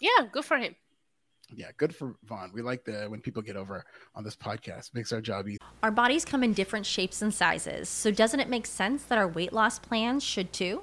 Yeah, 0.00 0.26
good 0.32 0.44
for 0.44 0.56
him. 0.56 0.74
Yeah, 1.54 1.70
good 1.76 1.94
for 1.94 2.16
Von. 2.24 2.50
We 2.54 2.62
like 2.62 2.84
the 2.84 3.06
when 3.08 3.20
people 3.20 3.42
get 3.42 3.56
over 3.56 3.84
on 4.14 4.24
this 4.24 4.34
podcast. 4.34 4.94
Makes 4.94 5.12
our 5.12 5.20
job 5.20 5.46
easy. 5.46 5.58
Our 5.82 5.90
bodies 5.90 6.24
come 6.24 6.42
in 6.42 6.54
different 6.54 6.86
shapes 6.86 7.22
and 7.22 7.32
sizes, 7.32 7.88
so 7.88 8.10
doesn't 8.10 8.40
it 8.40 8.48
make 8.48 8.66
sense 8.66 9.04
that 9.04 9.18
our 9.18 9.28
weight 9.28 9.52
loss 9.52 9.78
plans 9.78 10.24
should 10.24 10.52
too? 10.52 10.82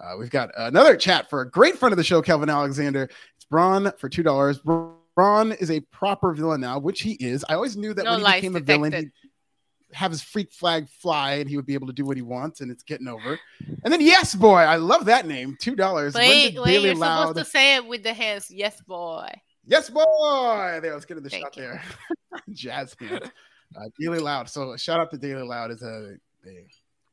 Uh, 0.00 0.16
we've 0.18 0.30
got 0.30 0.50
another 0.56 0.96
chat 0.96 1.28
for 1.28 1.42
a 1.42 1.50
great 1.50 1.76
friend 1.76 1.92
of 1.92 1.96
the 1.98 2.04
show, 2.04 2.22
Kelvin 2.22 2.48
Alexander. 2.48 3.10
It's 3.36 3.44
Bron 3.44 3.92
for 3.98 4.08
$2. 4.08 4.94
Braun 5.14 5.52
is 5.52 5.70
a 5.70 5.80
proper 5.80 6.32
villain 6.32 6.60
now, 6.60 6.78
which 6.78 7.02
he 7.02 7.12
is. 7.12 7.44
I 7.48 7.54
always 7.54 7.76
knew 7.76 7.92
that 7.94 8.04
no 8.04 8.12
when 8.12 8.20
he 8.20 8.38
became 8.38 8.52
detected. 8.54 8.72
a 8.72 8.76
villain, 8.76 8.92
he'd 8.92 9.12
have 9.92 10.10
his 10.10 10.22
freak 10.22 10.52
flag 10.52 10.88
fly 10.88 11.34
and 11.34 11.50
he 11.50 11.56
would 11.56 11.66
be 11.66 11.74
able 11.74 11.88
to 11.88 11.92
do 11.92 12.04
what 12.04 12.16
he 12.16 12.22
wants 12.22 12.60
and 12.60 12.70
it's 12.70 12.82
getting 12.82 13.08
over. 13.08 13.38
And 13.84 13.92
then 13.92 14.00
yes 14.00 14.34
boy, 14.34 14.58
I 14.60 14.76
love 14.76 15.06
that 15.06 15.26
name. 15.26 15.56
Two 15.60 15.74
dollars. 15.74 16.14
Wait, 16.14 16.58
wait, 16.58 16.82
you're 16.82 16.94
Loud... 16.94 17.28
supposed 17.28 17.38
to 17.38 17.50
say 17.50 17.76
it 17.76 17.86
with 17.86 18.02
the 18.02 18.14
hands. 18.14 18.50
Yes 18.50 18.80
boy. 18.80 19.28
Yes 19.66 19.90
boy. 19.90 20.78
There, 20.80 20.92
let's 20.92 21.04
get 21.04 21.14
to 21.14 21.20
the 21.20 21.28
Thank 21.28 21.44
shot 21.44 21.56
you. 21.56 21.62
there. 21.62 21.82
Jazz 22.52 22.96
hand. 22.98 23.30
Uh, 23.76 23.84
Daily 23.98 24.18
Loud. 24.18 24.48
So 24.48 24.76
shout 24.76 25.00
out 25.00 25.10
to 25.10 25.18
Daily 25.18 25.42
Loud 25.42 25.70
as 25.70 25.82
a, 25.82 26.14
a 26.46 26.66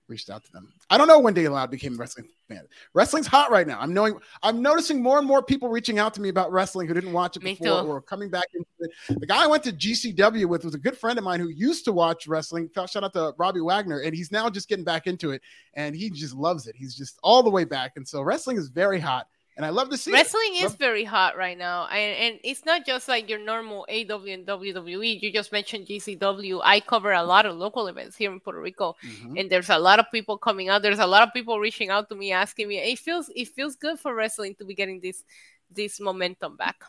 reached 0.08 0.30
out 0.30 0.44
to 0.46 0.52
them. 0.52 0.72
I 0.90 0.98
don't 0.98 1.08
know 1.08 1.20
when 1.20 1.34
Daily 1.34 1.50
Loud 1.50 1.72
became 1.72 1.96
a 1.96 1.98
wrestling 1.98 2.28
fan. 2.48 2.68
Wrestling's 2.94 3.28
hot 3.28 3.52
right 3.52 3.68
now. 3.68 3.78
I'm 3.80 3.94
knowing 3.94 4.18
I'm 4.44 4.62
noticing 4.62 5.02
more 5.02 5.18
and 5.18 5.28
more 5.28 5.44
people 5.44 5.70
reaching 5.70 6.00
out 6.00 6.14
to 6.16 6.22
me 6.22 6.30
about 6.30 6.52
wrestling 6.52 6.88
who 6.88 6.94
didn't 6.94 7.14
watch 7.14 7.36
it 7.38 7.44
me 7.44 7.54
before 7.54 7.82
too. 7.82 7.88
or 7.88 8.02
coming 8.02 8.30
back 8.30 8.46
into 8.54 8.68
it. 8.80 9.20
The 9.20 9.28
guy 9.28 9.44
I 9.44 9.48
went 9.48 9.64
to 9.64 9.72
GCW 9.72 10.46
with 10.46 10.64
was 10.66 10.76
a 10.76 10.80
good 10.80 10.98
friend 10.98 11.18
of 11.18 11.24
mine 11.24 11.40
who 11.40 11.50
used 11.50 11.86
to 11.86 11.92
watch 11.92 12.28
wrestling. 12.28 12.70
Shout 12.74 13.04
out 13.04 13.14
to 13.14 13.34
Robbie 13.38 13.62
Wagner, 13.62 14.00
and 14.00 14.16
he's 14.16 14.32
now 14.32 14.50
just 14.50 14.70
getting 14.70 14.86
back 14.86 15.08
into 15.08 15.32
it, 15.32 15.42
and 15.74 15.96
he 15.96 16.10
just 16.10 16.36
loves 16.36 16.68
it. 16.68 16.76
He's 16.76 16.96
just 16.96 17.20
all 17.24 17.44
the 17.44 17.50
way 17.50 17.66
back, 17.66 17.94
and 17.96 18.08
so 18.08 18.22
wrestling 18.22 18.58
is 18.58 18.70
very 18.70 19.00
hot 19.00 19.28
and 19.58 19.66
I 19.66 19.70
love 19.70 19.90
to 19.90 19.98
see 19.98 20.12
wrestling 20.12 20.54
it. 20.54 20.66
is 20.66 20.76
very 20.76 21.04
hot 21.04 21.36
right 21.36 21.58
now, 21.58 21.88
and, 21.88 22.16
and 22.16 22.40
it's 22.44 22.64
not 22.64 22.86
just 22.86 23.08
like 23.08 23.28
your 23.28 23.40
normal 23.40 23.88
AW 23.90 24.24
and 24.26 24.46
WWE. 24.46 25.22
You 25.22 25.34
just 25.34 25.52
mentioned 25.52 25.88
GCW. 25.88 26.62
I 26.64 26.80
cover 26.80 27.12
a 27.12 27.24
lot 27.24 27.48
of 27.48 27.58
local 27.58 27.88
events 27.88 28.16
here 28.16 28.32
in 28.32 28.40
Puerto 28.40 28.62
Rico, 28.62 28.96
mm-hmm. 29.04 29.36
and 29.36 29.50
there's 29.50 29.70
a 29.70 29.80
lot 29.80 29.98
of 29.98 30.06
people 30.12 30.38
coming 30.38 30.70
out. 30.70 30.84
There's 30.84 31.00
a 31.00 31.08
lot 31.08 31.24
of 31.24 31.34
people 31.34 31.60
reaching 31.60 31.90
out 31.90 32.08
to 32.10 32.16
me, 32.16 32.32
asking 32.32 32.68
me. 32.68 32.78
It 32.78 33.00
feels 33.00 33.32
it 33.36 33.48
feels 33.50 33.76
good 33.76 34.00
for 34.00 34.14
wrestling 34.14 34.54
to 34.60 34.66
be 34.66 34.76
getting 34.76 35.00
this 35.00 35.24
this 35.72 36.00
momentum 36.00 36.56
back. 36.56 36.84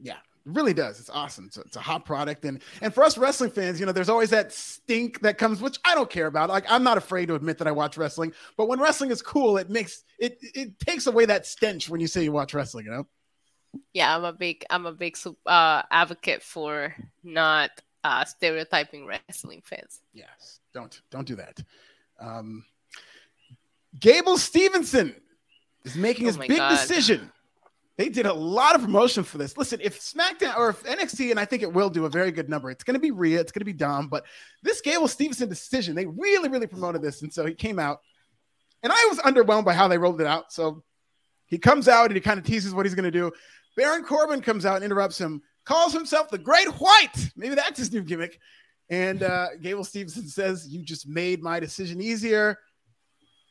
Yeah, 0.00 0.16
it 0.46 0.52
really 0.52 0.72
does. 0.72 0.98
It's 1.00 1.10
awesome. 1.10 1.46
It's 1.46 1.58
a, 1.58 1.60
it's 1.62 1.76
a, 1.76 1.80
hot 1.80 2.04
product, 2.04 2.44
and 2.44 2.62
and 2.80 2.94
for 2.94 3.04
us 3.04 3.18
wrestling 3.18 3.50
fans, 3.50 3.78
you 3.78 3.86
know, 3.86 3.92
there's 3.92 4.08
always 4.08 4.30
that 4.30 4.52
stink 4.52 5.20
that 5.20 5.38
comes, 5.38 5.60
which 5.60 5.78
I 5.84 5.94
don't 5.94 6.08
care 6.08 6.26
about. 6.26 6.48
Like 6.48 6.64
I'm 6.68 6.82
not 6.82 6.96
afraid 6.96 7.26
to 7.26 7.34
admit 7.34 7.58
that 7.58 7.68
I 7.68 7.72
watch 7.72 7.96
wrestling, 7.96 8.32
but 8.56 8.66
when 8.68 8.80
wrestling 8.80 9.10
is 9.10 9.20
cool, 9.22 9.58
it 9.58 9.68
makes 9.68 10.04
it 10.18 10.38
it 10.54 10.78
takes 10.80 11.06
away 11.06 11.26
that 11.26 11.46
stench 11.46 11.88
when 11.88 12.00
you 12.00 12.06
say 12.06 12.24
you 12.24 12.32
watch 12.32 12.54
wrestling. 12.54 12.86
You 12.86 12.92
know. 12.92 13.06
Yeah, 13.92 14.16
I'm 14.16 14.24
a 14.24 14.32
big 14.32 14.64
I'm 14.70 14.86
a 14.86 14.92
big 14.92 15.16
uh, 15.46 15.82
advocate 15.90 16.42
for 16.42 16.94
not 17.22 17.70
uh, 18.02 18.24
stereotyping 18.24 19.06
wrestling 19.06 19.62
fans. 19.64 20.00
Yes, 20.12 20.60
don't 20.72 21.00
don't 21.10 21.26
do 21.26 21.36
that. 21.36 21.60
Um, 22.18 22.64
Gable 23.98 24.36
Steveson 24.36 25.14
is 25.84 25.96
making 25.96 26.24
oh 26.24 26.28
his 26.28 26.36
big 26.38 26.56
God. 26.56 26.70
decision 26.70 27.30
they 27.96 28.08
did 28.08 28.26
a 28.26 28.32
lot 28.32 28.74
of 28.74 28.80
promotion 28.80 29.24
for 29.24 29.38
this. 29.38 29.56
Listen, 29.58 29.78
if 29.82 30.00
SmackDown 30.00 30.56
or 30.56 30.70
if 30.70 30.82
NXT, 30.84 31.30
and 31.30 31.38
I 31.38 31.44
think 31.44 31.62
it 31.62 31.72
will 31.72 31.90
do 31.90 32.06
a 32.06 32.08
very 32.08 32.30
good 32.30 32.48
number, 32.48 32.70
it's 32.70 32.84
going 32.84 32.94
to 32.94 33.00
be 33.00 33.10
Rhea, 33.10 33.40
it's 33.40 33.52
going 33.52 33.60
to 33.60 33.66
be 33.66 33.72
Dom, 33.72 34.08
but 34.08 34.24
this 34.62 34.80
Gable 34.80 35.06
Steveson 35.06 35.48
decision, 35.48 35.94
they 35.94 36.06
really, 36.06 36.48
really 36.48 36.66
promoted 36.66 37.02
this. 37.02 37.22
And 37.22 37.32
so 37.32 37.44
he 37.44 37.54
came 37.54 37.78
out, 37.78 38.00
and 38.82 38.92
I 38.92 39.06
was 39.10 39.18
underwhelmed 39.18 39.64
by 39.64 39.74
how 39.74 39.88
they 39.88 39.98
rolled 39.98 40.20
it 40.20 40.26
out. 40.26 40.52
So 40.52 40.82
he 41.46 41.58
comes 41.58 41.88
out 41.88 42.06
and 42.06 42.14
he 42.14 42.20
kind 42.20 42.38
of 42.38 42.46
teases 42.46 42.72
what 42.72 42.86
he's 42.86 42.94
going 42.94 43.04
to 43.04 43.10
do. 43.10 43.32
Baron 43.76 44.04
Corbin 44.04 44.40
comes 44.40 44.64
out 44.64 44.76
and 44.76 44.84
interrupts 44.84 45.18
him, 45.18 45.42
calls 45.64 45.92
himself 45.92 46.30
the 46.30 46.38
Great 46.38 46.68
White. 46.68 47.30
Maybe 47.36 47.54
that's 47.54 47.78
his 47.78 47.92
new 47.92 48.02
gimmick. 48.02 48.38
And 48.88 49.22
uh, 49.22 49.48
Gable 49.60 49.84
Steveson 49.84 50.28
says, 50.28 50.66
You 50.68 50.82
just 50.82 51.08
made 51.08 51.42
my 51.42 51.60
decision 51.60 52.00
easier. 52.00 52.58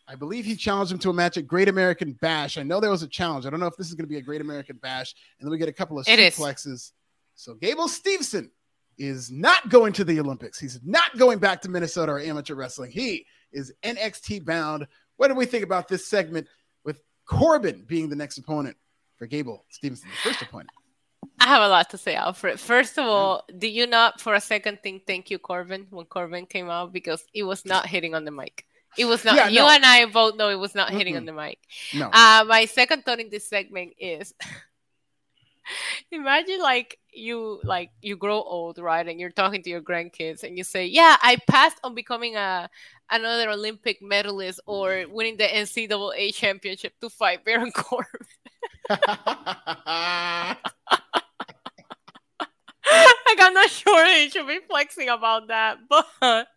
I 0.09 0.15
believe 0.15 0.43
he 0.43 0.55
challenged 0.55 0.91
him 0.91 0.97
to 0.99 1.11
a 1.11 1.13
match 1.13 1.37
at 1.37 1.45
Great 1.45 1.69
American 1.69 2.13
Bash. 2.13 2.57
I 2.57 2.63
know 2.63 2.79
there 2.79 2.89
was 2.89 3.03
a 3.03 3.07
challenge. 3.07 3.45
I 3.45 3.51
don't 3.51 3.59
know 3.59 3.67
if 3.67 3.77
this 3.77 3.87
is 3.87 3.93
going 3.93 4.05
to 4.05 4.09
be 4.09 4.17
a 4.17 4.21
Great 4.21 4.41
American 4.41 4.77
Bash. 4.77 5.13
And 5.39 5.45
then 5.45 5.51
we 5.51 5.59
get 5.59 5.69
a 5.69 5.73
couple 5.73 5.99
of 5.99 6.07
it 6.07 6.33
suplexes. 6.33 6.73
Is. 6.73 6.93
So 7.35 7.53
Gable 7.53 7.87
Steveson 7.87 8.49
is 8.97 9.29
not 9.29 9.69
going 9.69 9.93
to 9.93 10.03
the 10.03 10.19
Olympics. 10.19 10.59
He's 10.59 10.79
not 10.83 11.15
going 11.17 11.37
back 11.37 11.61
to 11.61 11.69
Minnesota 11.69 12.13
or 12.13 12.19
amateur 12.19 12.55
wrestling. 12.55 12.89
He 12.89 13.27
is 13.51 13.71
NXT 13.83 14.45
bound. 14.45 14.87
What 15.17 15.27
do 15.27 15.35
we 15.35 15.45
think 15.45 15.63
about 15.63 15.87
this 15.87 16.07
segment 16.07 16.47
with 16.83 17.01
Corbin 17.25 17.85
being 17.87 18.09
the 18.09 18.15
next 18.15 18.39
opponent 18.39 18.77
for 19.15 19.27
Gable 19.27 19.63
Steveson, 19.71 20.01
the 20.01 20.29
first 20.29 20.41
opponent? 20.41 20.71
I 21.39 21.47
have 21.47 21.61
a 21.61 21.67
lot 21.67 21.91
to 21.91 21.99
say, 21.99 22.15
Alfred. 22.15 22.59
First 22.59 22.97
of 22.97 23.05
all, 23.05 23.45
do 23.57 23.67
you 23.67 23.85
not 23.85 24.19
for 24.19 24.33
a 24.33 24.41
second 24.41 24.79
think 24.81 25.05
thank 25.05 25.29
you, 25.29 25.37
Corbin, 25.37 25.85
when 25.91 26.05
Corbin 26.05 26.47
came 26.47 26.69
out 26.69 26.91
because 26.91 27.23
it 27.33 27.43
was 27.43 27.63
not 27.63 27.85
hitting 27.85 28.15
on 28.15 28.25
the 28.25 28.31
mic? 28.31 28.65
It 28.97 29.05
was 29.05 29.23
not. 29.23 29.35
Yeah, 29.35 29.47
you 29.47 29.59
no. 29.59 29.69
and 29.69 29.85
I 29.85 30.05
both 30.05 30.35
know 30.35 30.49
it 30.49 30.59
was 30.59 30.75
not 30.75 30.91
hitting 30.91 31.15
on 31.15 31.25
the 31.25 31.33
mic. 31.33 31.59
No. 31.93 32.07
Uh, 32.07 32.43
my 32.47 32.65
second 32.65 33.05
thought 33.05 33.19
in 33.19 33.29
this 33.29 33.47
segment 33.47 33.93
is 33.99 34.33
imagine 36.11 36.59
like 36.59 36.97
you 37.13 37.59
like 37.63 37.91
you 38.01 38.15
grow 38.15 38.41
old 38.41 38.77
right 38.77 39.07
and 39.07 39.19
you're 39.19 39.29
talking 39.29 39.61
to 39.63 39.69
your 39.69 39.81
grandkids 39.81 40.43
and 40.43 40.57
you 40.57 40.63
say 40.63 40.85
yeah 40.85 41.17
i 41.21 41.37
passed 41.47 41.77
on 41.83 41.93
becoming 41.95 42.35
a 42.35 42.69
another 43.11 43.49
olympic 43.49 44.01
medalist 44.01 44.59
or 44.65 45.05
winning 45.09 45.37
the 45.37 45.43
ncaa 45.43 46.33
championship 46.33 46.93
to 47.01 47.09
fight 47.09 47.43
baron 47.45 47.71
corbin 47.75 48.05
like 48.89 48.99
i'm 53.39 53.53
not 53.53 53.69
sure 53.69 54.05
they 54.05 54.29
should 54.29 54.47
be 54.47 54.59
flexing 54.67 55.09
about 55.09 55.47
that 55.47 55.77
but 55.89 56.47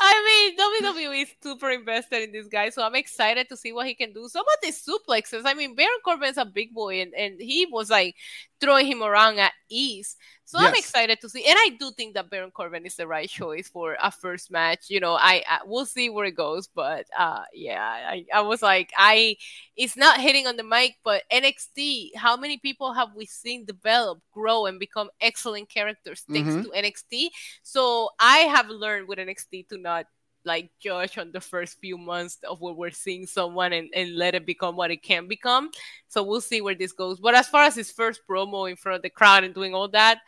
I 0.00 0.54
mean, 0.56 1.04
WWE 1.06 1.22
is 1.22 1.28
super 1.42 1.70
invested 1.70 2.22
in 2.22 2.32
this 2.32 2.46
guy, 2.46 2.70
so 2.70 2.82
I'm 2.82 2.94
excited 2.94 3.48
to 3.48 3.56
see 3.56 3.72
what 3.72 3.86
he 3.86 3.94
can 3.94 4.12
do. 4.12 4.28
Some 4.28 4.44
of 4.46 4.58
these 4.62 4.84
suplexes, 4.84 5.42
I 5.44 5.54
mean, 5.54 5.74
Baron 5.74 5.90
Corbin 6.04 6.30
is 6.30 6.38
a 6.38 6.44
big 6.44 6.72
boy, 6.72 7.00
and, 7.00 7.14
and 7.14 7.40
he 7.40 7.66
was 7.70 7.90
like 7.90 8.16
throwing 8.60 8.86
him 8.86 9.02
around 9.02 9.38
at 9.38 9.52
ease. 9.68 10.16
So 10.46 10.60
yes. 10.60 10.68
I'm 10.68 10.74
excited 10.74 11.20
to 11.22 11.28
see, 11.28 11.44
and 11.46 11.56
I 11.58 11.70
do 11.80 11.90
think 11.92 12.14
that 12.14 12.28
Baron 12.28 12.50
Corbin 12.50 12.84
is 12.84 12.96
the 12.96 13.06
right 13.06 13.28
choice 13.28 13.68
for 13.68 13.96
a 14.00 14.10
first 14.10 14.50
match. 14.50 14.90
You 14.90 15.00
know, 15.00 15.14
I, 15.14 15.42
I 15.48 15.60
we'll 15.64 15.86
see 15.86 16.10
where 16.10 16.26
it 16.26 16.36
goes, 16.36 16.68
but 16.68 17.06
uh, 17.18 17.44
yeah, 17.54 17.80
I, 17.82 18.26
I 18.32 18.42
was 18.42 18.60
like, 18.60 18.92
I 18.96 19.36
it's 19.76 19.96
not 19.96 20.20
hitting 20.20 20.46
on 20.46 20.56
the 20.56 20.62
mic, 20.62 20.96
but 21.02 21.22
NXT, 21.32 22.10
how 22.16 22.36
many 22.36 22.58
people 22.58 22.92
have 22.92 23.08
we 23.16 23.24
seen 23.24 23.64
develop, 23.64 24.20
grow, 24.32 24.66
and 24.66 24.78
become 24.78 25.08
excellent 25.20 25.70
characters 25.70 26.24
thanks 26.30 26.50
mm-hmm. 26.50 26.62
to 26.62 26.68
NXT? 26.70 27.28
So 27.62 28.10
I 28.20 28.38
have 28.40 28.68
learned 28.68 29.08
with 29.08 29.18
NXT 29.18 29.68
to 29.68 29.78
not 29.84 30.06
like 30.44 30.70
judge 30.80 31.16
on 31.16 31.30
the 31.32 31.40
first 31.40 31.78
few 31.80 31.96
months 31.96 32.38
of 32.48 32.60
what 32.60 32.76
we're 32.76 32.90
seeing 32.90 33.26
someone 33.26 33.72
and, 33.72 33.88
and 33.94 34.16
let 34.16 34.34
it 34.34 34.44
become 34.44 34.76
what 34.76 34.90
it 34.90 35.02
can 35.02 35.28
become. 35.28 35.70
So 36.08 36.22
we'll 36.22 36.40
see 36.40 36.60
where 36.60 36.74
this 36.74 36.92
goes. 36.92 37.20
But 37.20 37.34
as 37.34 37.48
far 37.48 37.62
as 37.62 37.74
his 37.74 37.90
first 37.90 38.20
promo 38.28 38.68
in 38.68 38.76
front 38.76 38.96
of 38.96 39.02
the 39.02 39.10
crowd 39.10 39.44
and 39.44 39.54
doing 39.54 39.74
all 39.74 39.88
that, 39.88 40.18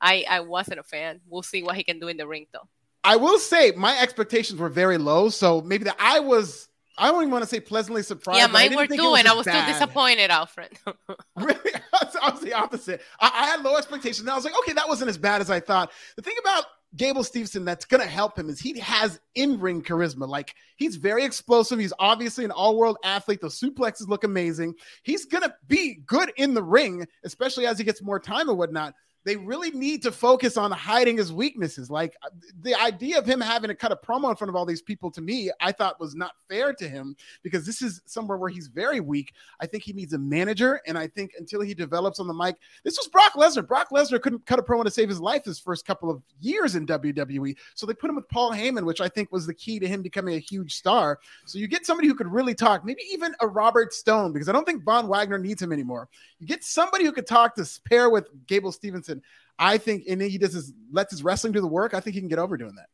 I, 0.00 0.24
I 0.28 0.40
wasn't 0.40 0.80
a 0.80 0.84
fan. 0.84 1.20
We'll 1.28 1.42
see 1.42 1.62
what 1.62 1.76
he 1.76 1.82
can 1.82 1.98
do 1.98 2.08
in 2.08 2.16
the 2.16 2.26
ring 2.26 2.46
though. 2.52 2.68
I 3.02 3.16
will 3.16 3.38
say 3.38 3.72
my 3.76 3.98
expectations 3.98 4.58
were 4.60 4.68
very 4.68 4.98
low. 4.98 5.28
So 5.28 5.60
maybe 5.60 5.84
that 5.84 5.96
I 5.98 6.20
was 6.20 6.68
I 6.96 7.10
don't 7.10 7.22
even 7.22 7.32
want 7.32 7.42
to 7.42 7.48
say 7.48 7.58
pleasantly 7.58 8.02
surprised. 8.02 8.38
Yeah, 8.38 8.46
mine 8.46 8.74
were 8.76 8.86
too, 8.86 9.14
and 9.16 9.26
I 9.26 9.34
was 9.34 9.46
bad. 9.46 9.64
still 9.64 9.74
disappointed, 9.74 10.30
Alfred. 10.30 10.78
really? 11.36 11.72
I 12.22 12.30
was 12.30 12.40
the 12.40 12.52
opposite. 12.52 13.02
I, 13.20 13.30
I, 13.34 13.46
had 13.46 13.62
low 13.62 13.76
expectations. 13.76 14.20
And 14.20 14.30
I 14.30 14.36
was 14.36 14.44
like, 14.44 14.56
okay, 14.60 14.72
that 14.74 14.88
wasn't 14.88 15.10
as 15.10 15.18
bad 15.18 15.40
as 15.40 15.50
I 15.50 15.60
thought. 15.60 15.90
The 16.16 16.22
thing 16.22 16.36
about 16.40 16.64
Gable 16.96 17.22
Steveson 17.22 17.64
that's 17.64 17.84
going 17.84 18.02
to 18.02 18.08
help 18.08 18.38
him 18.38 18.48
is 18.48 18.60
he 18.60 18.78
has 18.78 19.20
in 19.34 19.58
ring 19.60 19.82
charisma. 19.82 20.28
Like 20.28 20.54
he's 20.76 20.96
very 20.96 21.24
explosive. 21.24 21.78
He's 21.78 21.92
obviously 21.98 22.44
an 22.44 22.50
all 22.50 22.76
world 22.76 22.98
athlete. 23.04 23.40
The 23.40 23.48
suplexes 23.48 24.08
look 24.08 24.24
amazing. 24.24 24.74
He's 25.02 25.24
going 25.24 25.42
to 25.42 25.54
be 25.66 26.00
good 26.06 26.32
in 26.36 26.54
the 26.54 26.62
ring, 26.62 27.06
especially 27.24 27.66
as 27.66 27.78
he 27.78 27.84
gets 27.84 28.02
more 28.02 28.20
time 28.20 28.48
and 28.48 28.58
whatnot 28.58 28.94
they 29.24 29.36
really 29.36 29.70
need 29.70 30.02
to 30.02 30.12
focus 30.12 30.56
on 30.56 30.70
hiding 30.70 31.16
his 31.16 31.32
weaknesses. 31.32 31.90
Like 31.90 32.14
uh, 32.22 32.28
the 32.60 32.74
idea 32.74 33.18
of 33.18 33.26
him 33.26 33.40
having 33.40 33.68
to 33.68 33.74
cut 33.74 33.90
a 33.90 33.96
promo 33.96 34.30
in 34.30 34.36
front 34.36 34.50
of 34.50 34.56
all 34.56 34.66
these 34.66 34.82
people 34.82 35.10
to 35.12 35.20
me, 35.20 35.50
I 35.60 35.72
thought 35.72 35.98
was 35.98 36.14
not 36.14 36.32
fair 36.48 36.72
to 36.74 36.88
him 36.88 37.16
because 37.42 37.64
this 37.64 37.80
is 37.80 38.02
somewhere 38.04 38.36
where 38.36 38.50
he's 38.50 38.68
very 38.68 39.00
weak. 39.00 39.32
I 39.60 39.66
think 39.66 39.82
he 39.82 39.92
needs 39.92 40.12
a 40.12 40.18
manager. 40.18 40.80
And 40.86 40.98
I 40.98 41.06
think 41.08 41.32
until 41.38 41.62
he 41.62 41.74
develops 41.74 42.20
on 42.20 42.26
the 42.26 42.34
mic, 42.34 42.56
this 42.84 42.98
was 42.98 43.08
Brock 43.08 43.32
Lesnar. 43.34 43.66
Brock 43.66 43.88
Lesnar 43.90 44.20
couldn't 44.20 44.44
cut 44.46 44.58
a 44.58 44.62
promo 44.62 44.84
to 44.84 44.90
save 44.90 45.08
his 45.08 45.20
life 45.20 45.44
his 45.44 45.58
first 45.58 45.86
couple 45.86 46.10
of 46.10 46.22
years 46.40 46.74
in 46.74 46.86
WWE. 46.86 47.56
So 47.74 47.86
they 47.86 47.94
put 47.94 48.10
him 48.10 48.16
with 48.16 48.28
Paul 48.28 48.52
Heyman, 48.52 48.84
which 48.84 49.00
I 49.00 49.08
think 49.08 49.32
was 49.32 49.46
the 49.46 49.54
key 49.54 49.78
to 49.78 49.88
him 49.88 50.02
becoming 50.02 50.34
a 50.34 50.38
huge 50.38 50.74
star. 50.74 51.18
So 51.46 51.58
you 51.58 51.66
get 51.66 51.86
somebody 51.86 52.08
who 52.08 52.14
could 52.14 52.28
really 52.28 52.54
talk, 52.54 52.84
maybe 52.84 53.02
even 53.10 53.34
a 53.40 53.46
Robert 53.46 53.94
Stone, 53.94 54.32
because 54.32 54.48
I 54.48 54.52
don't 54.52 54.64
think 54.64 54.84
Von 54.84 55.08
Wagner 55.08 55.38
needs 55.38 55.62
him 55.62 55.72
anymore. 55.72 56.08
You 56.40 56.46
get 56.46 56.62
somebody 56.62 57.04
who 57.04 57.12
could 57.12 57.26
talk 57.26 57.54
to 57.56 57.64
pair 57.88 58.10
with 58.10 58.28
Gable 58.46 58.72
Steveson. 59.14 59.22
I 59.58 59.78
think, 59.78 60.04
and 60.08 60.20
he 60.20 60.38
does 60.38 60.52
his 60.52 60.72
lets 60.90 61.12
his 61.12 61.22
wrestling 61.22 61.52
do 61.52 61.60
the 61.60 61.66
work. 61.66 61.94
I 61.94 62.00
think 62.00 62.14
he 62.14 62.20
can 62.20 62.28
get 62.28 62.38
over 62.38 62.56
doing 62.56 62.74
that. 62.74 62.88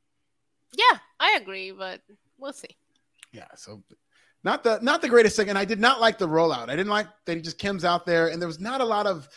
Yeah, 0.76 0.98
I 1.18 1.38
agree, 1.40 1.72
but 1.72 2.00
we'll 2.38 2.52
see. 2.52 2.76
Yeah, 3.32 3.46
so 3.56 3.82
not 4.44 4.62
the 4.62 4.78
not 4.82 5.02
the 5.02 5.08
greatest 5.08 5.36
thing, 5.36 5.48
and 5.48 5.58
I 5.58 5.64
did 5.64 5.80
not 5.80 6.00
like 6.00 6.18
the 6.18 6.28
rollout. 6.28 6.68
I 6.68 6.76
didn't 6.76 6.90
like 6.90 7.06
that 7.26 7.36
he 7.36 7.42
just 7.42 7.58
comes 7.58 7.84
out 7.84 8.06
there, 8.06 8.28
and 8.28 8.40
there 8.40 8.46
was 8.46 8.60
not 8.60 8.80
a 8.80 8.84
lot 8.84 9.06
of 9.06 9.28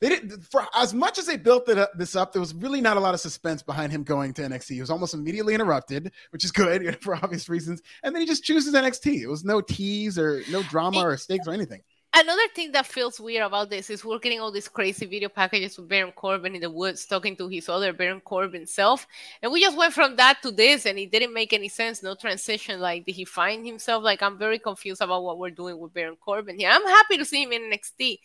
they 0.00 0.08
didn't 0.08 0.42
for 0.42 0.66
as 0.74 0.92
much 0.92 1.18
as 1.18 1.26
they 1.26 1.36
built 1.36 1.68
it 1.68 1.78
up, 1.78 1.92
this 1.96 2.16
up. 2.16 2.32
There 2.32 2.40
was 2.40 2.54
really 2.54 2.80
not 2.80 2.96
a 2.96 3.00
lot 3.00 3.14
of 3.14 3.20
suspense 3.20 3.62
behind 3.62 3.92
him 3.92 4.02
going 4.02 4.34
to 4.34 4.42
NXT. 4.42 4.70
He 4.74 4.80
was 4.80 4.90
almost 4.90 5.14
immediately 5.14 5.54
interrupted, 5.54 6.10
which 6.30 6.44
is 6.44 6.50
good 6.50 6.98
for 7.00 7.14
obvious 7.14 7.48
reasons. 7.48 7.80
And 8.02 8.12
then 8.12 8.20
he 8.20 8.26
just 8.26 8.42
chooses 8.42 8.74
NXT. 8.74 9.20
It 9.20 9.28
was 9.28 9.44
no 9.44 9.60
tease 9.60 10.18
or 10.18 10.42
no 10.50 10.64
drama 10.64 11.00
or 11.00 11.16
stakes 11.16 11.46
or 11.46 11.52
anything 11.52 11.82
another 12.14 12.48
thing 12.54 12.72
that 12.72 12.86
feels 12.86 13.20
weird 13.20 13.44
about 13.44 13.70
this 13.70 13.90
is 13.90 14.04
we're 14.04 14.18
getting 14.18 14.40
all 14.40 14.52
these 14.52 14.68
crazy 14.68 15.06
video 15.06 15.28
packages 15.28 15.76
with 15.76 15.88
Baron 15.88 16.12
Corbin 16.12 16.54
in 16.54 16.60
the 16.60 16.70
woods 16.70 17.06
talking 17.06 17.36
to 17.36 17.48
his 17.48 17.68
other 17.68 17.92
Baron 17.92 18.20
Corbin 18.20 18.66
self. 18.66 19.06
And 19.42 19.52
we 19.52 19.60
just 19.60 19.76
went 19.76 19.94
from 19.94 20.16
that 20.16 20.42
to 20.42 20.50
this 20.50 20.86
and 20.86 20.98
it 20.98 21.10
didn't 21.10 21.34
make 21.34 21.52
any 21.52 21.68
sense. 21.68 22.02
No 22.02 22.14
transition. 22.14 22.80
Like, 22.80 23.06
did 23.06 23.14
he 23.14 23.24
find 23.24 23.66
himself? 23.66 24.02
Like, 24.02 24.22
I'm 24.22 24.38
very 24.38 24.58
confused 24.58 25.02
about 25.02 25.22
what 25.22 25.38
we're 25.38 25.50
doing 25.50 25.78
with 25.78 25.94
Baron 25.94 26.16
Corbin 26.16 26.58
here. 26.58 26.70
I'm 26.72 26.86
happy 26.86 27.16
to 27.18 27.24
see 27.24 27.42
him 27.42 27.52
in 27.52 27.70
NXT 27.70 28.18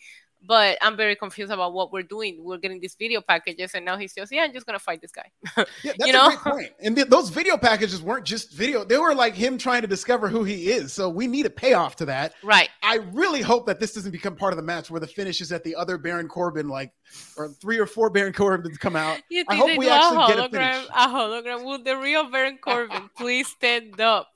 but 0.46 0.78
I'm 0.80 0.96
very 0.96 1.16
confused 1.16 1.52
about 1.52 1.72
what 1.72 1.92
we're 1.92 2.02
doing. 2.02 2.42
We're 2.42 2.58
getting 2.58 2.80
these 2.80 2.94
video 2.94 3.20
packages, 3.20 3.74
and 3.74 3.84
now 3.84 3.96
he's 3.96 4.14
just, 4.14 4.32
yeah, 4.32 4.42
I'm 4.42 4.52
just 4.52 4.66
gonna 4.66 4.78
fight 4.78 5.00
this 5.00 5.12
guy. 5.12 5.30
yeah, 5.56 5.64
that's 5.84 6.06
you 6.06 6.12
know? 6.12 6.28
a 6.28 6.36
great 6.36 6.38
point. 6.38 6.72
And 6.80 6.96
th- 6.96 7.08
those 7.08 7.30
video 7.30 7.56
packages 7.56 8.02
weren't 8.02 8.24
just 8.24 8.52
video; 8.52 8.84
they 8.84 8.98
were 8.98 9.14
like 9.14 9.34
him 9.34 9.58
trying 9.58 9.82
to 9.82 9.88
discover 9.88 10.28
who 10.28 10.44
he 10.44 10.70
is. 10.70 10.92
So 10.92 11.08
we 11.08 11.26
need 11.26 11.46
a 11.46 11.50
payoff 11.50 11.96
to 11.96 12.06
that. 12.06 12.34
Right. 12.42 12.68
I 12.82 12.96
really 13.12 13.42
hope 13.42 13.66
that 13.66 13.80
this 13.80 13.94
doesn't 13.94 14.12
become 14.12 14.36
part 14.36 14.52
of 14.52 14.56
the 14.56 14.62
match 14.62 14.90
where 14.90 15.00
the 15.00 15.06
finish 15.06 15.40
is 15.40 15.52
at 15.52 15.64
the 15.64 15.74
other 15.74 15.98
Baron 15.98 16.28
Corbin, 16.28 16.68
like, 16.68 16.92
or 17.36 17.48
three 17.48 17.78
or 17.78 17.86
four 17.86 18.10
Baron 18.10 18.32
Corbins 18.32 18.78
come 18.78 18.96
out. 18.96 19.20
I 19.48 19.56
hope 19.56 19.76
we 19.76 19.88
actually 19.88 20.34
get 20.34 20.38
a 20.38 20.48
finish. 20.48 20.88
A 20.88 21.08
hologram 21.08 21.68
with 21.68 21.84
the 21.84 21.96
real 21.96 22.30
Baron 22.30 22.58
Corbin. 22.58 23.10
Please 23.16 23.48
stand 23.48 24.00
up. 24.00 24.28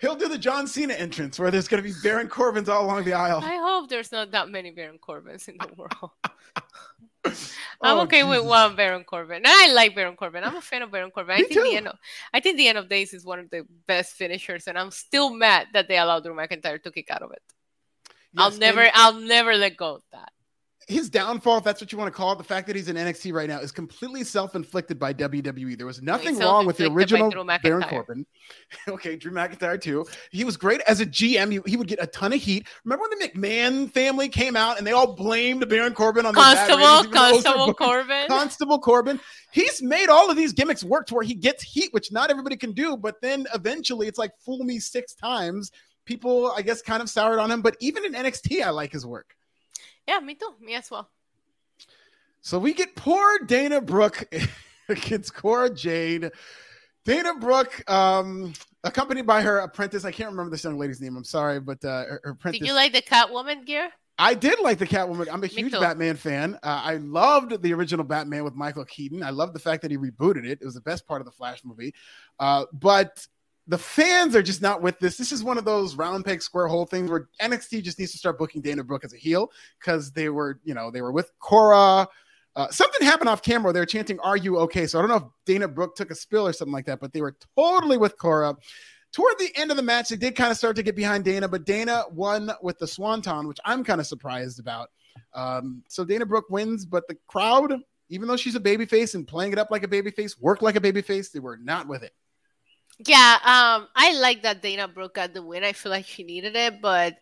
He'll 0.00 0.16
do 0.16 0.28
the 0.28 0.38
John 0.38 0.66
Cena 0.66 0.94
entrance 0.94 1.38
where 1.38 1.50
there's 1.50 1.68
going 1.68 1.82
to 1.82 1.88
be 1.88 1.94
Baron 2.02 2.28
Corbins 2.28 2.68
all 2.68 2.84
along 2.84 3.04
the 3.04 3.12
aisle. 3.12 3.40
I 3.42 3.56
hope 3.56 3.88
there's 3.88 4.12
not 4.12 4.30
that 4.32 4.48
many 4.48 4.70
Baron 4.70 4.98
Corbins 4.98 5.48
in 5.48 5.56
the 5.58 5.68
world. 5.76 6.10
I'm 7.82 7.98
oh, 7.98 8.00
okay 8.02 8.22
Jesus. 8.22 8.30
with 8.30 8.46
one 8.46 8.76
Baron 8.76 9.04
Corbin. 9.04 9.42
I 9.44 9.72
like 9.72 9.94
Baron 9.94 10.16
Corbin. 10.16 10.42
I'm 10.42 10.56
a 10.56 10.60
fan 10.60 10.82
of 10.82 10.90
Baron 10.90 11.10
Corbin. 11.10 11.34
I 11.34 11.38
think 11.38 11.52
too. 11.52 11.62
the 11.62 11.76
end 11.76 11.88
of 11.88 11.96
I 12.32 12.40
think 12.40 12.56
the 12.56 12.68
end 12.68 12.78
of 12.78 12.88
days 12.88 13.12
is 13.12 13.24
one 13.24 13.38
of 13.38 13.50
the 13.50 13.66
best 13.86 14.14
finishers, 14.14 14.66
and 14.66 14.78
I'm 14.78 14.90
still 14.90 15.30
mad 15.30 15.68
that 15.74 15.86
they 15.86 15.98
allowed 15.98 16.24
Drew 16.24 16.34
McIntyre 16.34 16.82
to 16.82 16.90
kick 16.90 17.10
out 17.10 17.22
of 17.22 17.32
it. 17.32 17.42
Yes, 18.06 18.14
I'll 18.38 18.58
never 18.58 18.88
I'll 18.94 19.20
never 19.20 19.54
let 19.54 19.76
go 19.76 19.96
of 19.96 20.02
that 20.12 20.32
his 20.90 21.08
downfall, 21.08 21.58
if 21.58 21.64
that's 21.64 21.80
what 21.80 21.92
you 21.92 21.98
want 21.98 22.12
to 22.12 22.16
call 22.16 22.32
it, 22.32 22.38
the 22.38 22.44
fact 22.44 22.66
that 22.66 22.74
he's 22.74 22.88
in 22.88 22.96
NXT 22.96 23.32
right 23.32 23.48
now 23.48 23.60
is 23.60 23.70
completely 23.70 24.24
self-inflicted 24.24 24.98
by 24.98 25.14
WWE. 25.14 25.76
There 25.76 25.86
was 25.86 26.02
nothing 26.02 26.36
wrong 26.38 26.66
with 26.66 26.78
the 26.78 26.90
original 26.90 27.30
Baron 27.62 27.84
Corbin. 27.84 28.26
okay, 28.88 29.16
Drew 29.16 29.30
McIntyre 29.30 29.80
too. 29.80 30.04
He 30.32 30.44
was 30.44 30.56
great 30.56 30.80
as 30.82 31.00
a 31.00 31.06
GM. 31.06 31.52
He, 31.52 31.60
he, 31.70 31.76
would 31.76 31.86
get 31.86 32.02
a 32.02 32.06
ton 32.08 32.32
of 32.32 32.40
heat. 32.40 32.66
Remember 32.84 33.06
when 33.08 33.18
the 33.18 33.28
McMahon 33.28 33.90
family 33.92 34.28
came 34.28 34.56
out 34.56 34.78
and 34.78 34.86
they 34.86 34.92
all 34.92 35.14
blamed 35.14 35.68
Baron 35.68 35.94
Corbin 35.94 36.26
on 36.26 36.34
Constable, 36.34 36.78
the 36.78 37.08
oh, 37.08 37.12
Constable 37.12 37.74
Corbin, 37.74 38.26
Constable 38.26 38.78
Corbin. 38.80 39.20
He's 39.52 39.80
made 39.80 40.08
all 40.08 40.28
of 40.28 40.36
these 40.36 40.52
gimmicks 40.52 40.82
work 40.82 41.06
to 41.06 41.14
where 41.14 41.24
he 41.24 41.34
gets 41.34 41.62
heat, 41.62 41.92
which 41.92 42.10
not 42.10 42.30
everybody 42.30 42.56
can 42.56 42.72
do. 42.72 42.96
But 42.96 43.20
then 43.22 43.46
eventually, 43.54 44.08
it's 44.08 44.18
like 44.18 44.32
fool 44.44 44.64
me 44.64 44.80
six 44.80 45.14
times. 45.14 45.70
People, 46.04 46.50
I 46.50 46.62
guess, 46.62 46.82
kind 46.82 47.00
of 47.00 47.08
soured 47.08 47.38
on 47.38 47.50
him. 47.50 47.62
But 47.62 47.76
even 47.80 48.04
in 48.04 48.14
NXT, 48.14 48.62
I 48.62 48.70
like 48.70 48.90
his 48.90 49.06
work. 49.06 49.36
Yeah, 50.10 50.18
me 50.18 50.34
too. 50.34 50.54
Me 50.60 50.74
as 50.74 50.90
well. 50.90 51.08
So 52.40 52.58
we 52.58 52.74
get 52.74 52.96
poor 52.96 53.38
Dana 53.46 53.80
Brooke 53.80 54.28
against 54.88 55.32
Cora 55.34 55.70
Jade. 55.70 56.32
Dana 57.04 57.34
Brooke, 57.36 57.88
um, 57.88 58.52
accompanied 58.82 59.24
by 59.24 59.40
her 59.40 59.58
apprentice. 59.58 60.04
I 60.04 60.10
can't 60.10 60.30
remember 60.30 60.50
this 60.50 60.64
young 60.64 60.78
lady's 60.78 61.00
name. 61.00 61.16
I'm 61.16 61.22
sorry, 61.22 61.60
but 61.60 61.84
uh, 61.84 62.06
her, 62.06 62.20
her 62.24 62.30
apprentice. 62.32 62.58
Did 62.58 62.66
you 62.66 62.74
like 62.74 62.92
the 62.92 63.02
Catwoman 63.02 63.64
gear? 63.64 63.88
I 64.18 64.34
did 64.34 64.58
like 64.58 64.78
the 64.78 64.86
Catwoman. 64.86 65.28
I'm 65.32 65.44
a 65.44 65.46
huge 65.46 65.72
Batman 65.72 66.16
fan. 66.16 66.56
Uh, 66.56 66.82
I 66.84 66.96
loved 66.96 67.62
the 67.62 67.72
original 67.72 68.04
Batman 68.04 68.42
with 68.42 68.56
Michael 68.56 68.84
Keaton. 68.86 69.22
I 69.22 69.30
love 69.30 69.52
the 69.52 69.60
fact 69.60 69.82
that 69.82 69.92
he 69.92 69.96
rebooted 69.96 70.44
it. 70.44 70.58
It 70.60 70.64
was 70.64 70.74
the 70.74 70.80
best 70.80 71.06
part 71.06 71.20
of 71.20 71.24
the 71.24 71.32
Flash 71.32 71.64
movie. 71.64 71.94
Uh, 72.40 72.64
but 72.72 73.24
the 73.70 73.78
fans 73.78 74.34
are 74.34 74.42
just 74.42 74.60
not 74.60 74.82
with 74.82 74.98
this. 74.98 75.16
This 75.16 75.30
is 75.30 75.44
one 75.44 75.56
of 75.56 75.64
those 75.64 75.94
round 75.94 76.24
peg 76.24 76.42
square 76.42 76.66
hole 76.66 76.86
things 76.86 77.08
where 77.08 77.28
NXT 77.40 77.84
just 77.84 78.00
needs 78.00 78.10
to 78.10 78.18
start 78.18 78.36
booking 78.36 78.60
Dana 78.60 78.82
Brooke 78.82 79.04
as 79.04 79.14
a 79.14 79.16
heel 79.16 79.52
because 79.78 80.10
they 80.10 80.28
were, 80.28 80.58
you 80.64 80.74
know, 80.74 80.90
they 80.90 81.02
were 81.02 81.12
with 81.12 81.30
Cora. 81.38 82.08
Uh, 82.56 82.68
something 82.70 83.06
happened 83.06 83.28
off 83.28 83.42
camera. 83.42 83.72
They 83.72 83.78
were 83.78 83.86
chanting, 83.86 84.18
"Are 84.20 84.36
you 84.36 84.58
okay?" 84.58 84.88
So 84.88 84.98
I 84.98 85.02
don't 85.02 85.08
know 85.08 85.28
if 85.28 85.32
Dana 85.46 85.68
Brooke 85.68 85.94
took 85.94 86.10
a 86.10 86.16
spill 86.16 86.48
or 86.48 86.52
something 86.52 86.72
like 86.72 86.86
that, 86.86 86.98
but 86.98 87.12
they 87.12 87.20
were 87.20 87.36
totally 87.56 87.96
with 87.96 88.18
Cora. 88.18 88.56
Toward 89.12 89.38
the 89.38 89.52
end 89.54 89.70
of 89.70 89.76
the 89.76 89.84
match, 89.84 90.08
they 90.08 90.16
did 90.16 90.34
kind 90.34 90.50
of 90.50 90.56
start 90.56 90.74
to 90.74 90.82
get 90.82 90.96
behind 90.96 91.24
Dana, 91.24 91.46
but 91.46 91.64
Dana 91.64 92.02
won 92.10 92.50
with 92.62 92.76
the 92.80 92.88
Swanton, 92.88 93.46
which 93.46 93.58
I'm 93.64 93.84
kind 93.84 94.00
of 94.00 94.06
surprised 94.08 94.58
about. 94.58 94.90
Um, 95.32 95.84
so 95.88 96.04
Dana 96.04 96.26
Brooke 96.26 96.50
wins, 96.50 96.86
but 96.86 97.06
the 97.06 97.16
crowd, 97.28 97.72
even 98.08 98.26
though 98.26 98.36
she's 98.36 98.56
a 98.56 98.60
babyface 98.60 99.14
and 99.14 99.28
playing 99.28 99.52
it 99.52 99.58
up 99.58 99.70
like 99.70 99.84
a 99.84 99.88
babyface, 99.88 100.40
worked 100.40 100.62
like 100.62 100.74
a 100.74 100.80
babyface, 100.80 101.30
they 101.30 101.38
were 101.38 101.56
not 101.56 101.86
with 101.86 102.02
it. 102.02 102.12
Yeah, 103.06 103.34
um, 103.44 103.88
I 103.96 104.12
like 104.18 104.42
that 104.42 104.60
Dana 104.62 104.86
broke 104.86 105.16
out 105.16 105.32
the 105.32 105.42
win. 105.42 105.64
I 105.64 105.72
feel 105.72 105.90
like 105.90 106.04
she 106.06 106.22
needed 106.22 106.54
it, 106.54 106.80
but 106.82 107.16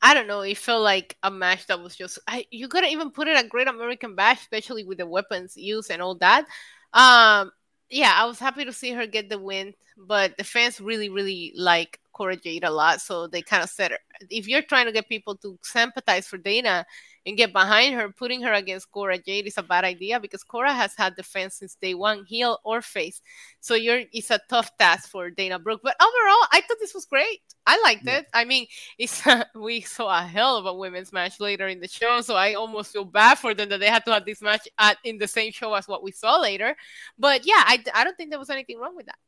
I 0.00 0.14
don't 0.14 0.26
know. 0.26 0.40
It 0.40 0.56
felt 0.58 0.82
like 0.82 1.16
a 1.22 1.30
match 1.30 1.66
that 1.66 1.80
was 1.80 1.96
just 1.96 2.18
I, 2.26 2.46
you 2.50 2.68
couldn't 2.68 2.90
even 2.92 3.10
put 3.10 3.28
it 3.28 3.42
a 3.44 3.46
Great 3.48 3.68
American 3.68 4.14
Bash, 4.14 4.40
especially 4.40 4.84
with 4.84 4.98
the 4.98 5.06
weapons 5.06 5.56
used 5.56 5.90
and 5.90 6.00
all 6.00 6.14
that. 6.16 6.46
Um, 6.94 7.50
yeah, 7.90 8.12
I 8.14 8.24
was 8.26 8.38
happy 8.38 8.64
to 8.64 8.72
see 8.72 8.92
her 8.92 9.06
get 9.06 9.28
the 9.28 9.38
win, 9.38 9.74
but 9.98 10.36
the 10.38 10.44
fans 10.44 10.80
really, 10.80 11.10
really 11.10 11.52
like 11.56 12.00
Cora 12.18 12.36
Jade 12.36 12.64
a 12.64 12.70
lot, 12.70 13.00
so 13.00 13.28
they 13.28 13.42
kind 13.42 13.62
of 13.62 13.70
said, 13.70 13.92
if 14.28 14.48
you're 14.48 14.62
trying 14.62 14.86
to 14.86 14.92
get 14.92 15.08
people 15.08 15.36
to 15.36 15.56
sympathize 15.62 16.26
for 16.26 16.36
Dana, 16.36 16.84
and 17.28 17.36
get 17.36 17.52
behind 17.52 17.94
her, 17.94 18.10
putting 18.10 18.42
her 18.42 18.54
against 18.54 18.90
Cora 18.90 19.18
Jade 19.18 19.46
is 19.46 19.58
a 19.58 19.62
bad 19.62 19.84
idea 19.84 20.18
because 20.18 20.42
Cora 20.42 20.72
has 20.72 20.94
had 20.96 21.14
defense 21.14 21.56
since 21.56 21.74
day 21.74 21.92
one, 21.92 22.24
heel 22.24 22.58
or 22.64 22.80
face. 22.80 23.20
So 23.60 23.74
you're 23.74 24.02
it's 24.14 24.30
a 24.30 24.40
tough 24.48 24.76
task 24.78 25.10
for 25.10 25.28
Dana 25.28 25.58
Brooke. 25.58 25.82
But 25.84 25.96
overall, 26.00 26.46
I 26.52 26.62
thought 26.66 26.78
this 26.80 26.94
was 26.94 27.04
great. 27.04 27.40
I 27.66 27.78
liked 27.84 28.06
yeah. 28.06 28.18
it. 28.18 28.26
I 28.32 28.46
mean, 28.46 28.66
it's 28.98 29.22
we 29.54 29.82
saw 29.82 30.18
a 30.18 30.22
hell 30.22 30.56
of 30.56 30.64
a 30.64 30.72
women's 30.72 31.12
match 31.12 31.38
later 31.38 31.68
in 31.68 31.80
the 31.80 31.88
show, 31.88 32.22
so 32.22 32.34
I 32.34 32.54
almost 32.54 32.94
feel 32.94 33.04
bad 33.04 33.38
for 33.38 33.52
them 33.52 33.68
that 33.68 33.80
they 33.80 33.88
had 33.88 34.06
to 34.06 34.14
have 34.14 34.24
this 34.24 34.40
match 34.40 34.66
at 34.78 34.96
in 35.04 35.18
the 35.18 35.28
same 35.28 35.52
show 35.52 35.74
as 35.74 35.86
what 35.86 36.02
we 36.02 36.12
saw 36.12 36.40
later. 36.40 36.74
But 37.18 37.46
yeah, 37.46 37.62
I, 37.66 37.84
I 37.94 38.04
don't 38.04 38.16
think 38.16 38.30
there 38.30 38.38
was 38.38 38.50
anything 38.50 38.78
wrong 38.78 38.96
with 38.96 39.06
that 39.06 39.18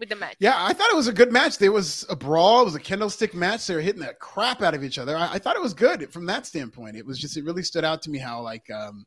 with 0.00 0.08
the 0.08 0.16
match. 0.16 0.36
Yeah, 0.40 0.54
I 0.56 0.72
thought 0.72 0.90
it 0.90 0.96
was 0.96 1.06
a 1.06 1.12
good 1.12 1.30
match. 1.30 1.58
There 1.58 1.70
was 1.70 2.04
a 2.08 2.16
brawl. 2.16 2.62
It 2.62 2.64
was 2.64 2.74
a 2.74 2.80
candlestick 2.80 3.34
match. 3.34 3.66
They 3.66 3.74
were 3.74 3.80
hitting 3.80 4.00
the 4.00 4.14
crap 4.14 4.62
out 4.62 4.74
of 4.74 4.82
each 4.82 4.98
other. 4.98 5.16
I, 5.16 5.34
I, 5.34 5.38
thought 5.38 5.54
it 5.54 5.62
was 5.62 5.74
good 5.74 6.12
from 6.12 6.26
that 6.26 6.46
standpoint. 6.46 6.96
It 6.96 7.06
was 7.06 7.18
just 7.18 7.36
it 7.36 7.44
really 7.44 7.62
stood 7.62 7.84
out 7.84 8.02
to 8.02 8.10
me 8.10 8.18
how 8.18 8.40
like 8.40 8.68
um, 8.70 9.06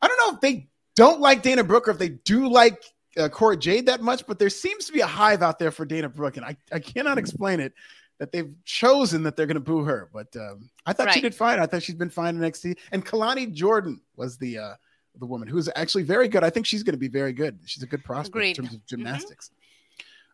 I 0.00 0.08
don't 0.08 0.16
know 0.18 0.34
if 0.34 0.40
they 0.40 0.68
don't 0.96 1.20
like 1.20 1.42
Dana 1.42 1.64
Brooke 1.64 1.88
or 1.88 1.90
if 1.90 1.98
they 1.98 2.08
do 2.10 2.48
like 2.48 2.82
uh, 3.18 3.28
Cora 3.28 3.56
Jade 3.56 3.86
that 3.86 4.00
much, 4.00 4.26
but 4.26 4.38
there 4.38 4.48
seems 4.48 4.86
to 4.86 4.92
be 4.92 5.00
a 5.00 5.06
hive 5.06 5.42
out 5.42 5.58
there 5.58 5.72
for 5.72 5.84
Dana 5.84 6.08
Brooke, 6.08 6.36
and 6.36 6.46
I, 6.46 6.56
I 6.72 6.78
cannot 6.78 7.18
explain 7.18 7.60
it. 7.60 7.74
That 8.18 8.32
they've 8.32 8.52
chosen 8.64 9.22
that 9.22 9.36
they're 9.36 9.46
going 9.46 9.54
to 9.54 9.60
boo 9.60 9.84
her, 9.84 10.10
but 10.12 10.26
um, 10.34 10.70
I 10.84 10.92
thought 10.92 11.06
right. 11.06 11.14
she 11.14 11.20
did 11.20 11.36
fine. 11.36 11.60
I 11.60 11.66
thought 11.66 11.84
she's 11.84 11.94
been 11.94 12.10
fine 12.10 12.34
in 12.34 12.42
NXT. 12.42 12.76
And 12.90 13.06
Kelani 13.06 13.52
Jordan 13.52 14.00
was 14.16 14.36
the 14.38 14.58
uh, 14.58 14.74
the 15.18 15.26
woman 15.26 15.48
who's 15.48 15.68
actually 15.76 16.02
very 16.02 16.28
good. 16.28 16.42
I 16.42 16.50
think 16.50 16.66
she's 16.66 16.82
going 16.82 16.94
to 16.94 16.98
be 16.98 17.08
very 17.08 17.32
good. 17.32 17.58
She's 17.64 17.82
a 17.82 17.86
good 17.86 18.04
prospect 18.04 18.36
Agreed. 18.36 18.50
in 18.50 18.54
terms 18.56 18.74
of 18.74 18.80
mm-hmm. 18.80 18.86
gymnastics. 18.88 19.48
Mm-hmm. 19.48 19.57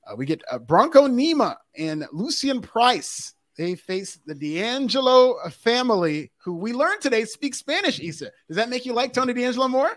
Uh, 0.06 0.16
we 0.16 0.26
get 0.26 0.42
uh, 0.50 0.58
Bronco 0.58 1.08
Nima 1.08 1.56
and 1.76 2.06
Lucien 2.12 2.60
Price. 2.60 3.34
They 3.56 3.76
face 3.76 4.18
the 4.26 4.34
D'Angelo 4.34 5.38
family, 5.50 6.32
who 6.38 6.56
we 6.56 6.72
learned 6.72 7.00
today 7.00 7.24
speak 7.24 7.54
Spanish. 7.54 8.00
Isa, 8.00 8.30
does 8.48 8.56
that 8.56 8.68
make 8.68 8.84
you 8.84 8.92
like 8.92 9.12
Tony 9.12 9.32
D'Angelo 9.32 9.68
more? 9.68 9.90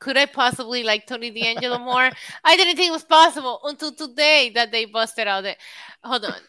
could 0.00 0.16
I 0.16 0.26
possibly 0.26 0.82
like 0.82 1.06
Tony 1.06 1.30
D'Angelo 1.30 1.78
more? 1.78 2.10
I 2.44 2.56
didn't 2.56 2.76
think 2.76 2.88
it 2.88 2.92
was 2.92 3.04
possible 3.04 3.60
until 3.64 3.92
today 3.92 4.50
that 4.54 4.72
they 4.72 4.86
busted 4.86 5.28
out 5.28 5.44
it. 5.44 5.58
Hold 6.02 6.24
on. 6.24 6.40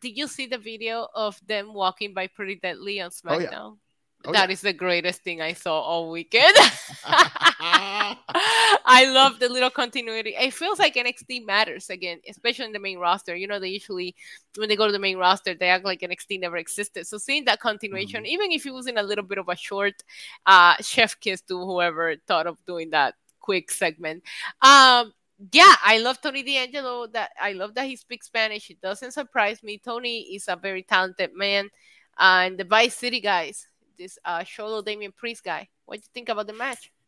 Did 0.00 0.16
you 0.16 0.26
see 0.26 0.46
the 0.46 0.58
video 0.58 1.06
of 1.14 1.38
them 1.46 1.74
walking 1.74 2.14
by 2.14 2.26
Pretty 2.26 2.56
Deadly 2.56 3.00
on 3.00 3.10
SmackDown? 3.10 3.30
Oh, 3.30 3.38
yeah. 3.38 3.91
Oh, 4.24 4.32
that 4.32 4.48
yeah. 4.48 4.52
is 4.52 4.60
the 4.60 4.72
greatest 4.72 5.22
thing 5.22 5.40
I 5.40 5.52
saw 5.52 5.80
all 5.80 6.10
weekend. 6.10 6.54
I 7.04 8.16
love 9.12 9.38
the 9.38 9.48
little 9.48 9.70
continuity. 9.70 10.34
It 10.38 10.54
feels 10.54 10.78
like 10.78 10.94
NXT 10.94 11.44
matters 11.44 11.90
again, 11.90 12.20
especially 12.28 12.66
in 12.66 12.72
the 12.72 12.78
main 12.78 12.98
roster. 12.98 13.34
You 13.34 13.48
know, 13.48 13.58
they 13.58 13.68
usually, 13.68 14.14
when 14.56 14.68
they 14.68 14.76
go 14.76 14.86
to 14.86 14.92
the 14.92 14.98
main 14.98 15.18
roster, 15.18 15.54
they 15.54 15.68
act 15.68 15.84
like 15.84 16.00
NXT 16.00 16.40
never 16.40 16.56
existed. 16.56 17.06
So 17.06 17.18
seeing 17.18 17.44
that 17.46 17.60
continuation, 17.60 18.22
mm-hmm. 18.22 18.32
even 18.32 18.52
if 18.52 18.64
it 18.64 18.72
was 18.72 18.86
in 18.86 18.98
a 18.98 19.02
little 19.02 19.24
bit 19.24 19.38
of 19.38 19.48
a 19.48 19.56
short 19.56 19.94
uh, 20.46 20.76
chef 20.80 21.18
kiss 21.18 21.40
to 21.42 21.58
whoever 21.58 22.14
thought 22.28 22.46
of 22.46 22.58
doing 22.66 22.90
that 22.90 23.14
quick 23.40 23.70
segment. 23.70 24.22
Um, 24.60 25.12
yeah, 25.50 25.74
I 25.84 25.98
love 25.98 26.20
Tony 26.20 26.42
D'Angelo. 26.42 27.08
That 27.08 27.30
I 27.40 27.52
love 27.52 27.74
that 27.74 27.86
he 27.86 27.96
speaks 27.96 28.26
Spanish. 28.26 28.70
It 28.70 28.80
doesn't 28.80 29.12
surprise 29.12 29.62
me. 29.62 29.80
Tony 29.84 30.20
is 30.34 30.46
a 30.46 30.56
very 30.56 30.82
talented 30.82 31.30
man. 31.34 31.68
Uh, 32.16 32.44
and 32.46 32.58
the 32.58 32.64
Vice 32.64 32.94
City 32.94 33.20
guys, 33.20 33.66
this 33.98 34.18
uh 34.24 34.40
Xolo 34.40 34.84
Damian 34.84 35.12
Priest 35.12 35.44
guy. 35.44 35.68
What 35.86 35.96
do 35.96 36.00
you 36.00 36.10
think 36.12 36.28
about 36.28 36.46
the 36.46 36.52
match? 36.52 36.92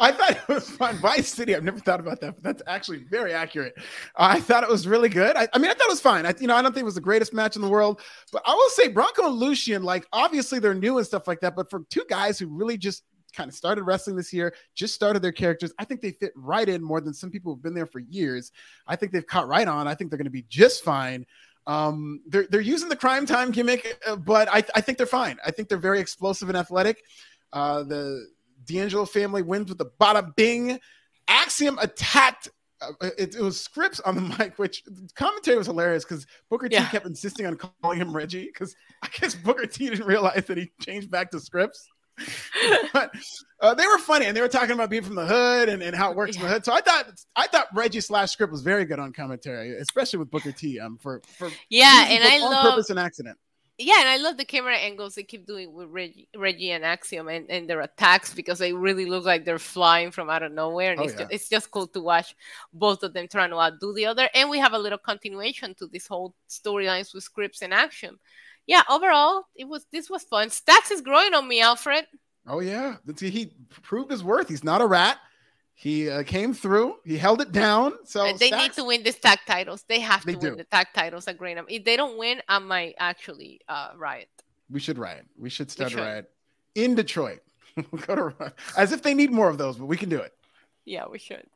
I 0.00 0.12
thought 0.12 0.30
it 0.30 0.48
was 0.48 0.70
fun. 0.70 0.96
Vice 0.98 1.28
City. 1.28 1.56
I've 1.56 1.64
never 1.64 1.80
thought 1.80 1.98
about 1.98 2.20
that, 2.20 2.36
but 2.36 2.42
that's 2.44 2.62
actually 2.66 2.98
very 3.10 3.32
accurate. 3.32 3.74
Uh, 3.76 4.28
I 4.30 4.40
thought 4.40 4.62
it 4.62 4.68
was 4.68 4.86
really 4.86 5.08
good. 5.08 5.36
I, 5.36 5.48
I, 5.52 5.58
mean, 5.58 5.70
I 5.70 5.74
thought 5.74 5.88
it 5.88 5.90
was 5.90 6.00
fine. 6.00 6.24
I, 6.24 6.34
you 6.40 6.46
know, 6.46 6.54
I 6.54 6.62
don't 6.62 6.72
think 6.72 6.82
it 6.82 6.86
was 6.86 6.94
the 6.94 7.00
greatest 7.00 7.34
match 7.34 7.56
in 7.56 7.62
the 7.62 7.68
world, 7.68 8.00
but 8.32 8.42
I 8.46 8.54
will 8.54 8.70
say 8.70 8.88
Bronco 8.88 9.26
and 9.26 9.34
Lucian, 9.34 9.82
like 9.82 10.06
obviously 10.12 10.60
they're 10.60 10.74
new 10.74 10.98
and 10.98 11.06
stuff 11.06 11.26
like 11.26 11.40
that, 11.40 11.56
but 11.56 11.68
for 11.68 11.82
two 11.90 12.04
guys 12.08 12.38
who 12.38 12.46
really 12.46 12.78
just 12.78 13.02
kind 13.34 13.48
of 13.48 13.54
started 13.54 13.82
wrestling 13.82 14.16
this 14.16 14.32
year, 14.32 14.54
just 14.74 14.94
started 14.94 15.20
their 15.20 15.32
characters, 15.32 15.72
I 15.78 15.84
think 15.84 16.00
they 16.00 16.12
fit 16.12 16.32
right 16.36 16.68
in 16.68 16.82
more 16.82 17.00
than 17.00 17.12
some 17.12 17.30
people 17.30 17.52
who've 17.52 17.62
been 17.62 17.74
there 17.74 17.86
for 17.86 17.98
years. 17.98 18.52
I 18.86 18.96
think 18.96 19.12
they've 19.12 19.26
caught 19.26 19.48
right 19.48 19.66
on. 19.66 19.88
I 19.88 19.94
think 19.94 20.10
they're 20.10 20.18
going 20.18 20.24
to 20.24 20.30
be 20.30 20.46
just 20.48 20.84
fine. 20.84 21.26
Um, 21.68 22.22
they're 22.26 22.46
they're 22.50 22.62
using 22.62 22.88
the 22.88 22.96
crime 22.96 23.26
time 23.26 23.50
gimmick, 23.50 24.00
uh, 24.06 24.16
but 24.16 24.48
I, 24.50 24.64
I 24.74 24.80
think 24.80 24.96
they're 24.96 25.06
fine. 25.06 25.36
I 25.44 25.50
think 25.50 25.68
they're 25.68 25.76
very 25.76 26.00
explosive 26.00 26.48
and 26.48 26.56
athletic. 26.56 27.04
Uh, 27.52 27.82
the 27.82 28.26
D'Angelo 28.64 29.04
family 29.04 29.42
wins 29.42 29.68
with 29.68 29.76
the 29.76 29.90
bada 30.00 30.34
bing. 30.34 30.80
Axiom 31.28 31.78
attacked. 31.78 32.48
Uh, 32.80 33.10
it, 33.18 33.34
it, 33.34 33.42
was 33.42 33.68
Scrypts 33.68 34.00
on 34.06 34.14
the 34.14 34.20
mic, 34.38 34.58
which 34.58 34.82
commentary 35.14 35.58
was 35.58 35.66
hilarious 35.66 36.04
because 36.04 36.26
Booker 36.48 36.68
yeah. 36.70 36.86
T 36.86 36.92
kept 36.92 37.06
insisting 37.06 37.44
on 37.44 37.56
calling 37.56 38.00
him 38.00 38.16
Reggie 38.16 38.46
because 38.46 38.74
I 39.02 39.08
guess 39.20 39.34
Booker 39.34 39.66
T 39.66 39.90
didn't 39.90 40.06
realize 40.06 40.46
that 40.46 40.56
he 40.56 40.72
changed 40.80 41.10
back 41.10 41.30
to 41.32 41.36
Scrypts. 41.36 41.84
but 42.92 43.10
uh, 43.60 43.74
they 43.74 43.86
were 43.86 43.98
funny 43.98 44.26
and 44.26 44.36
they 44.36 44.40
were 44.40 44.48
talking 44.48 44.72
about 44.72 44.90
being 44.90 45.02
from 45.02 45.14
the 45.14 45.26
hood 45.26 45.68
and, 45.68 45.82
and 45.82 45.94
how 45.94 46.10
it 46.10 46.16
works 46.16 46.36
yeah. 46.36 46.42
in 46.42 46.46
the 46.46 46.52
hood. 46.54 46.64
So 46.64 46.72
I 46.72 46.80
thought 46.80 47.06
I 47.36 47.46
thought 47.46 47.66
Reggie 47.74 48.00
slash 48.00 48.30
script 48.30 48.52
was 48.52 48.62
very 48.62 48.84
good 48.84 48.98
on 48.98 49.12
commentary, 49.12 49.76
especially 49.78 50.18
with 50.18 50.30
Booker 50.30 50.52
T. 50.52 50.78
Um, 50.80 50.98
for 50.98 51.22
for 51.38 51.50
yeah, 51.68 52.06
and 52.08 52.24
I 52.24 52.40
on 52.40 52.50
love 52.50 52.70
purpose 52.70 52.90
and 52.90 52.98
accident. 52.98 53.38
Yeah, 53.80 54.00
and 54.00 54.08
I 54.08 54.16
love 54.16 54.36
the 54.36 54.44
camera 54.44 54.74
angles 54.74 55.14
they 55.14 55.22
keep 55.22 55.46
doing 55.46 55.72
with 55.72 55.88
Reggie, 55.88 56.28
Reggie 56.36 56.72
and 56.72 56.84
Axiom 56.84 57.28
and, 57.28 57.48
and 57.48 57.70
their 57.70 57.80
attacks 57.80 58.34
because 58.34 58.58
they 58.58 58.72
really 58.72 59.06
look 59.06 59.24
like 59.24 59.44
they're 59.44 59.60
flying 59.60 60.10
from 60.10 60.28
out 60.28 60.42
of 60.42 60.50
nowhere. 60.50 60.90
And 60.90 61.00
oh, 61.00 61.04
it's, 61.04 61.12
yeah. 61.12 61.20
just, 61.20 61.32
it's 61.32 61.48
just 61.48 61.70
cool 61.70 61.86
to 61.86 62.00
watch 62.00 62.34
both 62.72 63.04
of 63.04 63.12
them 63.12 63.28
trying 63.28 63.50
to 63.50 63.56
outdo 63.56 63.94
the 63.94 64.06
other. 64.06 64.28
And 64.34 64.50
we 64.50 64.58
have 64.58 64.72
a 64.72 64.78
little 64.78 64.98
continuation 64.98 65.76
to 65.76 65.86
this 65.86 66.08
whole 66.08 66.34
storylines 66.48 67.14
with 67.14 67.24
Scrypts 67.24 67.62
and 67.62 67.72
Axiom 67.72 68.18
yeah, 68.68 68.82
overall, 68.88 69.46
it 69.56 69.66
was 69.66 69.86
this 69.90 70.08
was 70.10 70.22
fun. 70.22 70.50
Stacks 70.50 70.90
is 70.90 71.00
growing 71.00 71.32
on 71.32 71.48
me, 71.48 71.62
Alfred. 71.62 72.06
Oh 72.46 72.60
yeah, 72.60 72.96
he 73.18 73.52
proved 73.82 74.10
his 74.10 74.22
worth. 74.22 74.48
He's 74.48 74.62
not 74.62 74.82
a 74.82 74.86
rat. 74.86 75.16
He 75.74 76.10
uh, 76.10 76.22
came 76.22 76.52
through. 76.52 76.96
He 77.04 77.16
held 77.16 77.40
it 77.40 77.50
down. 77.50 77.94
So 78.04 78.24
they 78.34 78.48
Stacks, 78.48 78.62
need 78.62 78.72
to 78.74 78.84
win 78.84 79.02
the 79.04 79.12
tag 79.12 79.38
titles. 79.46 79.84
They 79.88 80.00
have 80.00 80.24
they 80.24 80.34
to 80.34 80.38
do. 80.38 80.48
win 80.48 80.58
the 80.58 80.64
tag 80.64 80.88
titles 80.94 81.26
at 81.28 81.38
Greenham. 81.38 81.64
If 81.68 81.84
they 81.84 81.96
don't 81.96 82.18
win, 82.18 82.42
I 82.46 82.58
might 82.58 82.94
actually 82.98 83.60
uh, 83.68 83.92
riot. 83.96 84.28
We 84.70 84.80
should 84.80 84.98
riot. 84.98 85.24
We 85.38 85.48
should 85.48 85.70
start 85.70 85.90
we 85.90 85.96
should. 85.96 86.02
riot 86.02 86.30
in 86.74 86.94
Detroit. 86.94 87.40
go 88.06 88.16
to 88.16 88.52
as 88.76 88.92
if 88.92 89.02
they 89.02 89.14
need 89.14 89.30
more 89.30 89.48
of 89.48 89.56
those, 89.56 89.78
but 89.78 89.86
we 89.86 89.96
can 89.96 90.10
do 90.10 90.18
it. 90.18 90.34
Yeah, 90.84 91.06
we 91.10 91.18
should. 91.18 91.46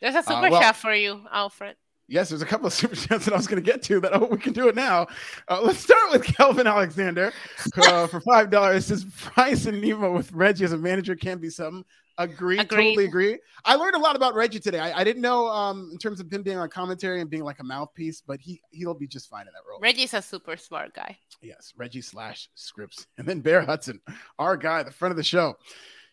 There's 0.00 0.14
a 0.14 0.18
uh, 0.18 0.22
super 0.22 0.46
uh, 0.46 0.50
well, 0.50 0.60
chat 0.60 0.76
for 0.76 0.92
you, 0.92 1.22
Alfred. 1.32 1.76
Yes, 2.08 2.30
there's 2.30 2.40
a 2.40 2.46
couple 2.46 2.66
of 2.66 2.72
super 2.72 2.96
chats 2.96 3.26
that 3.26 3.34
I 3.34 3.36
was 3.36 3.46
going 3.46 3.62
to 3.62 3.70
get 3.70 3.82
to 3.84 4.00
that 4.00 4.14
oh, 4.14 4.26
we 4.26 4.38
can 4.38 4.54
do 4.54 4.68
it 4.68 4.74
now. 4.74 5.06
Uh, 5.46 5.60
let's 5.62 5.78
start 5.78 6.10
with 6.10 6.24
Kelvin 6.24 6.66
Alexander 6.66 7.32
uh, 7.76 8.06
for 8.08 8.20
five 8.20 8.50
dollars. 8.50 8.86
Says 8.86 9.04
Price 9.04 9.66
and 9.66 9.82
Nima 9.82 10.12
with 10.12 10.32
Reggie 10.32 10.64
as 10.64 10.72
a 10.72 10.78
manager 10.78 11.14
can 11.14 11.38
be 11.38 11.50
something. 11.50 11.84
Agree, 12.16 12.56
totally 12.56 13.04
agree. 13.04 13.38
I 13.64 13.76
learned 13.76 13.94
a 13.94 13.98
lot 13.98 14.16
about 14.16 14.34
Reggie 14.34 14.58
today. 14.58 14.80
I, 14.80 15.00
I 15.00 15.04
didn't 15.04 15.22
know 15.22 15.46
um, 15.46 15.90
in 15.92 15.98
terms 15.98 16.18
of 16.18 16.32
him 16.32 16.42
being 16.42 16.56
on 16.56 16.68
commentary 16.68 17.20
and 17.20 17.30
being 17.30 17.44
like 17.44 17.60
a 17.60 17.64
mouthpiece, 17.64 18.22
but 18.26 18.40
he 18.40 18.60
he'll 18.70 18.94
be 18.94 19.06
just 19.06 19.28
fine 19.28 19.42
in 19.42 19.52
that 19.52 19.62
role. 19.68 19.78
Reggie's 19.80 20.14
a 20.14 20.22
super 20.22 20.56
smart 20.56 20.94
guy. 20.94 21.16
Yes, 21.42 21.74
Reggie 21.76 22.00
slash 22.00 22.48
Scrypts, 22.56 23.06
and 23.18 23.26
then 23.26 23.40
Bear 23.40 23.60
Hudson, 23.60 24.00
our 24.38 24.56
guy, 24.56 24.82
the 24.82 24.90
front 24.90 25.12
of 25.12 25.16
the 25.16 25.22
show. 25.22 25.56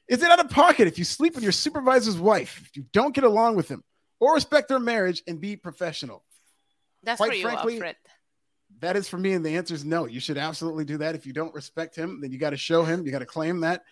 Is 0.08 0.22
it 0.22 0.30
out 0.30 0.39
of 0.39 0.52
pocket 0.52 0.88
if 0.88 1.00
you 1.00 1.06
sleep 1.06 1.34
with 1.34 1.43
your 1.43 1.52
supervisor's 1.52 2.20
wife 2.20 2.62
if 2.62 2.78
you 2.78 2.86
don't 2.91 3.16
get 3.16 3.24
along 3.24 3.56
with 3.56 3.70
him? 3.70 3.84
Or 4.20 4.34
respect 4.34 4.70
their 4.70 4.80
marriage 4.80 5.24
and 5.28 5.39
be 5.39 5.55
professional. 5.55 6.24
That's 7.03 7.18
Quite 7.18 7.41
frankly, 7.41 7.76
Alfred. 7.76 7.95
That 8.80 8.95
is 8.95 9.07
for 9.07 9.18
me, 9.18 9.34
and 9.34 9.45
the 9.45 9.55
answer 9.55 9.74
is 9.74 9.86
no. 9.86 10.05
You 10.05 10.20
should 10.20 10.38
absolutely 10.38 10.86
do 10.86 10.97
that. 10.97 11.16
If 11.16 11.26
you 11.26 11.34
don't 11.34 11.53
respect 11.53 11.95
him, 11.95 12.20
then 12.22 12.32
you 12.32 12.38
got 12.38 12.49
to 12.49 12.57
show 12.57 12.84
him. 12.84 13.05
You 13.05 13.11
got 13.11 13.20
to 13.20 13.26
claim 13.26 13.61
that. 13.61 13.84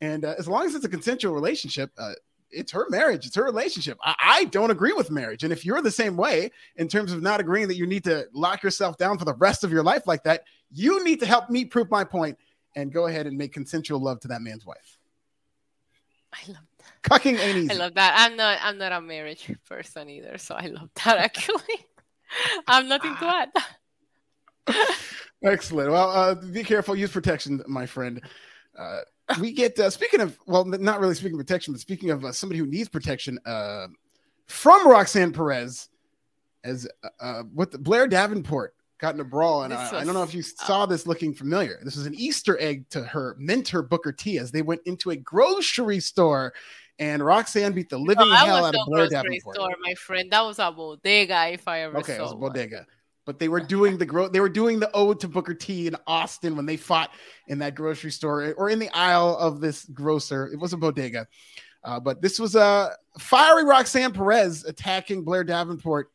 And 0.00 0.24
uh, 0.24 0.34
as 0.38 0.46
long 0.46 0.66
as 0.66 0.74
it's 0.74 0.84
a 0.84 0.88
consensual 0.88 1.32
relationship, 1.32 1.90
uh, 1.96 2.12
it's 2.50 2.72
her 2.72 2.86
marriage, 2.90 3.26
it's 3.26 3.36
her 3.36 3.44
relationship. 3.44 3.98
I, 4.02 4.14
I, 4.20 4.44
don't 4.44 4.70
agree 4.70 4.92
with 4.92 5.10
marriage. 5.10 5.42
And 5.42 5.52
if 5.52 5.64
you're 5.64 5.82
the 5.82 5.90
same 5.90 6.16
way 6.16 6.50
in 6.76 6.88
terms 6.88 7.12
of 7.12 7.22
not 7.22 7.40
agreeing 7.40 7.68
that 7.68 7.76
you 7.76 7.86
need 7.86 8.04
to 8.04 8.26
lock 8.32 8.62
yourself 8.62 8.96
down 8.96 9.18
for 9.18 9.24
the 9.24 9.34
rest 9.34 9.64
of 9.64 9.72
your 9.72 9.82
life 9.82 10.06
like 10.06 10.22
that, 10.24 10.44
you 10.70 11.02
need 11.04 11.20
to 11.20 11.26
help 11.26 11.50
me 11.50 11.64
prove 11.64 11.90
my 11.90 12.04
point 12.04 12.38
and 12.74 12.92
go 12.92 13.06
ahead 13.06 13.26
and 13.26 13.36
make 13.36 13.52
consensual 13.52 14.00
love 14.00 14.20
to 14.20 14.28
that 14.28 14.42
man's 14.42 14.64
wife. 14.64 14.98
I 16.32 16.50
love 16.52 16.66
Cucking 17.02 17.38
ain't 17.38 17.58
easy. 17.58 17.70
I 17.70 17.74
love 17.74 17.94
that. 17.94 18.14
I'm 18.16 18.36
not 18.36 18.58
I'm 18.62 18.78
not 18.78 18.92
a 18.92 19.00
marriage 19.00 19.50
person 19.68 20.08
either, 20.08 20.38
so 20.38 20.54
I 20.54 20.66
love 20.66 20.90
that 21.04 21.18
actually. 21.18 21.86
I'm 22.66 22.88
nothing 22.88 23.14
to 23.16 23.24
add. 23.26 24.76
Excellent. 25.44 25.90
Well, 25.90 26.10
uh, 26.10 26.34
be 26.34 26.64
careful. 26.64 26.96
Use 26.96 27.12
protection, 27.12 27.62
my 27.68 27.86
friend. 27.86 28.20
Uh, 28.76 29.00
we 29.40 29.52
get 29.52 29.78
uh, 29.78 29.90
speaking 29.90 30.20
of 30.20 30.38
well, 30.46 30.64
not 30.64 31.00
really 31.00 31.14
speaking 31.14 31.38
of 31.38 31.46
protection, 31.46 31.72
but 31.72 31.80
speaking 31.80 32.10
of 32.10 32.24
uh, 32.24 32.32
somebody 32.32 32.58
who 32.58 32.66
needs 32.66 32.88
protection 32.88 33.38
uh, 33.46 33.86
from 34.46 34.88
Roxanne 34.88 35.32
Perez, 35.32 35.88
as 36.64 36.88
uh, 37.02 37.08
uh 37.20 37.42
with 37.54 37.82
Blair 37.82 38.06
Davenport 38.06 38.75
got 38.98 39.14
in 39.14 39.20
a 39.20 39.24
brawl, 39.24 39.64
and 39.64 39.74
I, 39.74 40.00
I, 40.00 40.04
don't 40.04 40.14
know 40.14 40.22
if 40.22 40.34
you 40.34 40.42
saw 40.42 40.86
this 40.86 41.06
looking 41.06 41.34
familiar. 41.34 41.78
This 41.84 41.96
was 41.96 42.06
an 42.06 42.14
Easter 42.14 42.58
egg 42.60 42.88
to 42.90 43.02
her 43.02 43.36
mentor 43.38 43.82
Booker 43.82 44.12
T 44.12 44.38
as 44.38 44.50
they 44.50 44.62
went 44.62 44.80
into 44.86 45.10
a 45.10 45.16
grocery 45.16 46.00
store 46.00 46.54
and 46.98 47.24
Roxanne 47.24 47.72
beat 47.72 47.88
the 47.88 47.98
living 47.98 48.28
no, 48.28 48.34
hell 48.34 48.64
out 48.64 48.74
of 48.74 48.86
Blair 48.86 49.08
Davenport. 49.08 49.56
Store, 49.56 49.74
my 49.82 49.94
friend, 49.94 50.30
that 50.30 50.40
was 50.42 50.58
a 50.58 50.72
bodega 50.72 51.48
if 51.52 51.68
I 51.68 51.80
ever 51.80 51.98
okay, 51.98 52.06
saw. 52.06 52.12
Okay, 52.12 52.20
it 52.20 52.22
was 52.22 52.32
a 52.32 52.36
bodega. 52.36 52.86
But 53.26 53.38
they 53.38 53.48
were 53.48 53.60
doing 53.60 53.98
the 53.98 54.06
gro- 54.06 54.28
they 54.28 54.40
were 54.40 54.48
doing 54.48 54.78
the 54.78 54.90
ode 54.92 55.20
to 55.20 55.28
Booker 55.28 55.52
T 55.52 55.88
in 55.88 55.96
Austin 56.06 56.56
when 56.56 56.64
they 56.64 56.76
fought 56.76 57.10
in 57.48 57.58
that 57.58 57.74
grocery 57.74 58.12
store 58.12 58.54
or 58.56 58.70
in 58.70 58.78
the 58.78 58.88
aisle 58.90 59.36
of 59.36 59.60
this 59.60 59.84
grocer. 59.86 60.48
It 60.52 60.58
was 60.58 60.72
a 60.72 60.76
bodega. 60.76 61.26
Uh, 61.82 62.00
but 62.00 62.22
this 62.22 62.38
was 62.38 62.54
a 62.54 62.92
fiery 63.18 63.64
Roxanne 63.64 64.12
Perez 64.12 64.64
attacking 64.64 65.22
Blair 65.22 65.44
Davenport 65.44 66.10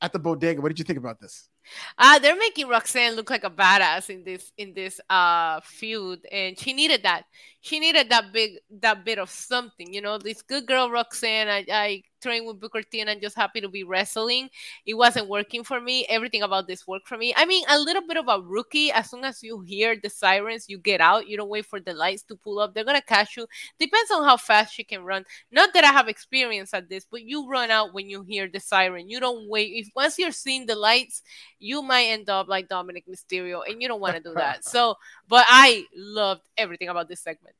at 0.00 0.12
the 0.12 0.18
bodega. 0.18 0.60
What 0.60 0.68
did 0.68 0.78
you 0.78 0.84
think 0.84 0.98
about 0.98 1.20
this? 1.20 1.48
Uh, 1.98 2.18
they're 2.18 2.36
making 2.36 2.68
Roxanne 2.68 3.14
look 3.14 3.30
like 3.30 3.44
a 3.44 3.50
badass 3.50 4.10
in 4.10 4.24
this 4.24 4.52
in 4.58 4.74
this 4.74 5.00
uh 5.10 5.60
feud, 5.62 6.20
and 6.30 6.58
she 6.58 6.72
needed 6.72 7.02
that. 7.04 7.24
She 7.60 7.80
needed 7.80 8.10
that 8.10 8.32
big 8.32 8.58
that 8.80 9.04
bit 9.04 9.18
of 9.18 9.30
something, 9.30 9.92
you 9.92 10.00
know. 10.00 10.18
This 10.18 10.42
good 10.42 10.66
girl 10.66 10.90
Roxanne. 10.90 11.48
I, 11.48 11.64
I 11.70 12.02
trained 12.24 12.46
with 12.46 12.58
Booker 12.58 12.82
T 12.82 13.00
and 13.00 13.10
I'm 13.10 13.20
just 13.20 13.36
happy 13.36 13.60
to 13.60 13.68
be 13.68 13.84
wrestling. 13.84 14.48
It 14.86 14.94
wasn't 14.94 15.28
working 15.28 15.62
for 15.62 15.80
me. 15.80 16.06
Everything 16.08 16.42
about 16.42 16.66
this 16.66 16.86
worked 16.86 17.06
for 17.06 17.18
me. 17.18 17.34
I 17.36 17.44
mean, 17.44 17.64
a 17.68 17.78
little 17.78 18.06
bit 18.06 18.16
of 18.16 18.28
a 18.28 18.40
rookie. 18.40 18.90
As 18.90 19.10
soon 19.10 19.24
as 19.24 19.42
you 19.42 19.60
hear 19.60 19.94
the 20.02 20.08
sirens, 20.08 20.68
you 20.68 20.78
get 20.78 21.00
out. 21.00 21.28
You 21.28 21.36
don't 21.36 21.50
wait 21.50 21.66
for 21.66 21.80
the 21.80 21.92
lights 21.92 22.22
to 22.24 22.36
pull 22.36 22.58
up. 22.58 22.74
They're 22.74 22.84
gonna 22.84 23.02
catch 23.02 23.36
you. 23.36 23.46
Depends 23.78 24.10
on 24.10 24.24
how 24.24 24.38
fast 24.38 24.74
she 24.74 24.84
can 24.84 25.04
run. 25.04 25.24
Not 25.52 25.74
that 25.74 25.84
I 25.84 25.92
have 25.92 26.08
experience 26.08 26.72
at 26.72 26.88
this, 26.88 27.06
but 27.08 27.22
you 27.22 27.46
run 27.48 27.70
out 27.70 27.92
when 27.92 28.08
you 28.08 28.22
hear 28.22 28.48
the 28.48 28.60
siren. 28.60 29.08
You 29.08 29.20
don't 29.20 29.48
wait. 29.48 29.72
If 29.74 29.90
once 29.94 30.18
you're 30.18 30.32
seeing 30.32 30.64
the 30.66 30.74
lights, 30.74 31.22
you 31.58 31.82
might 31.82 32.06
end 32.06 32.30
up 32.30 32.48
like 32.48 32.68
Dominic 32.68 33.04
Mysterio, 33.06 33.60
and 33.68 33.82
you 33.82 33.88
don't 33.88 34.00
want 34.00 34.16
to 34.16 34.22
do 34.22 34.34
that. 34.34 34.64
So, 34.74 34.96
but 35.28 35.44
I 35.48 35.84
loved 35.94 36.42
everything 36.56 36.88
about 36.88 37.06
this 37.08 37.20
segment. 37.20 37.54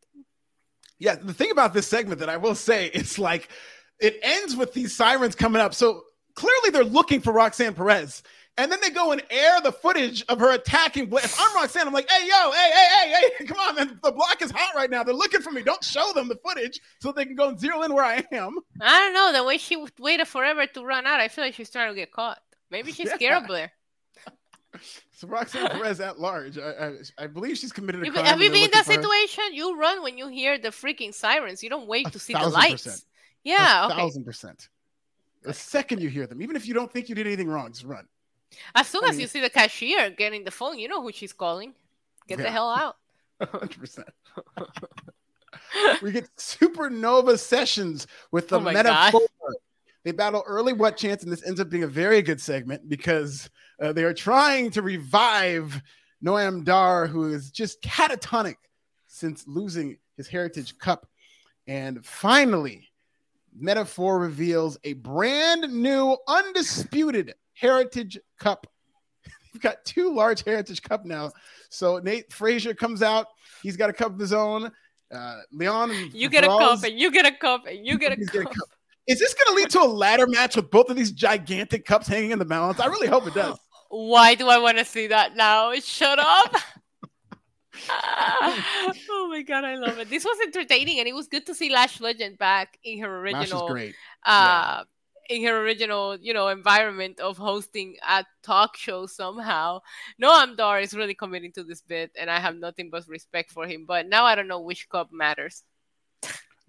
Yeah, 0.98 1.16
the 1.16 1.34
thing 1.34 1.50
about 1.50 1.74
this 1.74 1.86
segment 1.86 2.18
that 2.20 2.28
I 2.28 2.38
will 2.38 2.54
say 2.54 2.86
it's 2.86 3.18
like 3.18 3.48
it 4.00 4.18
ends 4.22 4.56
with 4.56 4.72
these 4.72 4.94
sirens 4.94 5.34
coming 5.34 5.60
up. 5.60 5.74
So 5.74 6.02
clearly 6.34 6.70
they're 6.70 6.84
looking 6.84 7.20
for 7.20 7.32
Roxanne 7.32 7.74
Perez. 7.74 8.22
And 8.56 8.70
then 8.70 8.80
they 8.80 8.90
go 8.90 9.10
and 9.10 9.20
air 9.30 9.60
the 9.60 9.72
footage 9.72 10.24
of 10.28 10.38
her 10.38 10.52
attacking. 10.52 11.12
If 11.12 11.40
I'm 11.40 11.56
Roxanne, 11.56 11.88
I'm 11.88 11.92
like, 11.92 12.08
hey, 12.08 12.24
yo, 12.26 12.52
hey, 12.52 12.70
hey, 12.72 13.10
hey, 13.10 13.30
hey, 13.38 13.44
come 13.46 13.58
on, 13.58 13.74
man. 13.74 13.98
The 14.02 14.12
block 14.12 14.40
is 14.42 14.52
hot 14.52 14.76
right 14.76 14.88
now. 14.88 15.02
They're 15.02 15.14
looking 15.14 15.40
for 15.40 15.50
me. 15.50 15.62
Don't 15.62 15.82
show 15.82 16.12
them 16.14 16.28
the 16.28 16.36
footage 16.36 16.78
so 17.00 17.10
they 17.10 17.24
can 17.24 17.34
go 17.34 17.48
and 17.48 17.58
zero 17.58 17.82
in 17.82 17.92
where 17.92 18.04
I 18.04 18.24
am. 18.30 18.56
I 18.80 19.00
don't 19.00 19.12
know. 19.12 19.32
The 19.32 19.44
way 19.44 19.58
she 19.58 19.84
waited 19.98 20.28
forever 20.28 20.66
to 20.66 20.84
run 20.84 21.04
out, 21.04 21.18
I 21.18 21.26
feel 21.26 21.44
like 21.44 21.54
she's 21.54 21.70
trying 21.70 21.88
to 21.88 21.94
get 21.96 22.12
caught. 22.12 22.38
Maybe 22.70 22.92
she's 22.92 23.06
yeah. 23.08 23.14
scared 23.16 23.42
of 23.42 23.46
Blair. 23.46 23.72
So 25.16 25.28
Roxanne 25.28 25.68
Perez 25.68 26.00
at 26.00 26.18
large, 26.18 26.58
I, 26.58 26.70
I, 26.70 26.92
I 27.16 27.26
believe 27.28 27.56
she's 27.56 27.70
committed 27.70 28.04
a 28.04 28.10
crime. 28.10 28.24
Have 28.24 28.42
you 28.42 28.50
been 28.50 28.64
in 28.64 28.70
that 28.72 28.84
situation? 28.84 29.44
You 29.52 29.78
run 29.78 30.02
when 30.02 30.18
you 30.18 30.26
hear 30.26 30.58
the 30.58 30.70
freaking 30.70 31.14
sirens. 31.14 31.62
You 31.62 31.70
don't 31.70 31.86
wait 31.86 32.08
a 32.08 32.10
to 32.10 32.18
see 32.18 32.32
the 32.32 32.48
lights. 32.48 32.82
Percent. 32.82 33.04
Yeah, 33.44 33.84
a 33.84 33.86
okay. 33.86 33.96
thousand 33.96 34.24
percent. 34.24 34.68
The 35.42 35.52
second 35.52 36.00
you 36.00 36.08
hear 36.08 36.26
them, 36.26 36.40
even 36.42 36.56
if 36.56 36.66
you 36.66 36.74
don't 36.74 36.90
think 36.90 37.08
you 37.08 37.14
did 37.14 37.26
anything 37.26 37.48
wrong, 37.48 37.70
just 37.70 37.84
run. 37.84 38.06
As 38.74 38.86
soon 38.86 39.04
I 39.04 39.08
as 39.08 39.12
mean, 39.12 39.22
you 39.22 39.26
see 39.26 39.40
the 39.40 39.50
cashier 39.50 40.10
getting 40.10 40.44
the 40.44 40.50
phone, 40.50 40.78
you 40.78 40.88
know 40.88 41.02
who 41.02 41.12
she's 41.12 41.32
calling. 41.32 41.74
Get 42.26 42.38
yeah. 42.38 42.44
the 42.44 42.50
hell 42.50 42.70
out. 42.70 42.96
100%. 43.42 44.04
we 46.02 46.12
get 46.12 46.34
supernova 46.36 47.38
sessions 47.38 48.06
with 48.30 48.48
the 48.48 48.56
oh 48.56 48.60
Meta-Four. 48.60 49.20
They 50.04 50.12
battle 50.12 50.44
early 50.46 50.72
what 50.74 50.96
chance, 50.96 51.22
and 51.22 51.32
this 51.32 51.46
ends 51.46 51.60
up 51.60 51.70
being 51.70 51.82
a 51.82 51.88
very 51.88 52.20
good 52.20 52.40
segment 52.40 52.88
because 52.88 53.48
uh, 53.80 53.92
they 53.92 54.04
are 54.04 54.12
trying 54.12 54.70
to 54.72 54.82
revive 54.82 55.80
Noam 56.22 56.62
Dar, 56.64 57.06
who 57.06 57.32
is 57.32 57.50
just 57.50 57.82
catatonic 57.82 58.56
since 59.06 59.44
losing 59.46 59.98
his 60.16 60.28
Heritage 60.28 60.78
Cup. 60.78 61.06
And 61.66 62.04
finally, 62.04 62.90
Meta-Four 63.54 64.18
reveals 64.18 64.78
a 64.84 64.94
brand 64.94 65.72
new, 65.72 66.16
undisputed 66.26 67.34
Heritage 67.54 68.18
Cup. 68.38 68.66
We've 69.52 69.62
got 69.62 69.84
two 69.84 70.14
large 70.14 70.44
Heritage 70.44 70.82
Cup 70.82 71.04
now. 71.04 71.32
So 71.70 71.98
Nate 71.98 72.32
Frazer 72.32 72.74
comes 72.74 73.02
out. 73.02 73.26
He's 73.62 73.76
got 73.76 73.90
a 73.90 73.92
cup 73.92 74.12
of 74.12 74.18
his 74.18 74.32
own. 74.32 74.70
Uh, 75.14 75.40
Leon, 75.52 75.92
you 76.12 76.28
get 76.28 76.44
a 76.44 76.48
cup, 76.48 76.82
and 76.82 76.98
you 76.98 77.10
get 77.10 77.24
a 77.24 77.32
cup, 77.32 77.66
and 77.66 77.86
you 77.86 77.98
get 77.98 78.12
a 78.12 78.16
cup. 78.16 78.34
a 78.34 78.44
cup. 78.44 78.68
Is 79.06 79.18
this 79.18 79.34
going 79.34 79.54
to 79.54 79.62
lead 79.62 79.70
to 79.70 79.82
a 79.82 79.90
ladder 79.90 80.26
match 80.26 80.56
with 80.56 80.70
both 80.70 80.88
of 80.88 80.96
these 80.96 81.12
gigantic 81.12 81.84
cups 81.84 82.08
hanging 82.08 82.30
in 82.30 82.38
the 82.38 82.44
balance? 82.44 82.80
I 82.80 82.86
really 82.86 83.06
hope 83.06 83.26
it 83.26 83.34
does. 83.34 83.58
Why 83.90 84.34
do 84.34 84.48
I 84.48 84.58
want 84.58 84.78
to 84.78 84.84
see 84.84 85.06
that 85.08 85.36
now? 85.36 85.72
Shut 85.74 86.18
up. 86.18 86.56
oh 87.88 89.28
my 89.30 89.42
god, 89.42 89.64
I 89.64 89.76
love 89.76 89.98
it. 89.98 90.10
This 90.10 90.24
was 90.24 90.38
entertaining, 90.42 90.98
and 90.98 91.08
it 91.08 91.14
was 91.14 91.26
good 91.26 91.46
to 91.46 91.54
see 91.54 91.70
Lash 91.70 92.00
Legend 92.00 92.38
back 92.38 92.78
in 92.84 93.00
her 93.00 93.20
original. 93.20 93.68
great. 93.68 93.94
Uh, 94.24 94.82
yeah. 95.28 95.36
In 95.36 95.42
her 95.44 95.62
original, 95.62 96.16
you 96.16 96.34
know, 96.34 96.48
environment 96.48 97.18
of 97.18 97.38
hosting 97.38 97.96
a 98.06 98.24
talk 98.42 98.76
show 98.76 99.06
somehow. 99.06 99.80
Noam 100.22 100.54
Dar 100.56 100.80
is 100.80 100.92
really 100.92 101.14
committing 101.14 101.50
to 101.52 101.64
this 101.64 101.80
bit, 101.80 102.10
and 102.18 102.30
I 102.30 102.40
have 102.40 102.56
nothing 102.56 102.90
but 102.90 103.08
respect 103.08 103.50
for 103.50 103.66
him. 103.66 103.86
But 103.86 104.06
now 104.06 104.24
I 104.24 104.34
don't 104.34 104.48
know 104.48 104.60
which 104.60 104.88
cup 104.88 105.10
matters. 105.12 105.64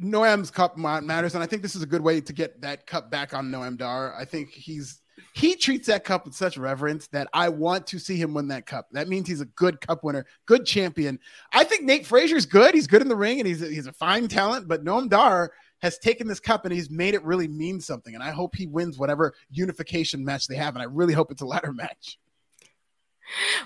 Noam's 0.02 0.52
cup 0.52 0.78
matters, 0.78 1.36
and 1.36 1.44
I 1.44 1.48
think 1.48 1.62
this 1.62 1.76
is 1.76 1.82
a 1.82 1.86
good 1.86 2.02
way 2.02 2.22
to 2.22 2.34
get 2.34 2.62
that 2.62 2.88
cup 2.88 3.12
back 3.12 3.34
on 3.34 3.52
Noam 3.52 3.78
Dar. 3.78 4.16
I 4.16 4.26
think 4.26 4.52
he's 4.52 5.02
he 5.36 5.58
treats 5.58 5.88
that 5.88 6.06
cup 6.06 6.24
with 6.24 6.34
such 6.34 6.58
reverence 6.58 7.08
that 7.08 7.28
I 7.34 7.50
want 7.50 7.86
to 7.88 8.00
see 8.00 8.16
him 8.16 8.34
win 8.34 8.48
that 8.48 8.66
cup. 8.66 8.88
That 8.94 9.10
means 9.10 9.28
he's 9.28 9.42
a 9.42 9.46
good 9.46 9.82
cup 9.82 10.02
winner, 10.02 10.26
good 10.46 10.66
champion. 10.66 11.20
I 11.52 11.66
think 11.66 11.84
Nate 11.84 12.08
Frazer's 12.08 12.46
good. 12.46 12.74
He's 12.74 12.88
good 12.88 13.02
in 13.02 13.10
the 13.10 13.18
ring 13.18 13.42
and 13.42 13.48
he's 13.48 13.62
a, 13.62 13.68
he's 13.68 13.86
a 13.86 13.92
fine 13.92 14.30
talent, 14.30 14.70
but 14.70 14.86
Noam 14.86 15.10
Dar 15.10 15.52
has 15.82 15.98
taken 15.98 16.26
this 16.26 16.40
cup 16.40 16.64
and 16.64 16.74
he's 16.74 16.90
made 16.90 17.16
it 17.16 17.24
really 17.26 17.50
mean 17.50 17.82
something. 17.82 18.16
And 18.16 18.24
I 18.24 18.32
hope 18.32 18.56
he 18.56 18.66
wins 18.66 18.98
whatever 18.98 19.34
unification 19.52 20.24
match 20.24 20.48
they 20.48 20.56
have. 20.56 20.74
And 20.74 20.82
I 20.82 20.86
really 20.86 21.14
hope 21.14 21.32
it's 21.32 21.42
a 21.42 21.46
ladder 21.46 21.74
match. 21.74 22.18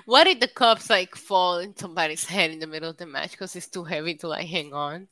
What 0.06 0.26
if 0.26 0.40
the 0.40 0.48
cups 0.48 0.90
like 0.90 1.16
fall 1.16 1.60
in 1.60 1.78
somebody's 1.78 2.26
head 2.26 2.50
in 2.50 2.58
the 2.58 2.66
middle 2.66 2.90
of 2.90 2.98
the 2.98 3.06
match 3.06 3.32
because 3.32 3.56
it's 3.56 3.68
too 3.68 3.84
heavy 3.84 4.16
to 4.16 4.28
like 4.28 4.48
hang 4.48 4.74
on? 4.74 5.08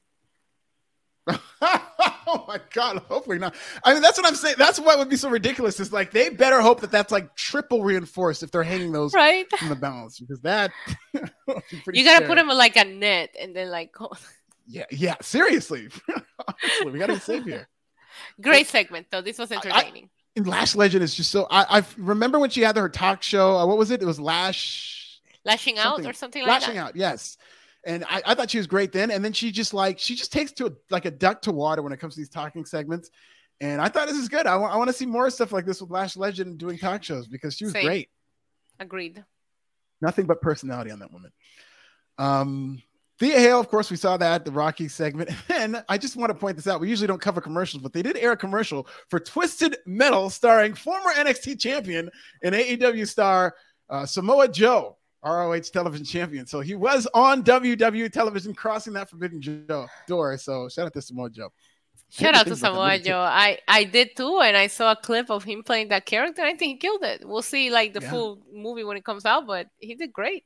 oh 1.61 2.45
my 2.47 2.59
god! 2.73 2.99
Hopefully 3.09 3.37
not. 3.37 3.55
I 3.83 3.93
mean, 3.93 4.01
that's 4.01 4.17
what 4.17 4.27
I'm 4.27 4.35
saying. 4.35 4.55
That's 4.57 4.79
what 4.79 4.97
would 4.97 5.09
be 5.09 5.17
so 5.17 5.29
ridiculous. 5.29 5.79
Is 5.79 5.91
like 5.91 6.11
they 6.11 6.29
better 6.29 6.61
hope 6.61 6.81
that 6.81 6.91
that's 6.91 7.11
like 7.11 7.35
triple 7.35 7.83
reinforced 7.83 8.43
if 8.43 8.51
they're 8.51 8.63
hanging 8.63 8.91
those 8.91 9.13
right 9.13 9.45
from 9.57 9.69
the 9.69 9.75
balance 9.75 10.19
because 10.19 10.39
that 10.41 10.71
you 11.13 11.23
gotta 12.03 12.17
scary. 12.17 12.27
put 12.27 12.35
them 12.35 12.49
in 12.49 12.57
like 12.57 12.75
a 12.75 12.85
net 12.85 13.35
and 13.39 13.55
then 13.55 13.69
like. 13.69 13.93
yeah, 14.67 14.85
yeah. 14.91 15.15
Seriously, 15.21 15.89
Honestly, 16.47 16.91
we 16.91 16.99
gotta 16.99 17.13
be 17.13 17.19
safe 17.19 17.43
here. 17.43 17.67
Great 18.41 18.67
segment 18.67 19.07
though. 19.11 19.21
This 19.21 19.37
was 19.37 19.51
entertaining. 19.51 20.05
I, 20.05 20.09
and 20.37 20.47
Lash 20.47 20.75
Legend 20.75 21.03
is 21.03 21.15
just 21.15 21.31
so. 21.31 21.47
I, 21.49 21.79
I 21.79 21.83
remember 21.97 22.39
when 22.39 22.49
she 22.49 22.61
had 22.61 22.77
her 22.77 22.89
talk 22.89 23.23
show. 23.23 23.57
Uh, 23.57 23.65
what 23.65 23.77
was 23.77 23.91
it? 23.91 24.01
It 24.01 24.05
was 24.05 24.19
Lash. 24.19 25.19
Lashing 25.43 25.77
out 25.77 26.05
or 26.05 26.13
something 26.13 26.41
like 26.41 26.49
lashing 26.49 26.75
that. 26.75 26.81
Lashing 26.81 26.89
out, 26.89 26.95
yes 26.95 27.37
and 27.87 28.03
I, 28.03 28.21
I, 28.25 28.35
thought 28.35 28.51
she 28.51 28.57
was 28.57 28.67
great 28.67 28.91
then. 28.91 29.09
And 29.09 29.23
then 29.23 29.33
she 29.33 29.51
just 29.51 29.73
like 29.73 29.97
she 29.97 30.15
just 30.15 30.31
takes 30.31 30.51
to 30.53 30.67
a, 30.67 30.71
like 30.89 31.05
a 31.05 31.11
duck 31.11 31.41
to 31.43 31.51
water 31.51 31.81
when 31.81 31.93
it 31.93 31.97
comes 31.97 32.15
to 32.15 32.19
these 32.19 32.29
talking 32.29 32.65
segments. 32.65 33.09
And 33.61 33.81
I 33.81 33.87
thought 33.87 34.07
this 34.07 34.17
is 34.17 34.27
good. 34.27 34.45
I, 34.45 34.51
w- 34.51 34.69
I 34.69 34.75
want 34.75 34.89
to 34.89 34.93
see 34.93 35.05
more 35.05 35.29
stuff 35.29 35.51
like 35.51 35.65
this 35.65 35.81
with 35.81 35.89
Lash 35.89 36.15
Legend 36.15 36.59
doing 36.59 36.77
talk 36.77 37.03
shows 37.03 37.27
because 37.27 37.55
she 37.55 37.63
was 37.63 37.73
Same. 37.73 37.85
great. 37.85 38.09
Agreed. 38.79 39.23
Nothing 40.01 40.25
but 40.27 40.41
personality 40.41 40.91
on 40.91 40.99
that 40.99 41.11
woman. 41.11 41.31
Um, 42.19 42.83
Thea 43.19 43.39
Hail, 43.39 43.59
of 43.59 43.67
course, 43.67 43.89
we 43.89 43.97
saw 43.97 44.15
that 44.17 44.45
the 44.45 44.51
Rocky 44.51 44.87
segment. 44.87 45.31
And 45.49 45.83
I 45.89 45.97
just 45.97 46.15
want 46.15 46.29
to 46.29 46.35
point 46.37 46.55
this 46.55 46.67
out. 46.67 46.79
We 46.79 46.87
usually 46.87 47.07
don't 47.07 47.21
cover 47.21 47.41
commercials, 47.41 47.81
but 47.81 47.91
they 47.93 48.03
did 48.03 48.15
air 48.15 48.33
a 48.33 48.37
commercial 48.37 48.87
for 49.09 49.19
Twisted 49.19 49.77
Metal 49.87 50.29
starring 50.29 50.75
former 50.75 51.09
NXT 51.13 51.59
champion 51.59 52.11
and 52.43 52.53
AEW 52.53 53.07
star 53.07 53.55
uh, 53.89 54.05
Samoa 54.05 54.49
Joe. 54.49 54.97
ROH 55.23 55.59
television 55.73 56.05
champion. 56.05 56.45
So 56.45 56.59
he 56.59 56.75
was 56.75 57.07
on 57.13 57.43
WWE 57.43 58.11
television 58.11 58.53
crossing 58.53 58.93
that 58.93 59.09
forbidden 59.09 59.65
door. 60.07 60.37
So 60.37 60.69
shout 60.69 60.87
out 60.87 60.93
to 60.93 61.01
Samoa 61.01 61.29
Joe. 61.29 61.49
Shout 62.09 62.35
out 62.35 62.47
to 62.47 62.55
Samoa 62.55 62.99
Joe. 62.99 63.19
I, 63.19 63.59
I 63.67 63.83
did 63.83 64.15
too, 64.15 64.39
and 64.39 64.55
I 64.55 64.67
saw 64.67 64.91
a 64.91 64.95
clip 64.95 65.29
of 65.29 65.43
him 65.43 65.61
playing 65.63 65.89
that 65.89 66.05
character. 66.05 66.41
I 66.41 66.55
think 66.55 66.61
he 66.61 66.77
killed 66.77 67.03
it. 67.03 67.27
We'll 67.27 67.41
see 67.41 67.69
like 67.69 67.93
the 67.93 68.01
yeah. 68.01 68.09
full 68.09 68.41
movie 68.53 68.85
when 68.85 68.95
it 68.95 69.03
comes 69.03 69.25
out, 69.25 69.45
but 69.45 69.67
he 69.79 69.93
did 69.95 70.13
great. 70.13 70.45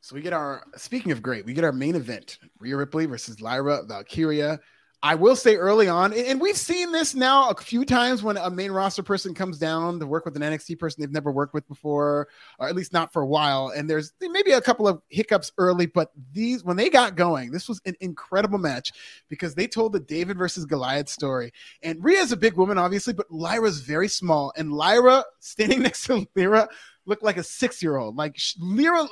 So 0.00 0.14
we 0.14 0.22
get 0.22 0.32
our 0.32 0.64
speaking 0.76 1.12
of 1.12 1.20
great, 1.20 1.44
we 1.44 1.52
get 1.52 1.64
our 1.64 1.72
main 1.72 1.96
event: 1.96 2.38
Rhea 2.60 2.76
Ripley 2.76 3.06
versus 3.06 3.40
Lyra 3.40 3.82
Valkyria. 3.84 4.60
I 5.02 5.14
will 5.14 5.34
say 5.34 5.56
early 5.56 5.88
on, 5.88 6.12
and 6.12 6.38
we've 6.38 6.56
seen 6.56 6.92
this 6.92 7.14
now 7.14 7.48
a 7.48 7.54
few 7.54 7.86
times 7.86 8.22
when 8.22 8.36
a 8.36 8.50
main 8.50 8.70
roster 8.70 9.02
person 9.02 9.32
comes 9.32 9.58
down 9.58 9.98
to 9.98 10.06
work 10.06 10.26
with 10.26 10.36
an 10.36 10.42
NXT 10.42 10.78
person 10.78 11.00
they've 11.00 11.10
never 11.10 11.32
worked 11.32 11.54
with 11.54 11.66
before, 11.68 12.28
or 12.58 12.68
at 12.68 12.76
least 12.76 12.92
not 12.92 13.10
for 13.10 13.22
a 13.22 13.26
while. 13.26 13.72
And 13.74 13.88
there's 13.88 14.12
maybe 14.20 14.50
a 14.52 14.60
couple 14.60 14.86
of 14.86 15.00
hiccups 15.08 15.52
early, 15.56 15.86
but 15.86 16.12
these, 16.32 16.64
when 16.64 16.76
they 16.76 16.90
got 16.90 17.16
going, 17.16 17.50
this 17.50 17.66
was 17.66 17.80
an 17.86 17.94
incredible 18.00 18.58
match 18.58 18.92
because 19.30 19.54
they 19.54 19.66
told 19.66 19.94
the 19.94 20.00
David 20.00 20.36
versus 20.36 20.66
Goliath 20.66 21.08
story. 21.08 21.50
And 21.82 22.04
Rhea's 22.04 22.32
a 22.32 22.36
big 22.36 22.58
woman, 22.58 22.76
obviously, 22.76 23.14
but 23.14 23.30
Lyra's 23.30 23.80
very 23.80 24.08
small. 24.08 24.52
And 24.58 24.70
Lyra 24.70 25.24
standing 25.38 25.80
next 25.82 26.04
to 26.06 26.26
Lyra 26.36 26.68
looked 27.06 27.22
like 27.22 27.38
a 27.38 27.42
six 27.42 27.82
year 27.82 27.96
old. 27.96 28.16
Like 28.16 28.36
Lyra, 28.58 29.08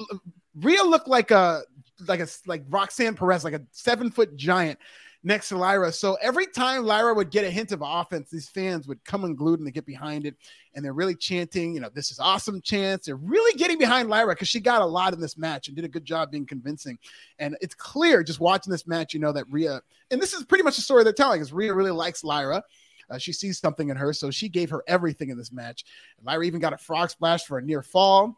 Rhea 0.55 0.83
looked 0.83 1.09
like 1.09 1.31
a, 1.31 1.63
like 2.07 2.21
a, 2.21 2.29
like 2.45 2.65
Roxanne 2.69 3.15
Perez, 3.15 3.43
like 3.43 3.55
a 3.55 3.63
seven 3.73 4.11
foot 4.11 4.37
giant 4.37 4.79
next 5.25 5.49
to 5.49 5.57
Lyra. 5.57 5.93
So 5.93 6.17
every 6.23 6.47
time 6.47 6.85
Lyra 6.85 7.13
would 7.15 7.31
get 7.31 7.45
a 7.45 7.51
hint 7.51 7.73
of 7.73 7.83
offense, 7.85 8.31
these 8.31 8.49
fans 8.49 8.87
would 8.87 9.05
come 9.05 9.25
unglued 9.25 9.59
and 9.59 9.67
they 9.67 9.73
get 9.73 9.87
behind 9.87 10.27
it. 10.27 10.37
And 10.75 10.85
they're 10.85 10.93
really 10.93 11.15
chanting, 11.15 11.75
you 11.75 11.81
know, 11.81 11.91
this 11.93 12.11
is 12.11 12.21
awesome 12.21 12.61
chance. 12.61 13.07
They're 13.07 13.17
really 13.17 13.57
getting 13.59 13.79
behind 13.79 14.09
Lyra 14.09 14.35
because 14.35 14.49
she 14.49 14.61
got 14.61 14.81
a 14.81 14.87
lot 14.87 15.13
in 15.13 15.21
this 15.21 15.37
match 15.37 15.67
and 15.67 15.77
did 15.77 15.85
a 15.85 15.89
good 15.89 16.05
job 16.05 16.31
being 16.31 16.47
convincing. 16.47 16.99
And 17.39 17.57
it's 17.61 17.75
clear 17.75 18.23
just 18.23 18.41
watching 18.41 18.71
this 18.71 18.87
match, 18.87 19.13
you 19.13 19.21
know, 19.21 19.33
that 19.33 19.51
Rhea, 19.51 19.81
and 20.11 20.23
this 20.23 20.33
is 20.33 20.45
pretty 20.45 20.65
much 20.65 20.77
the 20.77 20.83
story 20.83 21.03
they're 21.05 21.13
telling, 21.13 21.41
is 21.41 21.53
Rhea 21.53 21.75
really 21.75 21.91
likes 21.91 22.23
Lyra. 22.23 22.63
Uh, 23.11 23.19
she 23.19 23.33
sees 23.33 23.59
something 23.59 23.89
in 23.89 23.97
her, 23.97 24.13
so 24.13 24.31
she 24.31 24.49
gave 24.49 24.71
her 24.71 24.85
everything 24.87 25.31
in 25.31 25.39
this 25.39 25.51
match. 25.51 25.85
Lyra 26.23 26.45
even 26.45 26.61
got 26.61 26.75
a 26.75 26.79
frog 26.79 27.11
splash 27.11 27.45
for 27.45 27.59
a 27.59 27.63
near 27.63 27.83
fall. 27.83 28.37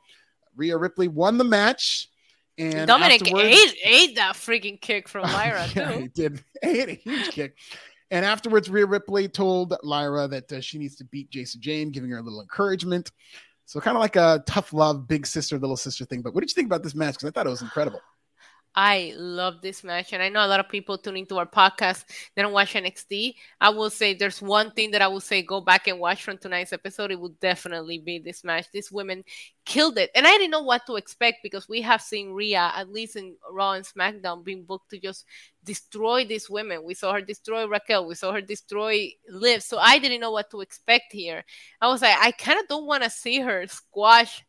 Rhea 0.57 0.77
Ripley 0.77 1.09
won 1.09 1.39
the 1.39 1.45
match. 1.45 2.10
And 2.61 2.87
Dominic 2.87 3.27
ate, 3.27 3.77
ate 3.85 4.17
that 4.17 4.35
freaking 4.35 4.81
kick 4.81 5.09
from 5.09 5.23
Lyra 5.33 5.67
yeah, 5.75 5.93
too. 5.93 6.01
He 6.01 6.09
did. 6.09 6.45
Ate 6.63 6.89
a 6.89 6.93
huge 6.93 7.31
kick. 7.31 7.57
And 8.11 8.25
afterwards, 8.25 8.69
Rhea 8.69 8.87
Ripley 8.87 9.29
told 9.29 9.75
Lyra 9.83 10.29
that 10.29 10.53
uh, 10.53 10.61
she 10.61 10.79
needs 10.79 10.97
to 10.97 11.05
beat 11.05 11.31
Jacy 11.31 11.59
Jayne, 11.59 11.91
giving 11.91 12.11
her 12.11 12.19
a 12.19 12.23
little 12.23 12.41
encouragement. 12.41 13.13
So 13.67 13.81
kind 13.81 13.97
of 13.97 14.01
like 14.01 14.17
a 14.17 14.43
tough 14.47 14.73
love, 14.73 15.07
big 15.07 15.27
sister, 15.27 15.59
little 15.59 15.77
sister 15.77 16.05
thing. 16.05 16.23
But 16.23 16.35
what 16.35 16.41
did 16.41 16.51
you 16.51 16.55
think 16.55 16.67
about 16.67 16.83
this 16.83 16.95
match? 16.95 17.15
Because 17.15 17.29
I 17.29 17.31
thought 17.31 17.47
it 17.47 17.51
was 17.51 17.63
incredible. 17.63 18.01
I 18.75 19.13
love 19.17 19.63
this 19.63 19.83
match, 19.83 20.13
and 20.13 20.23
I 20.23 20.29
know 20.29 20.45
a 20.45 20.47
lot 20.47 20.61
of 20.61 20.69
people 20.69 20.97
tuning 20.97 21.27
to 21.27 21.39
our 21.39 21.47
podcast 21.47 22.05
they 22.35 22.43
don't 22.43 22.53
watch 22.53 22.75
NXT. 22.75 23.35
I 23.61 23.71
will 23.71 23.91
say 23.91 24.15
there's 24.15 24.41
one 24.41 24.71
thing 24.71 24.93
that 24.93 25.03
I 25.03 25.09
will 25.09 25.21
say 25.21 25.43
go 25.43 25.61
back 25.61 25.89
and 25.89 25.99
watch 25.99 26.23
from 26.23 26.39
tonight's 26.39 26.73
episode. 26.73 27.11
It 27.11 27.19
will 27.19 27.35
definitely 27.41 27.99
be 27.99 28.21
this 28.21 28.45
match. 28.45 28.67
These 28.73 28.93
women 28.93 29.25
killed 29.65 29.99
it, 29.99 30.11
and 30.15 30.25
I 30.25 30.31
didn't 30.31 30.53
know 30.53 30.63
what 30.63 30.87
to 30.87 30.95
expect 30.97 31.39
because 31.43 31.69
we 31.69 31.81
have 31.83 32.01
seen 32.01 32.31
Rhea 32.31 32.71
at 32.75 32.93
least 32.93 33.17
in 33.17 33.35
Raw 33.51 33.73
and 33.73 33.85
SmackDown 33.85 34.45
being 34.45 34.63
booked 34.63 34.91
to 34.91 35.01
just 35.01 35.25
destroy 35.65 36.25
these 36.25 36.49
women. 36.49 36.85
We 36.85 36.95
saw 36.95 37.13
her 37.13 37.21
destroy 37.21 37.67
Raquel. 37.67 38.07
We 38.07 38.15
saw 38.15 38.33
her 38.33 38.41
destroy 38.41 39.13
Liv. 39.29 39.65
So 39.65 39.79
I 39.79 39.99
didn't 39.99 40.21
know 40.21 40.31
what 40.31 40.51
to 40.53 40.61
expect 40.61 41.13
here. 41.13 41.45
I 41.81 41.89
was 41.89 42.03
like, 42.03 42.17
I 42.19 42.31
kind 42.31 42.61
of 42.61 42.69
don't 42.69 42.87
want 42.87 43.03
to 43.03 43.11
see 43.11 43.41
her 43.41 43.67
squash 43.67 44.45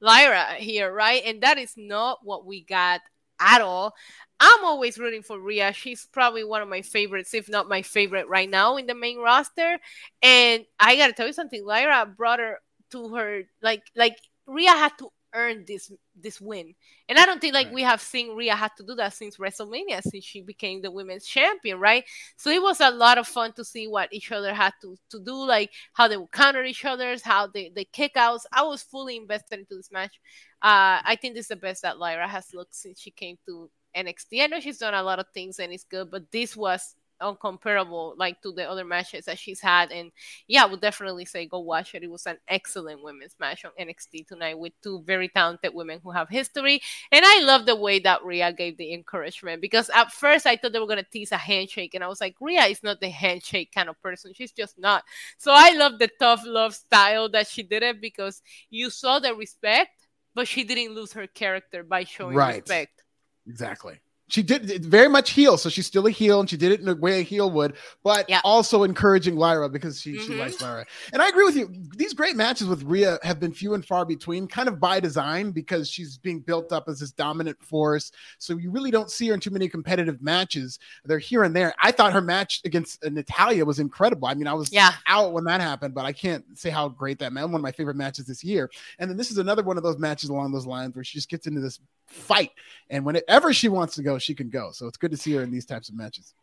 Lyra 0.00 0.54
here, 0.58 0.92
right? 0.92 1.22
And 1.24 1.42
that 1.42 1.58
is 1.58 1.74
not 1.76 2.18
what 2.22 2.46
we 2.46 2.62
got 2.64 3.00
at 3.40 3.60
all. 3.60 3.94
I'm 4.40 4.64
always 4.64 4.98
rooting 4.98 5.22
for 5.22 5.38
Rhea. 5.38 5.72
She's 5.72 6.06
probably 6.06 6.44
one 6.44 6.60
of 6.62 6.68
my 6.68 6.82
favorites, 6.82 7.34
if 7.34 7.48
not 7.48 7.68
my 7.68 7.82
favorite 7.82 8.28
right 8.28 8.48
now 8.50 8.76
in 8.76 8.86
the 8.86 8.94
main 8.94 9.18
roster. 9.18 9.78
And 10.22 10.64
I 10.80 10.96
gotta 10.96 11.12
tell 11.12 11.26
you 11.26 11.32
something, 11.32 11.64
Lyra 11.64 12.06
brought 12.06 12.40
her 12.40 12.58
to 12.90 13.08
her 13.14 13.42
like 13.62 13.82
like 13.96 14.18
Rhea 14.46 14.70
had 14.70 14.92
to 14.98 15.10
earn 15.34 15.64
this 15.66 15.90
this 16.18 16.40
win. 16.40 16.74
And 17.08 17.18
I 17.18 17.26
don't 17.26 17.40
think 17.40 17.54
like 17.54 17.66
right. 17.66 17.74
we 17.74 17.82
have 17.82 18.00
seen 18.00 18.36
Rhea 18.36 18.54
had 18.54 18.70
to 18.76 18.84
do 18.84 18.94
that 18.94 19.12
since 19.14 19.36
WrestleMania, 19.36 20.02
since 20.02 20.24
she 20.24 20.40
became 20.40 20.80
the 20.80 20.90
women's 20.90 21.26
champion, 21.26 21.78
right? 21.78 22.04
So 22.36 22.50
it 22.50 22.62
was 22.62 22.80
a 22.80 22.90
lot 22.90 23.18
of 23.18 23.26
fun 23.26 23.52
to 23.54 23.64
see 23.64 23.86
what 23.86 24.12
each 24.12 24.32
other 24.32 24.54
had 24.54 24.72
to, 24.82 24.96
to 25.10 25.20
do, 25.20 25.34
like 25.34 25.70
how 25.92 26.08
they 26.08 26.16
would 26.16 26.32
counter 26.32 26.64
each 26.64 26.84
other's, 26.84 27.22
how 27.22 27.48
they, 27.48 27.70
they 27.74 27.84
kickouts. 27.84 28.44
I 28.52 28.62
was 28.62 28.82
fully 28.82 29.16
invested 29.16 29.58
into 29.58 29.76
this 29.76 29.90
match. 29.90 30.20
Uh, 30.62 31.02
I 31.04 31.18
think 31.20 31.34
this 31.34 31.44
is 31.44 31.48
the 31.48 31.56
best 31.56 31.82
that 31.82 31.98
Lyra 31.98 32.28
has 32.28 32.54
looked 32.54 32.74
since 32.74 33.00
she 33.00 33.10
came 33.10 33.36
to 33.46 33.70
NXT. 33.96 34.42
I 34.42 34.46
know 34.46 34.60
she's 34.60 34.78
done 34.78 34.94
a 34.94 35.02
lot 35.02 35.18
of 35.18 35.26
things 35.34 35.58
and 35.58 35.72
it's 35.72 35.84
good, 35.84 36.10
but 36.10 36.30
this 36.30 36.56
was 36.56 36.94
uncomparable 37.20 38.14
like 38.18 38.40
to 38.42 38.52
the 38.52 38.68
other 38.68 38.84
matches 38.84 39.24
that 39.26 39.38
she's 39.38 39.60
had. 39.60 39.90
And 39.90 40.10
yeah 40.48 40.64
i 40.64 40.66
would 40.66 40.80
definitely 40.80 41.24
say 41.24 41.46
go 41.46 41.60
watch 41.60 41.94
it. 41.94 42.02
It 42.02 42.10
was 42.10 42.26
an 42.26 42.38
excellent 42.48 43.02
women's 43.02 43.36
match 43.38 43.64
on 43.64 43.72
nxt 43.80 44.26
tonight 44.26 44.58
with 44.58 44.72
two 44.82 45.02
very 45.06 45.28
talented 45.28 45.74
women 45.74 46.00
who 46.02 46.10
have 46.10 46.28
history. 46.28 46.80
And 47.12 47.24
i 47.24 47.40
love 47.42 47.66
the 47.66 47.76
way 47.76 47.98
that 48.00 48.24
Rhea 48.24 48.52
gave 48.52 48.76
the 48.76 48.92
encouragement 48.92 49.60
because 49.60 49.90
at 49.90 50.12
first 50.12 50.46
i 50.46 50.56
thought 50.56 50.72
they 50.72 50.80
were 50.80 50.86
going 50.86 51.04
to 51.04 51.10
tease 51.10 51.32
a 51.32 51.36
handshake 51.36 51.94
and 51.94 52.04
i 52.04 52.08
was 52.08 52.20
like 52.20 52.36
Rhea 52.40 52.64
is 52.64 52.82
not 52.82 53.00
the 53.00 53.10
handshake 53.10 53.72
kind 53.72 53.88
of 53.88 54.00
person. 54.00 54.32
She's 54.34 54.52
just 54.52 54.78
not. 54.78 55.04
So 55.38 55.52
i 55.54 55.72
love 55.76 55.98
the 55.98 56.08
tough 56.18 56.42
love 56.44 56.74
style 56.74 57.28
that 57.30 57.46
she 57.48 57.62
did 57.62 57.82
it 57.82 58.00
because 58.00 58.42
you 58.70 58.90
saw 58.90 59.18
the 59.18 59.34
respect 59.34 59.90
but 60.34 60.48
she 60.48 60.64
didn't 60.64 60.94
lose 60.94 61.12
her 61.12 61.28
character 61.28 61.84
by 61.84 62.02
showing 62.02 62.34
right. 62.34 62.56
respect. 62.56 63.02
Exactly 63.46 64.00
she 64.28 64.42
did 64.42 64.84
very 64.84 65.08
much 65.08 65.30
heel, 65.30 65.58
so 65.58 65.68
she's 65.68 65.86
still 65.86 66.06
a 66.06 66.10
heel, 66.10 66.40
and 66.40 66.48
she 66.48 66.56
did 66.56 66.72
it 66.72 66.80
in 66.80 66.88
a 66.88 66.94
way 66.94 67.20
a 67.20 67.22
heel 67.22 67.50
would, 67.50 67.74
but 68.02 68.30
also 68.42 68.82
encouraging 68.82 69.36
Lyra 69.36 69.68
because 69.68 70.00
she, 70.00 70.14
mm-hmm. 70.14 70.26
she 70.26 70.34
likes 70.38 70.60
Lyra. 70.62 70.86
And 71.12 71.20
I 71.20 71.28
agree 71.28 71.44
with 71.44 71.56
you. 71.56 71.70
These 71.96 72.14
great 72.14 72.34
matches 72.34 72.66
with 72.66 72.82
Rhea 72.84 73.18
have 73.22 73.38
been 73.38 73.52
few 73.52 73.74
and 73.74 73.84
far 73.84 74.06
between, 74.06 74.46
kind 74.48 74.68
of 74.68 74.80
by 74.80 74.98
design, 74.98 75.50
because 75.50 75.90
she's 75.90 76.16
being 76.16 76.40
built 76.40 76.72
up 76.72 76.88
as 76.88 77.00
this 77.00 77.12
dominant 77.12 77.62
force. 77.62 78.12
So 78.38 78.56
you 78.56 78.70
really 78.70 78.90
don't 78.90 79.10
see 79.10 79.28
her 79.28 79.34
in 79.34 79.40
too 79.40 79.50
many 79.50 79.68
competitive 79.68 80.22
matches. 80.22 80.78
They're 81.04 81.18
here 81.18 81.44
and 81.44 81.54
there. 81.54 81.74
I 81.82 81.92
thought 81.92 82.12
her 82.12 82.22
match 82.22 82.62
against 82.64 83.04
Natalya 83.04 83.64
was 83.64 83.78
incredible. 83.78 84.26
I 84.26 84.34
mean, 84.34 84.46
I 84.46 84.54
was 84.54 84.72
yeah. 84.72 84.92
out 85.06 85.32
when 85.32 85.44
that 85.44 85.60
happened, 85.60 85.94
but 85.94 86.06
I 86.06 86.12
can't 86.12 86.44
say 86.58 86.70
how 86.70 86.88
great 86.88 87.18
that 87.18 87.32
man. 87.32 87.44
One 87.44 87.56
of 87.56 87.60
my 87.60 87.72
favorite 87.72 87.96
matches 87.96 88.24
this 88.24 88.42
year. 88.42 88.70
And 88.98 89.10
then 89.10 89.18
this 89.18 89.30
is 89.30 89.38
another 89.38 89.62
one 89.62 89.76
of 89.76 89.82
those 89.82 89.98
matches 89.98 90.30
along 90.30 90.52
those 90.52 90.66
lines 90.66 90.94
where 90.94 91.04
she 91.04 91.18
just 91.18 91.28
gets 91.28 91.46
into 91.46 91.60
this 91.60 91.78
fight, 92.06 92.50
and 92.90 93.02
whenever 93.04 93.52
she 93.54 93.68
wants 93.68 93.94
to 93.94 94.02
go 94.02 94.13
she 94.18 94.34
can 94.34 94.50
go. 94.50 94.70
So 94.72 94.86
it's 94.86 94.96
good 94.96 95.10
to 95.10 95.16
see 95.16 95.32
her 95.32 95.42
in 95.42 95.50
these 95.50 95.66
types 95.66 95.88
of 95.88 95.96
matches. 95.96 96.34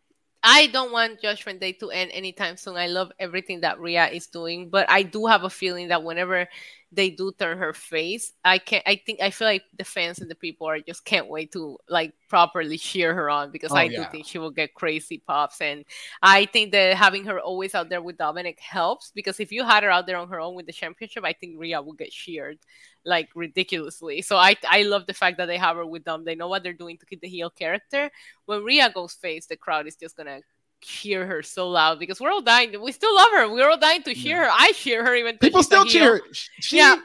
I 0.44 0.68
don't 0.68 0.92
want 0.92 1.22
Judgment 1.22 1.60
Day 1.60 1.74
to 1.74 1.92
end 1.92 2.12
anytime 2.14 2.58
soon. 2.58 2.76
I 2.76 2.88
love 2.88 3.12
everything 3.20 3.62
that 3.62 3.80
Rhea 3.80 4.08
is 4.08 4.26
doing, 4.28 4.70
but 4.70 4.90
I 4.90 5.04
do 5.04 5.28
have 5.28 5.44
a 5.44 5.50
feeling 5.50 5.90
that 5.90 6.04
whenever 6.04 6.48
they 6.94 7.10
do 7.10 7.32
turn 7.32 7.58
her 7.58 7.74
face, 7.74 8.34
I 8.44 8.58
can't. 8.58 8.84
I 8.86 9.02
think 9.06 9.22
I 9.22 9.30
feel 9.30 9.48
like 9.48 9.64
the 9.78 9.86
fans 9.86 10.20
and 10.20 10.30
the 10.30 10.36
people 10.36 10.68
are 10.68 10.80
just 10.80 11.06
can't 11.06 11.30
wait 11.30 11.54
to 11.54 11.78
like 11.88 12.14
properly 12.28 12.78
cheer 12.78 13.14
her 13.14 13.30
on 13.30 13.52
because 13.52 13.72
oh, 13.72 13.78
I 13.78 13.84
yeah. 13.84 14.04
do 14.04 14.12
think 14.12 14.26
she 14.26 14.38
will 14.38 14.52
get 14.52 14.74
crazy 14.74 15.24
pops. 15.26 15.62
And 15.62 15.86
I 16.22 16.46
think 16.46 16.74
that 16.74 16.98
having 16.98 17.24
her 17.26 17.40
always 17.40 17.76
out 17.76 17.90
there 17.90 18.02
with 18.02 18.18
Dominic 18.18 18.60
helps 18.60 19.12
because 19.16 19.40
if 19.40 19.52
you 19.52 19.64
had 19.64 19.84
her 19.84 19.90
out 19.90 20.06
there 20.06 20.18
on 20.18 20.28
her 20.30 20.40
own 20.40 20.54
with 20.54 20.66
the 20.66 20.74
championship, 20.74 21.24
I 21.24 21.34
think 21.34 21.58
Rhea 21.58 21.82
will 21.82 21.94
get 21.94 22.12
cheered 22.12 22.60
like 23.06 23.30
ridiculously. 23.36 24.22
So 24.22 24.36
I 24.36 24.58
I 24.70 24.84
love 24.84 25.06
the 25.08 25.14
fact 25.14 25.38
that 25.38 25.46
they 25.46 25.58
have 25.58 25.78
her 25.78 25.86
with 25.86 26.04
them. 26.04 26.26
They 26.26 26.36
know 26.36 26.50
what 26.50 26.62
they're 26.62 26.74
doing 26.74 26.98
to 26.98 27.06
keep 27.06 27.22
the 27.22 27.30
heel 27.30 27.50
character. 27.50 28.12
When 28.46 28.64
Rhea 28.64 28.92
goes 28.94 29.14
face, 29.14 29.46
the 29.46 29.56
crowd 29.56 29.88
is 29.88 29.96
just 29.96 30.18
gonna 30.18 30.42
cheer 30.82 31.26
her 31.26 31.42
so 31.42 31.70
loud 31.70 32.00
because 32.00 32.20
we're 32.20 32.32
all 32.32 32.42
dying. 32.42 32.80
We 32.82 32.92
still 32.92 33.14
love 33.16 33.30
her. 33.34 33.52
We're 33.52 33.70
all 33.70 33.78
dying 33.78 34.04
to 34.04 34.14
hear 34.14 34.38
yeah. 34.38 34.46
her. 34.46 34.52
I 34.52 34.74
hear 34.76 35.06
her 35.06 35.16
even. 35.16 35.38
People 35.38 35.64
still 35.64 35.86
cheer. 35.86 36.22
She, 36.60 36.78
yeah. 36.78 36.98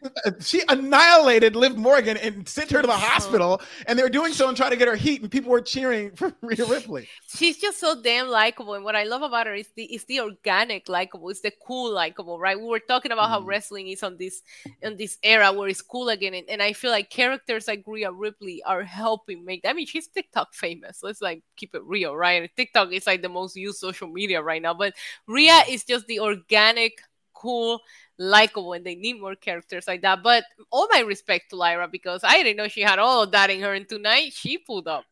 she 0.40 0.62
annihilated 0.68 1.56
Liv 1.56 1.76
Morgan 1.76 2.16
and 2.18 2.48
sent 2.48 2.70
her 2.70 2.82
to 2.82 2.86
the 2.86 2.92
hospital, 2.96 3.60
and 3.86 3.98
they 3.98 4.02
were 4.02 4.08
doing 4.08 4.32
so 4.32 4.48
and 4.48 4.56
trying 4.56 4.70
to 4.70 4.76
get 4.76 4.88
her 4.88 4.96
heat, 4.96 5.22
and 5.22 5.30
people 5.30 5.50
were 5.50 5.60
cheering 5.60 6.10
for 6.14 6.32
Rhea 6.42 6.64
Ripley. 6.66 7.08
She's 7.34 7.58
just 7.58 7.80
so 7.80 8.00
damn 8.00 8.28
likable, 8.28 8.74
and 8.74 8.84
what 8.84 8.96
I 8.96 9.04
love 9.04 9.22
about 9.22 9.46
her 9.46 9.54
is 9.54 9.68
the 9.74 9.84
is 9.84 10.04
the 10.04 10.20
organic 10.20 10.88
likable. 10.88 11.30
It's 11.30 11.40
the 11.40 11.52
cool 11.66 11.92
likable, 11.92 12.38
right? 12.38 12.58
We 12.58 12.66
were 12.66 12.80
talking 12.80 13.12
about 13.12 13.26
mm. 13.26 13.30
how 13.30 13.42
wrestling 13.42 13.88
is 13.88 14.02
on 14.02 14.16
this 14.18 14.42
in 14.82 14.96
this 14.96 15.18
era 15.22 15.52
where 15.52 15.68
it's 15.68 15.82
cool 15.82 16.10
again, 16.10 16.34
and, 16.34 16.48
and 16.48 16.62
I 16.62 16.72
feel 16.72 16.90
like 16.90 17.10
characters 17.10 17.66
like 17.66 17.84
Rhea 17.86 18.12
Ripley 18.12 18.62
are 18.64 18.82
helping 18.82 19.44
make. 19.44 19.62
I 19.64 19.72
mean, 19.72 19.86
she's 19.86 20.08
TikTok 20.08 20.54
famous. 20.54 21.02
Let's 21.02 21.22
like 21.22 21.42
keep 21.56 21.74
it 21.74 21.82
real, 21.84 22.16
right? 22.16 22.50
TikTok 22.56 22.92
is 22.92 23.06
like 23.06 23.21
the 23.22 23.28
most 23.28 23.56
used 23.56 23.78
social 23.78 24.08
media 24.08 24.42
right 24.42 24.62
now. 24.62 24.74
But 24.74 24.94
Rhea 25.26 25.52
mm. 25.52 25.68
is 25.74 25.84
just 25.84 26.06
the 26.06 26.20
organic, 26.20 27.00
cool, 27.34 27.80
likable, 28.18 28.72
and 28.72 28.84
they 28.84 28.94
need 28.94 29.20
more 29.20 29.34
characters 29.34 29.86
like 29.86 30.02
that. 30.02 30.22
But 30.22 30.44
all 30.70 30.88
my 30.92 31.00
respect 31.00 31.50
to 31.50 31.56
Lyra 31.56 31.88
because 31.88 32.20
I 32.24 32.42
didn't 32.42 32.56
know 32.56 32.68
she 32.68 32.82
had 32.82 32.98
all 32.98 33.22
of 33.22 33.32
that 33.32 33.50
in 33.50 33.60
her, 33.60 33.74
and 33.74 33.88
tonight 33.88 34.32
she 34.32 34.58
pulled 34.58 34.88
up. 34.88 35.04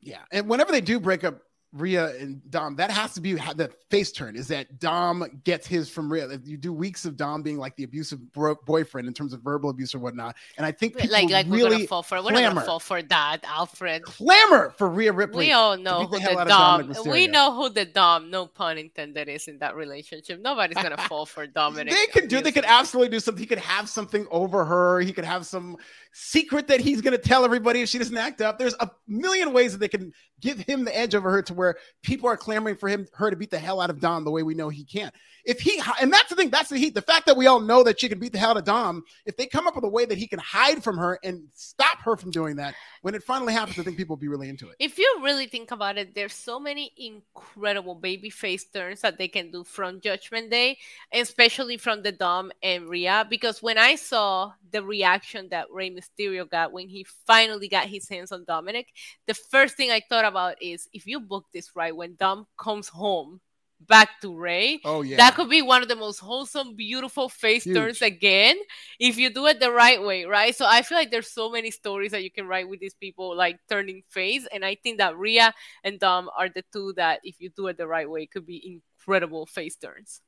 Yeah, 0.00 0.22
and 0.32 0.48
whenever 0.48 0.72
they 0.72 0.80
do 0.80 0.98
break 0.98 1.24
up 1.24 1.42
Rhea 1.72 2.16
and 2.16 2.40
Dom, 2.50 2.76
that 2.76 2.90
has 2.90 3.14
to 3.14 3.20
be 3.20 3.34
the 3.34 3.70
face 3.90 4.10
turn. 4.10 4.34
Is 4.34 4.48
that 4.48 4.80
Dom 4.80 5.40
gets 5.44 5.66
his 5.66 5.88
from 5.88 6.12
Rhea? 6.12 6.28
You 6.44 6.56
do 6.56 6.72
weeks 6.72 7.04
of 7.04 7.16
Dom 7.16 7.42
being 7.42 7.58
like 7.58 7.76
the 7.76 7.84
abusive 7.84 8.32
bro- 8.32 8.56
boyfriend 8.66 9.06
in 9.06 9.14
terms 9.14 9.32
of 9.32 9.42
verbal 9.42 9.70
abuse 9.70 9.94
or 9.94 10.00
whatnot, 10.00 10.36
and 10.56 10.66
I 10.66 10.72
think 10.72 10.96
people 10.96 11.12
like 11.12 11.30
like 11.30 11.46
really 11.46 11.62
we're 11.62 11.70
gonna 11.70 11.86
fall 11.86 12.02
for 12.02 12.22
we're 12.22 12.32
gonna 12.32 12.60
fall 12.62 12.80
for 12.80 13.02
that, 13.02 13.44
Alfred. 13.44 14.02
Clamor 14.02 14.70
for 14.76 14.88
Rhea 14.88 15.12
Ripley. 15.12 15.46
We 15.46 15.52
all 15.52 15.76
know 15.76 16.06
who 16.06 16.18
the, 16.18 16.44
Dom. 16.44 16.92
We 17.06 17.28
know 17.28 17.54
who 17.54 17.68
the 17.68 17.84
Dom, 17.84 18.30
no 18.30 18.46
pun 18.46 18.76
intended, 18.76 19.28
is 19.28 19.46
in 19.46 19.58
that 19.58 19.76
relationship. 19.76 20.40
Nobody's 20.40 20.82
gonna 20.82 20.98
fall 21.08 21.24
for 21.24 21.46
Dominic. 21.46 21.94
They 21.94 22.06
could 22.06 22.28
do. 22.28 22.40
They 22.40 22.52
could 22.52 22.64
absolutely 22.64 23.10
do 23.10 23.20
something. 23.20 23.40
He 23.40 23.46
could 23.46 23.58
have 23.58 23.88
something 23.88 24.26
over 24.30 24.64
her. 24.64 25.00
He 25.00 25.12
could 25.12 25.24
have 25.24 25.46
some 25.46 25.76
secret 26.12 26.66
that 26.68 26.80
he's 26.80 27.00
going 27.00 27.12
to 27.12 27.22
tell 27.22 27.44
everybody 27.44 27.82
if 27.82 27.88
she 27.88 27.98
doesn't 27.98 28.16
act 28.16 28.40
up. 28.40 28.58
There's 28.58 28.74
a 28.80 28.90
million 29.06 29.52
ways 29.52 29.72
that 29.72 29.78
they 29.78 29.88
can 29.88 30.12
give 30.40 30.58
him 30.58 30.84
the 30.84 30.96
edge 30.96 31.14
over 31.14 31.30
her 31.30 31.42
to 31.42 31.54
where 31.60 31.76
people 32.02 32.28
are 32.28 32.36
clamoring 32.36 32.76
for 32.76 32.88
him, 32.88 33.06
her 33.12 33.30
to 33.30 33.36
beat 33.36 33.50
the 33.50 33.58
hell 33.58 33.80
out 33.80 33.90
of 33.90 34.00
Dom 34.00 34.24
the 34.24 34.30
way 34.30 34.42
we 34.42 34.54
know 34.54 34.70
he 34.70 34.84
can 34.84 35.12
if 35.44 35.60
he 35.60 35.80
and 36.00 36.12
that's 36.12 36.28
the 36.28 36.36
thing, 36.36 36.50
that's 36.50 36.68
the 36.68 36.78
heat. 36.78 36.94
The 36.94 37.02
fact 37.02 37.26
that 37.26 37.36
we 37.36 37.46
all 37.46 37.60
know 37.60 37.82
that 37.82 38.00
she 38.00 38.08
can 38.08 38.18
beat 38.18 38.32
the 38.32 38.38
hell 38.38 38.50
out 38.50 38.56
of 38.58 38.64
Dom, 38.64 39.04
if 39.26 39.36
they 39.36 39.46
come 39.46 39.66
up 39.66 39.74
with 39.74 39.84
a 39.84 39.88
way 39.88 40.04
that 40.04 40.18
he 40.18 40.26
can 40.26 40.38
hide 40.38 40.82
from 40.82 40.98
her 40.98 41.18
and 41.24 41.44
stop 41.54 41.98
her 42.00 42.16
from 42.16 42.30
doing 42.30 42.56
that, 42.56 42.74
when 43.02 43.14
it 43.14 43.22
finally 43.22 43.52
happens, 43.52 43.78
I 43.78 43.82
think 43.82 43.96
people 43.96 44.16
will 44.16 44.20
be 44.20 44.28
really 44.28 44.48
into 44.48 44.68
it. 44.68 44.76
If 44.78 44.98
you 44.98 45.20
really 45.22 45.46
think 45.46 45.70
about 45.70 45.98
it, 45.98 46.14
there's 46.14 46.34
so 46.34 46.60
many 46.60 46.92
incredible 46.96 47.94
baby 47.94 48.30
face 48.30 48.64
turns 48.64 49.00
that 49.00 49.18
they 49.18 49.28
can 49.28 49.50
do 49.50 49.64
from 49.64 50.00
Judgment 50.00 50.50
Day, 50.50 50.78
especially 51.12 51.76
from 51.76 52.02
the 52.02 52.12
Dom 52.12 52.52
and 52.62 52.88
Rhea. 52.88 53.26
Because 53.28 53.62
when 53.62 53.78
I 53.78 53.94
saw 53.94 54.52
the 54.70 54.82
reaction 54.82 55.48
that 55.50 55.70
Rey 55.72 55.90
Mysterio 55.90 56.48
got 56.48 56.72
when 56.72 56.88
he 56.88 57.04
finally 57.26 57.68
got 57.68 57.86
his 57.86 58.08
hands 58.08 58.32
on 58.32 58.44
Dominic, 58.44 58.88
the 59.26 59.34
first 59.34 59.76
thing 59.76 59.90
I 59.90 60.02
thought 60.08 60.24
about 60.24 60.62
is 60.62 60.88
if 60.92 61.06
you 61.06 61.20
book 61.20 61.46
this 61.52 61.74
right, 61.74 61.94
when 61.94 62.16
Dom 62.16 62.46
comes 62.58 62.88
home 62.88 63.40
back 63.80 64.20
to 64.20 64.36
Rey. 64.36 64.80
Oh 64.84 65.02
yeah, 65.02 65.16
that 65.16 65.34
could 65.34 65.48
be 65.48 65.62
one 65.62 65.82
of 65.82 65.88
the 65.88 65.96
most 65.96 66.18
wholesome, 66.18 66.74
beautiful 66.76 67.28
face 67.28 67.64
Huge. 67.64 67.76
turns 67.76 68.02
again 68.02 68.56
if 68.98 69.16
you 69.16 69.30
do 69.30 69.46
it 69.46 69.60
the 69.60 69.72
right 69.72 70.02
way, 70.02 70.24
right? 70.24 70.54
So 70.54 70.66
I 70.68 70.82
feel 70.82 70.98
like 70.98 71.10
there's 71.10 71.30
so 71.30 71.50
many 71.50 71.70
stories 71.70 72.12
that 72.12 72.22
you 72.22 72.30
can 72.30 72.46
write 72.46 72.68
with 72.68 72.80
these 72.80 72.94
people 72.94 73.36
like 73.36 73.58
turning 73.68 74.02
face, 74.10 74.46
and 74.52 74.64
I 74.64 74.76
think 74.76 74.98
that 74.98 75.16
Rhea 75.16 75.54
and 75.84 75.98
Dom 75.98 76.28
are 76.36 76.48
the 76.48 76.64
two 76.72 76.92
that 76.96 77.20
if 77.24 77.36
you 77.40 77.50
do 77.50 77.68
it 77.68 77.78
the 77.78 77.86
right 77.86 78.08
way 78.08 78.26
could 78.26 78.46
be 78.46 78.80
incredible 78.98 79.46
face 79.46 79.76
turns. 79.76 80.20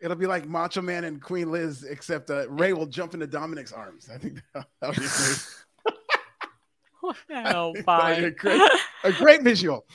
It'll 0.00 0.16
be 0.16 0.26
like 0.26 0.46
Macho 0.46 0.82
Man 0.82 1.04
and 1.04 1.22
Queen 1.22 1.50
Liz, 1.50 1.84
except 1.84 2.30
uh, 2.30 2.48
Rey 2.50 2.72
will 2.72 2.86
jump 2.86 3.14
into 3.14 3.26
Dominic's 3.26 3.72
arms. 3.72 4.10
I 4.12 4.18
think 4.18 4.42
that 4.54 4.66
would 4.82 4.96
be 4.96 5.06
great. 5.06 5.46
oh, 7.54 7.74
fine. 7.84 8.24
a, 8.24 8.30
great, 8.30 8.60
a 9.04 9.12
great 9.12 9.42
visual. 9.42 9.86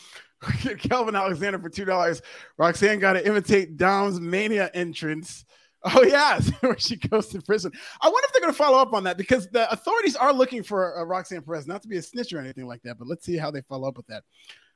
Kelvin 0.79 1.15
Alexander 1.15 1.59
for 1.59 1.69
two 1.69 1.85
dollars. 1.85 2.21
Roxanne 2.57 2.99
got 2.99 3.13
to 3.13 3.25
imitate 3.25 3.77
Dom's 3.77 4.19
mania 4.19 4.69
entrance 4.73 5.45
Oh 5.83 6.03
yeah, 6.03 6.39
where 6.61 6.77
she 6.77 6.95
goes 6.95 7.27
to 7.29 7.41
prison. 7.41 7.71
I 8.01 8.07
wonder 8.07 8.25
if 8.25 8.33
they're 8.33 8.41
going 8.41 8.53
to 8.53 8.57
follow 8.57 8.77
up 8.77 8.93
on 8.93 9.03
that 9.05 9.17
because 9.17 9.47
the 9.49 9.71
authorities 9.71 10.15
are 10.15 10.33
looking 10.33 10.63
for 10.63 10.99
uh, 10.99 11.03
Roxanne 11.03 11.41
Perez, 11.41 11.67
not 11.67 11.81
to 11.81 11.87
be 11.87 11.97
a 11.97 12.01
snitch 12.01 12.33
or 12.33 12.39
anything 12.39 12.67
like 12.67 12.81
that. 12.83 12.99
But 12.99 13.07
let's 13.07 13.25
see 13.25 13.37
how 13.37 13.51
they 13.51 13.61
follow 13.61 13.87
up 13.87 13.97
with 13.97 14.07
that. 14.07 14.23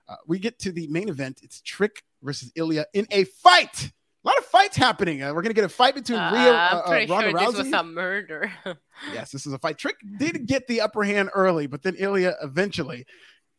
Uh, 0.07 0.15
we 0.27 0.39
get 0.39 0.57
to 0.59 0.71
the 0.71 0.87
main 0.87 1.09
event. 1.09 1.41
It's 1.43 1.61
Trick 1.61 2.03
versus 2.23 2.51
Ilja 2.53 2.85
in 2.93 3.07
a 3.11 3.23
fight. 3.25 3.91
A 4.23 4.27
lot 4.27 4.37
of 4.39 4.45
fights 4.45 4.75
happening. 4.75 5.21
Uh, 5.21 5.27
we're 5.27 5.43
going 5.43 5.51
to 5.51 5.55
get 5.55 5.63
a 5.63 5.69
fight 5.69 5.93
between 5.93 6.17
uh, 6.17 6.31
Rio 6.31 6.53
uh, 6.53 6.81
I'm 6.83 6.89
pretty 6.89 7.11
Ronda 7.11 7.29
sure 7.29 7.39
Rousey. 7.39 7.51
this 7.51 7.57
was 7.57 7.73
a 7.73 7.83
murder. 7.83 8.51
yes, 9.13 9.31
this 9.31 9.45
is 9.45 9.53
a 9.53 9.59
fight. 9.59 9.77
Trick 9.77 9.97
did 10.17 10.47
get 10.47 10.65
the 10.67 10.81
upper 10.81 11.03
hand 11.03 11.29
early, 11.35 11.67
but 11.67 11.83
then 11.83 11.95
Ilja 11.95 12.33
eventually 12.41 13.05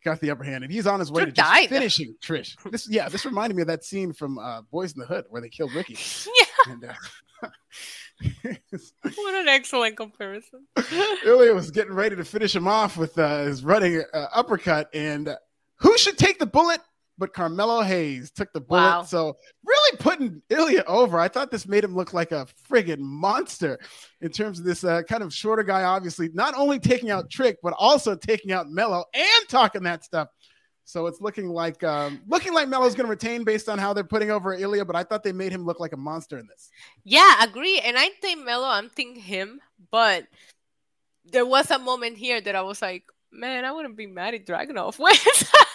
got 0.07 0.21
the 0.21 0.31
upper 0.31 0.45
hand, 0.45 0.65
and 0.65 0.73
he's 0.73 0.87
on 0.87 1.01
his 1.01 1.11
way 1.11 1.25
to 1.25 1.33
just 1.33 1.69
finishing 1.69 2.15
Trick. 2.23 2.47
This, 2.71 2.89
yeah, 2.89 3.09
this 3.09 3.27
reminded 3.27 3.57
me 3.57 3.63
of 3.63 3.69
that 3.69 3.85
scene 3.85 4.13
from 4.13 4.39
uh, 4.39 4.63
Boys 4.63 4.93
in 4.95 5.01
the 5.01 5.07
Hood 5.07 5.27
where 5.29 5.43
they 5.43 5.49
killed 5.49 5.75
Ricky. 5.75 5.99
yeah. 6.39 6.73
And, 6.73 6.85
uh, 6.85 6.93
What 9.03 9.35
an 9.35 9.49
excellent 9.49 9.97
comparison. 9.99 10.67
Ilja 10.79 11.55
was 11.55 11.71
getting 11.71 11.93
ready 11.93 12.17
to 12.17 12.25
finish 12.25 12.57
him 12.57 12.67
off 12.67 12.97
with 12.97 13.19
uh, 13.19 13.45
his 13.45 13.63
running 13.63 14.03
uh, 14.15 14.27
uppercut, 14.33 14.89
and 14.95 15.29
uh, 15.29 15.37
who 15.77 15.99
should 15.99 16.17
take 16.17 16.39
the 16.39 16.47
bullet? 16.47 16.81
But 17.19 17.33
Carmelo 17.33 17.81
Hayes 17.83 18.31
took 18.31 18.53
the 18.53 18.61
bullet. 18.61 18.81
Wow. 18.81 19.03
So 19.03 19.37
really 19.65 19.97
putting 19.99 20.43
Ilja 20.51 20.85
over. 20.87 21.19
I 21.19 21.29
thought 21.29 21.51
this 21.51 21.67
made 21.67 21.83
him 21.83 21.95
look 21.95 22.13
like 22.13 22.33
a 22.33 22.47
friggin' 22.71 22.99
monster 22.99 23.79
in 24.21 24.31
terms 24.31 24.59
of 24.59 24.65
this 24.65 24.85
uh, 24.85 25.03
kind 25.03 25.23
of 25.23 25.33
shorter 25.33 25.63
guy, 25.63 25.85
obviously, 25.85 26.29
not 26.35 26.55
only 26.55 26.79
taking 26.79 27.11
out 27.11 27.31
Trick, 27.31 27.59
but 27.63 27.75
also 27.79 28.15
taking 28.15 28.53
out 28.53 28.69
Melo 28.69 29.05
and 29.15 29.49
talking 29.49 29.83
that 29.85 30.05
stuff. 30.05 30.29
So 30.87 31.07
it's 31.07 31.21
looking 31.21 31.49
like 31.49 31.83
um, 31.83 32.23
looking 32.29 32.55
like 32.55 32.69
Melo's 32.69 32.95
going 32.95 33.07
to 33.07 33.11
retain 33.11 33.43
based 33.43 33.69
on 33.69 33.77
how 33.77 33.93
they're 33.93 34.05
putting 34.05 34.31
over 34.31 34.57
Ilja, 34.57 34.87
but 34.87 34.95
I 34.95 35.03
thought 35.03 35.25
they 35.25 35.33
made 35.33 35.51
him 35.51 35.65
look 35.65 35.81
like 35.81 35.93
a 35.93 35.97
monster 35.97 36.39
in 36.39 36.47
this. 36.47 36.71
Yeah, 37.03 37.43
agree. 37.43 37.81
And 37.81 37.99
I 37.99 38.11
think 38.21 38.45
Melo, 38.45 38.69
I'm 38.69 38.89
thinking 38.89 39.21
him, 39.21 39.61
but 39.91 40.27
there 41.25 41.45
was 41.45 41.73
a 41.73 41.79
moment 41.81 42.17
here 42.19 42.41
that 42.41 42.55
I 42.55 42.63
was 42.63 42.81
like, 42.81 43.03
man, 43.33 43.65
I 43.65 43.73
wouldn't 43.73 43.97
be 43.97 44.07
mad 44.07 44.35
at 44.35 44.47
Dragunov. 44.47 45.01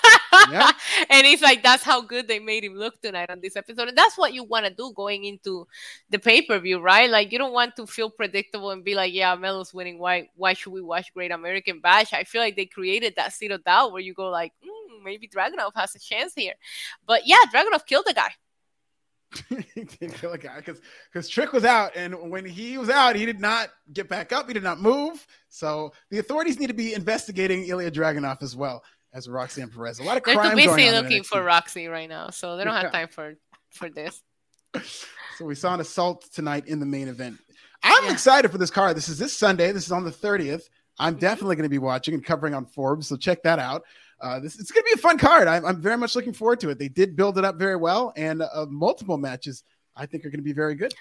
Yeah. 0.61 0.71
and 1.09 1.25
it's 1.25 1.41
like, 1.41 1.63
that's 1.63 1.83
how 1.83 2.01
good 2.01 2.27
they 2.27 2.39
made 2.39 2.63
him 2.63 2.75
look 2.75 3.01
tonight 3.01 3.29
on 3.29 3.39
this 3.39 3.55
episode. 3.55 3.87
And 3.87 3.97
that's 3.97 4.17
what 4.17 4.33
you 4.33 4.43
want 4.43 4.65
to 4.65 4.73
do 4.73 4.91
going 4.93 5.25
into 5.25 5.67
the 6.09 6.19
pay 6.19 6.41
per 6.41 6.59
view, 6.59 6.79
right? 6.79 7.09
Like, 7.09 7.31
you 7.31 7.37
don't 7.37 7.53
want 7.53 7.75
to 7.77 7.87
feel 7.87 8.09
predictable 8.09 8.71
and 8.71 8.83
be 8.83 8.95
like, 8.95 9.13
yeah, 9.13 9.35
Melo's 9.35 9.73
winning. 9.73 9.99
Why, 9.99 10.29
why 10.35 10.53
should 10.53 10.73
we 10.73 10.81
watch 10.81 11.13
Great 11.13 11.31
American 11.31 11.79
Bash? 11.79 12.13
I 12.13 12.23
feel 12.23 12.41
like 12.41 12.55
they 12.55 12.65
created 12.65 13.13
that 13.15 13.33
seed 13.33 13.51
of 13.51 13.63
doubt 13.63 13.91
where 13.91 14.01
you 14.01 14.13
go, 14.13 14.29
like, 14.29 14.53
mm, 14.63 15.03
maybe 15.03 15.27
Dragunov 15.27 15.71
has 15.75 15.95
a 15.95 15.99
chance 15.99 16.33
here. 16.35 16.53
But 17.05 17.25
yeah, 17.25 17.39
Dragunov 17.53 17.85
killed 17.85 18.05
the 18.07 18.13
guy. 18.13 18.31
he 19.73 19.83
didn't 19.83 20.13
kill 20.15 20.33
a 20.33 20.37
guy 20.37 20.57
because 20.57 20.81
because 21.11 21.29
Trick 21.29 21.53
was 21.53 21.63
out, 21.63 21.95
and 21.95 22.29
when 22.29 22.43
he 22.43 22.77
was 22.77 22.89
out, 22.89 23.15
he 23.15 23.25
did 23.25 23.39
not 23.39 23.69
get 23.93 24.09
back 24.09 24.33
up. 24.33 24.47
He 24.47 24.53
did 24.53 24.63
not 24.63 24.81
move. 24.81 25.25
So 25.47 25.93
the 26.09 26.19
authorities 26.19 26.59
need 26.59 26.67
to 26.67 26.73
be 26.73 26.93
investigating 26.93 27.65
Ilja 27.65 27.91
Dragunov 27.91 28.43
as 28.43 28.55
well 28.55 28.83
as 29.13 29.27
Roxanne 29.27 29.69
Perez. 29.69 29.99
A 29.99 30.03
lot 30.03 30.17
of 30.17 30.23
They're 30.23 30.35
crime 30.35 30.51
too 30.57 30.67
busy 30.67 30.89
looking 30.91 31.23
for 31.23 31.43
Roxy 31.43 31.87
right 31.87 32.09
now, 32.09 32.29
so 32.29 32.55
they 32.57 32.63
don't 32.63 32.73
Yeah. 32.73 32.81
have 32.83 32.91
time 32.91 33.07
for 33.07 33.35
for 33.71 33.89
this. 33.89 34.21
So 35.37 35.45
we 35.45 35.55
saw 35.55 35.73
an 35.73 35.79
assault 35.79 36.27
tonight 36.33 36.67
in 36.67 36.79
the 36.79 36.85
main 36.85 37.07
event. 37.07 37.39
I'm 37.81 38.05
Yeah. 38.05 38.11
excited 38.11 38.51
for 38.51 38.59
this 38.59 38.69
card. 38.69 38.95
This 38.95 39.09
is 39.09 39.17
this 39.17 39.35
Sunday. 39.35 39.71
This 39.71 39.85
is 39.85 39.91
on 39.91 40.03
the 40.03 40.11
30th. 40.11 40.63
I'm 40.99 41.13
Mm-hmm. 41.13 41.19
definitely 41.21 41.55
going 41.55 41.63
to 41.63 41.69
be 41.69 41.79
watching 41.79 42.13
and 42.13 42.23
covering 42.23 42.53
on 42.53 42.65
Forbes, 42.67 43.07
so 43.07 43.15
check 43.17 43.41
that 43.43 43.57
out. 43.57 43.81
Uh, 44.19 44.39
this 44.39 44.59
it's 44.59 44.71
going 44.71 44.83
to 44.83 44.89
be 44.93 44.99
a 44.99 45.01
fun 45.01 45.17
card. 45.17 45.47
I'm, 45.47 45.65
I'm 45.65 45.81
very 45.81 45.97
much 45.97 46.15
looking 46.15 46.33
forward 46.33 46.59
to 46.59 46.69
it. 46.69 46.77
They 46.77 46.89
did 46.89 47.15
build 47.15 47.39
it 47.39 47.45
up 47.45 47.55
very 47.55 47.75
well, 47.75 48.13
and 48.15 48.43
uh, 48.43 48.67
multiple 48.69 49.17
matches 49.17 49.63
I 49.95 50.05
think 50.05 50.25
are 50.25 50.29
going 50.29 50.39
to 50.41 50.43
be 50.43 50.53
very 50.53 50.75
good. 50.75 50.93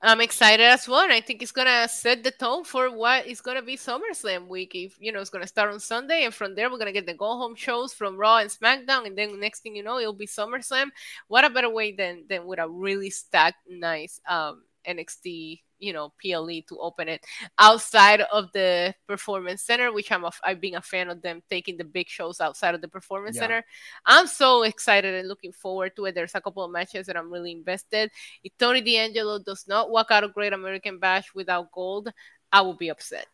I'm 0.00 0.20
excited 0.20 0.64
as 0.64 0.86
well, 0.86 1.02
and 1.02 1.12
I 1.12 1.20
think 1.20 1.42
it's 1.42 1.50
gonna 1.50 1.88
set 1.88 2.22
the 2.22 2.30
tone 2.30 2.62
for 2.62 2.88
what 2.88 3.26
is 3.26 3.40
gonna 3.40 3.62
be 3.62 3.76
SummerSlam 3.76 4.46
week. 4.46 4.76
If 4.76 4.96
you 5.00 5.10
know, 5.10 5.20
it's 5.20 5.30
gonna 5.30 5.46
start 5.46 5.72
on 5.72 5.80
Sunday, 5.80 6.24
and 6.24 6.32
from 6.32 6.54
there 6.54 6.70
we're 6.70 6.78
gonna 6.78 6.92
get 6.92 7.04
the 7.06 7.14
go 7.14 7.36
home 7.36 7.56
shows 7.56 7.92
from 7.92 8.16
Raw 8.16 8.36
and 8.38 8.48
SmackDown, 8.48 9.06
and 9.06 9.18
then 9.18 9.40
next 9.40 9.60
thing 9.60 9.74
you 9.74 9.82
know, 9.82 9.98
it'll 9.98 10.12
be 10.12 10.28
SummerSlam. 10.28 10.90
What 11.26 11.44
a 11.44 11.50
better 11.50 11.68
way 11.68 11.90
than 11.90 12.24
than 12.28 12.46
with 12.46 12.60
a 12.60 12.68
really 12.68 13.10
stacked, 13.10 13.58
nice 13.68 14.20
um 14.28 14.62
NXT, 14.86 15.62
you 15.78 15.92
know, 15.92 16.12
PLE 16.20 16.62
to 16.68 16.78
open 16.78 17.08
it 17.08 17.24
outside 17.58 18.20
of 18.20 18.50
the 18.52 18.94
Performance 19.06 19.62
Center, 19.62 19.92
which 19.92 20.10
I'm 20.12 20.24
a, 20.24 20.30
I've 20.44 20.60
been 20.60 20.74
a 20.76 20.82
fan 20.82 21.08
of 21.08 21.22
them 21.22 21.42
taking 21.48 21.76
the 21.76 21.84
big 21.84 22.08
shows 22.08 22.40
outside 22.40 22.74
of 22.74 22.80
the 22.80 22.88
Performance 22.88 23.36
Yeah. 23.36 23.42
Center. 23.42 23.64
I'm 24.06 24.26
so 24.26 24.62
excited 24.62 25.14
and 25.14 25.28
looking 25.28 25.52
forward 25.52 25.96
to 25.96 26.06
it. 26.06 26.14
There's 26.14 26.34
a 26.34 26.40
couple 26.40 26.64
of 26.64 26.70
matches 26.70 27.06
that 27.06 27.16
I'm 27.16 27.32
really 27.32 27.52
invested. 27.52 28.10
If 28.44 28.56
Tony 28.58 28.80
D'Angelo 28.80 29.38
does 29.38 29.66
not 29.68 29.90
walk 29.90 30.10
out 30.10 30.24
of 30.24 30.34
Great 30.34 30.52
American 30.52 30.98
Bash 30.98 31.34
without 31.34 31.72
gold, 31.72 32.10
I 32.52 32.62
will 32.62 32.74
be 32.76 32.88
upset. 32.90 33.28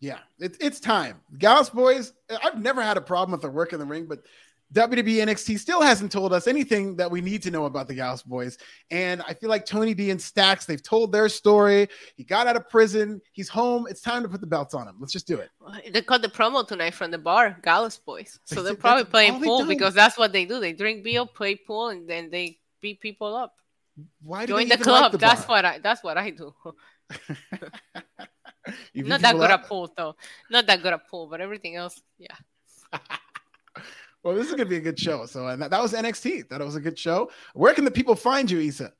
Yeah, 0.00 0.18
it's 0.38 0.58
it's 0.60 0.80
time. 0.80 1.20
Gallus 1.38 1.70
boys, 1.70 2.12
I've 2.42 2.60
never 2.60 2.82
had 2.82 2.98
a 2.98 3.00
problem 3.00 3.32
with 3.32 3.40
their 3.40 3.50
work 3.50 3.72
in 3.72 3.78
the 3.78 3.86
ring, 3.86 4.06
but 4.06 4.20
WWE 4.74 5.24
NXT 5.24 5.58
still 5.58 5.80
hasn't 5.80 6.10
told 6.10 6.32
us 6.32 6.48
anything 6.48 6.96
that 6.96 7.08
we 7.08 7.20
need 7.20 7.42
to 7.44 7.50
know 7.50 7.66
about 7.66 7.86
the 7.86 7.94
Gallus 7.94 8.22
boys. 8.22 8.58
And 8.90 9.22
I 9.22 9.32
feel 9.32 9.48
like 9.48 9.64
Tony 9.64 9.94
D 9.94 10.10
and 10.10 10.20
Stacks, 10.20 10.66
they've 10.66 10.82
told 10.82 11.12
their 11.12 11.28
story. 11.28 11.88
He 12.16 12.24
got 12.24 12.48
out 12.48 12.56
of 12.56 12.68
prison. 12.68 13.22
He's 13.32 13.48
home. 13.48 13.86
It's 13.88 14.00
time 14.00 14.24
to 14.24 14.28
put 14.28 14.40
the 14.40 14.48
belts 14.48 14.74
on 14.74 14.88
him. 14.88 14.96
Let's 14.98 15.12
just 15.12 15.28
do 15.28 15.38
it. 15.38 15.50
They 15.92 16.02
cut 16.02 16.22
the 16.22 16.28
promo 16.28 16.66
tonight 16.66 16.94
from 16.94 17.12
the 17.12 17.18
bar, 17.18 17.56
Gallus 17.62 17.98
Boys. 17.98 18.40
So 18.44 18.56
They 18.56 18.70
they're 18.70 18.74
probably 18.74 19.04
playing 19.04 19.42
pool 19.42 19.60
do. 19.60 19.68
because 19.68 19.94
that's 19.94 20.18
what 20.18 20.32
they 20.32 20.44
do. 20.44 20.58
They 20.58 20.72
drink 20.72 21.04
beer, 21.04 21.24
play 21.24 21.54
pool, 21.54 21.90
and 21.90 22.08
then 22.08 22.30
they 22.30 22.58
beat 22.80 23.00
people 23.00 23.34
up. 23.36 23.54
Why 24.22 24.44
do 24.44 24.54
Join 24.54 24.68
the 24.68 24.74
even 24.74 24.86
like 24.86 25.00
club. 25.00 25.12
the 25.12 25.18
that's 25.18 25.46
what 25.46 25.64
I. 25.64 25.78
That's 25.78 26.02
what 26.02 26.18
I 26.18 26.30
do. 26.30 26.52
Not 28.94 29.20
that 29.20 29.36
good 29.36 29.50
up? 29.50 29.60
at 29.60 29.68
pool 29.68 29.92
though. 29.96 30.16
Not 30.50 30.66
that 30.66 30.82
good 30.82 30.92
at 30.92 31.08
pool, 31.08 31.28
but 31.28 31.40
everything 31.40 31.76
else, 31.76 32.00
yeah. 32.18 32.34
Well, 34.24 34.34
this 34.34 34.46
is 34.46 34.52
going 34.52 34.66
to 34.66 34.70
be 34.70 34.76
a 34.76 34.80
good 34.80 34.98
show. 34.98 35.26
So 35.26 35.46
and 35.48 35.60
that, 35.60 35.70
that 35.70 35.82
was 35.82 35.92
NXT. 35.92 36.48
That 36.48 36.60
was 36.60 36.76
a 36.76 36.80
good 36.80 36.98
show. 36.98 37.30
Where 37.52 37.74
can 37.74 37.84
the 37.84 37.90
people 37.90 38.14
find 38.14 38.50
you, 38.50 38.58
Isa? 38.58 38.92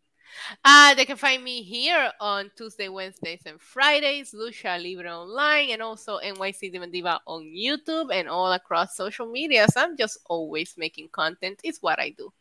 Uh, 0.65 0.95
they 0.95 1.05
can 1.05 1.17
find 1.17 1.43
me 1.43 1.63
here 1.63 2.11
on 2.21 2.51
Tuesday, 2.57 2.89
Wednesdays, 2.89 3.43
and 3.47 3.61
Fridays, 3.61 4.33
Lucha 4.33 4.83
Libre 4.83 5.09
Online, 5.11 5.71
and 5.71 5.81
also 5.81 6.19
NYC 6.19 6.73
Demon 6.73 6.91
Diva 6.91 7.21
on 7.27 7.43
YouTube 7.45 8.13
and 8.13 8.29
all 8.29 8.53
across 8.53 8.97
social 8.97 9.27
media. 9.27 9.67
So 9.73 9.81
I'm 9.81 9.97
just 9.97 10.19
always 10.27 10.75
making 10.77 11.09
content. 11.13 11.61
It's 11.63 11.79
what 11.81 12.01
I 12.01 12.11
do. 12.11 12.33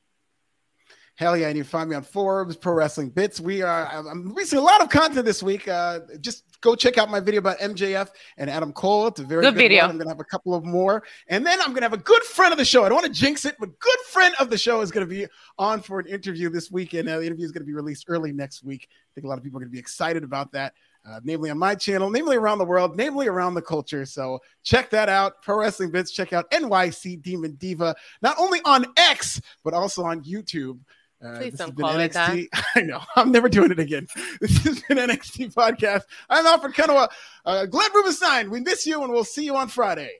Hell 1.15 1.37
yeah, 1.37 1.47
and 1.49 1.57
you 1.57 1.63
find 1.63 1.89
me 1.91 1.95
on 1.95 2.01
Forbes, 2.01 2.57
Pro 2.57 2.73
Wrestling 2.73 3.09
Bits. 3.09 3.39
We 3.39 3.61
are 3.61 3.85
I'm- 3.85 4.07
I'm 4.07 4.29
releasing 4.29 4.57
a 4.57 4.63
lot 4.63 4.81
of 4.81 4.89
content 4.89 5.25
this 5.25 5.43
week. 5.43 5.67
Uh, 5.67 5.99
just 6.19 6.43
go 6.63 6.75
check 6.75 6.97
out 6.97 7.11
my 7.11 7.19
video 7.19 7.39
about 7.39 7.59
MJF 7.59 8.09
and 8.37 8.49
Adam 8.49 8.71
Cole. 8.73 9.07
It's 9.07 9.19
a 9.19 9.23
very 9.23 9.43
Good 9.43 9.53
good, 9.53 9.59
video. 9.59 9.83
one. 9.83 9.91
I'm 9.91 9.97
gonna 9.97 10.09
have 10.09 10.19
a 10.19 10.23
couple 10.23 10.55
of 10.55 10.63
more, 10.63 11.03
and 11.27 11.45
then 11.45 11.61
I'm 11.61 11.73
gonna 11.73 11.85
have 11.85 11.93
a 11.93 11.97
good 11.97 12.23
friend 12.23 12.51
of 12.51 12.57
the 12.57 12.65
show. 12.65 12.85
I 12.85 12.89
don't 12.89 12.95
want 12.95 13.13
to 13.13 13.19
jinx 13.19 13.45
it, 13.45 13.55
but 13.59 13.77
good 13.77 13.99
friend 14.09 14.33
of 14.39 14.49
the 14.49 14.57
show 14.57 14.81
is 14.81 14.89
gonna 14.89 15.05
be 15.05 15.27
on 15.59 15.81
for 15.81 15.99
an 15.99 16.07
interview 16.07 16.49
this 16.49 16.71
week, 16.71 16.93
and 16.93 17.07
uh, 17.07 17.19
the 17.19 17.25
interview 17.27 17.45
is 17.45 17.51
gonna 17.51 17.65
be 17.65 17.73
released 17.73 18.05
early 18.07 18.31
next 18.31 18.63
week. 18.63 18.87
I 18.89 19.09
think 19.13 19.25
a 19.25 19.27
lot 19.27 19.37
of 19.37 19.43
people 19.43 19.59
are 19.59 19.61
gonna 19.61 19.71
be 19.71 19.79
excited 19.79 20.23
about 20.23 20.51
that. 20.53 20.73
Uh, 21.05 21.19
namely 21.25 21.49
on 21.49 21.57
my 21.57 21.75
channel, 21.75 22.09
namely 22.09 22.37
around 22.37 22.59
the 22.59 22.65
world, 22.65 22.95
namely 22.95 23.27
around 23.27 23.55
the 23.55 23.61
culture. 23.61 24.05
So 24.05 24.39
check 24.63 24.89
that 24.91 25.09
out. 25.09 25.41
Pro 25.41 25.57
Wrestling 25.59 25.91
Bits. 25.91 26.11
Check 26.11 26.31
out 26.31 26.49
NYC 26.51 27.21
Demon 27.21 27.55
Diva, 27.55 27.93
not 28.21 28.37
only 28.39 28.61
on 28.63 28.85
X 28.95 29.41
but 29.65 29.73
also 29.73 30.05
on 30.05 30.23
YouTube. 30.23 30.79
Uh, 31.23 31.37
Please 31.37 31.53
don't 31.53 31.77
call 31.77 31.99
it 31.99 32.11
that. 32.13 32.37
I 32.75 32.81
know. 32.81 33.01
I'm 33.15 33.31
never 33.31 33.47
doing 33.49 33.71
it 33.71 33.79
again. 33.79 34.07
This 34.41 34.63
has 34.63 34.81
been 34.81 34.97
NXT 34.97 35.53
podcast. 35.53 36.01
I'm 36.29 36.45
Alfred 36.45 36.73
Konuwa. 36.73 37.09
Uh, 37.45 37.65
Glenn 37.65 37.89
Rubenstein. 37.93 38.49
We 38.49 38.59
miss 38.59 38.85
you, 38.85 39.01
and 39.03 39.11
we'll 39.11 39.23
see 39.23 39.45
you 39.45 39.55
on 39.55 39.69
Friday. 39.69 40.11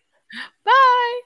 Bye. 0.64 1.22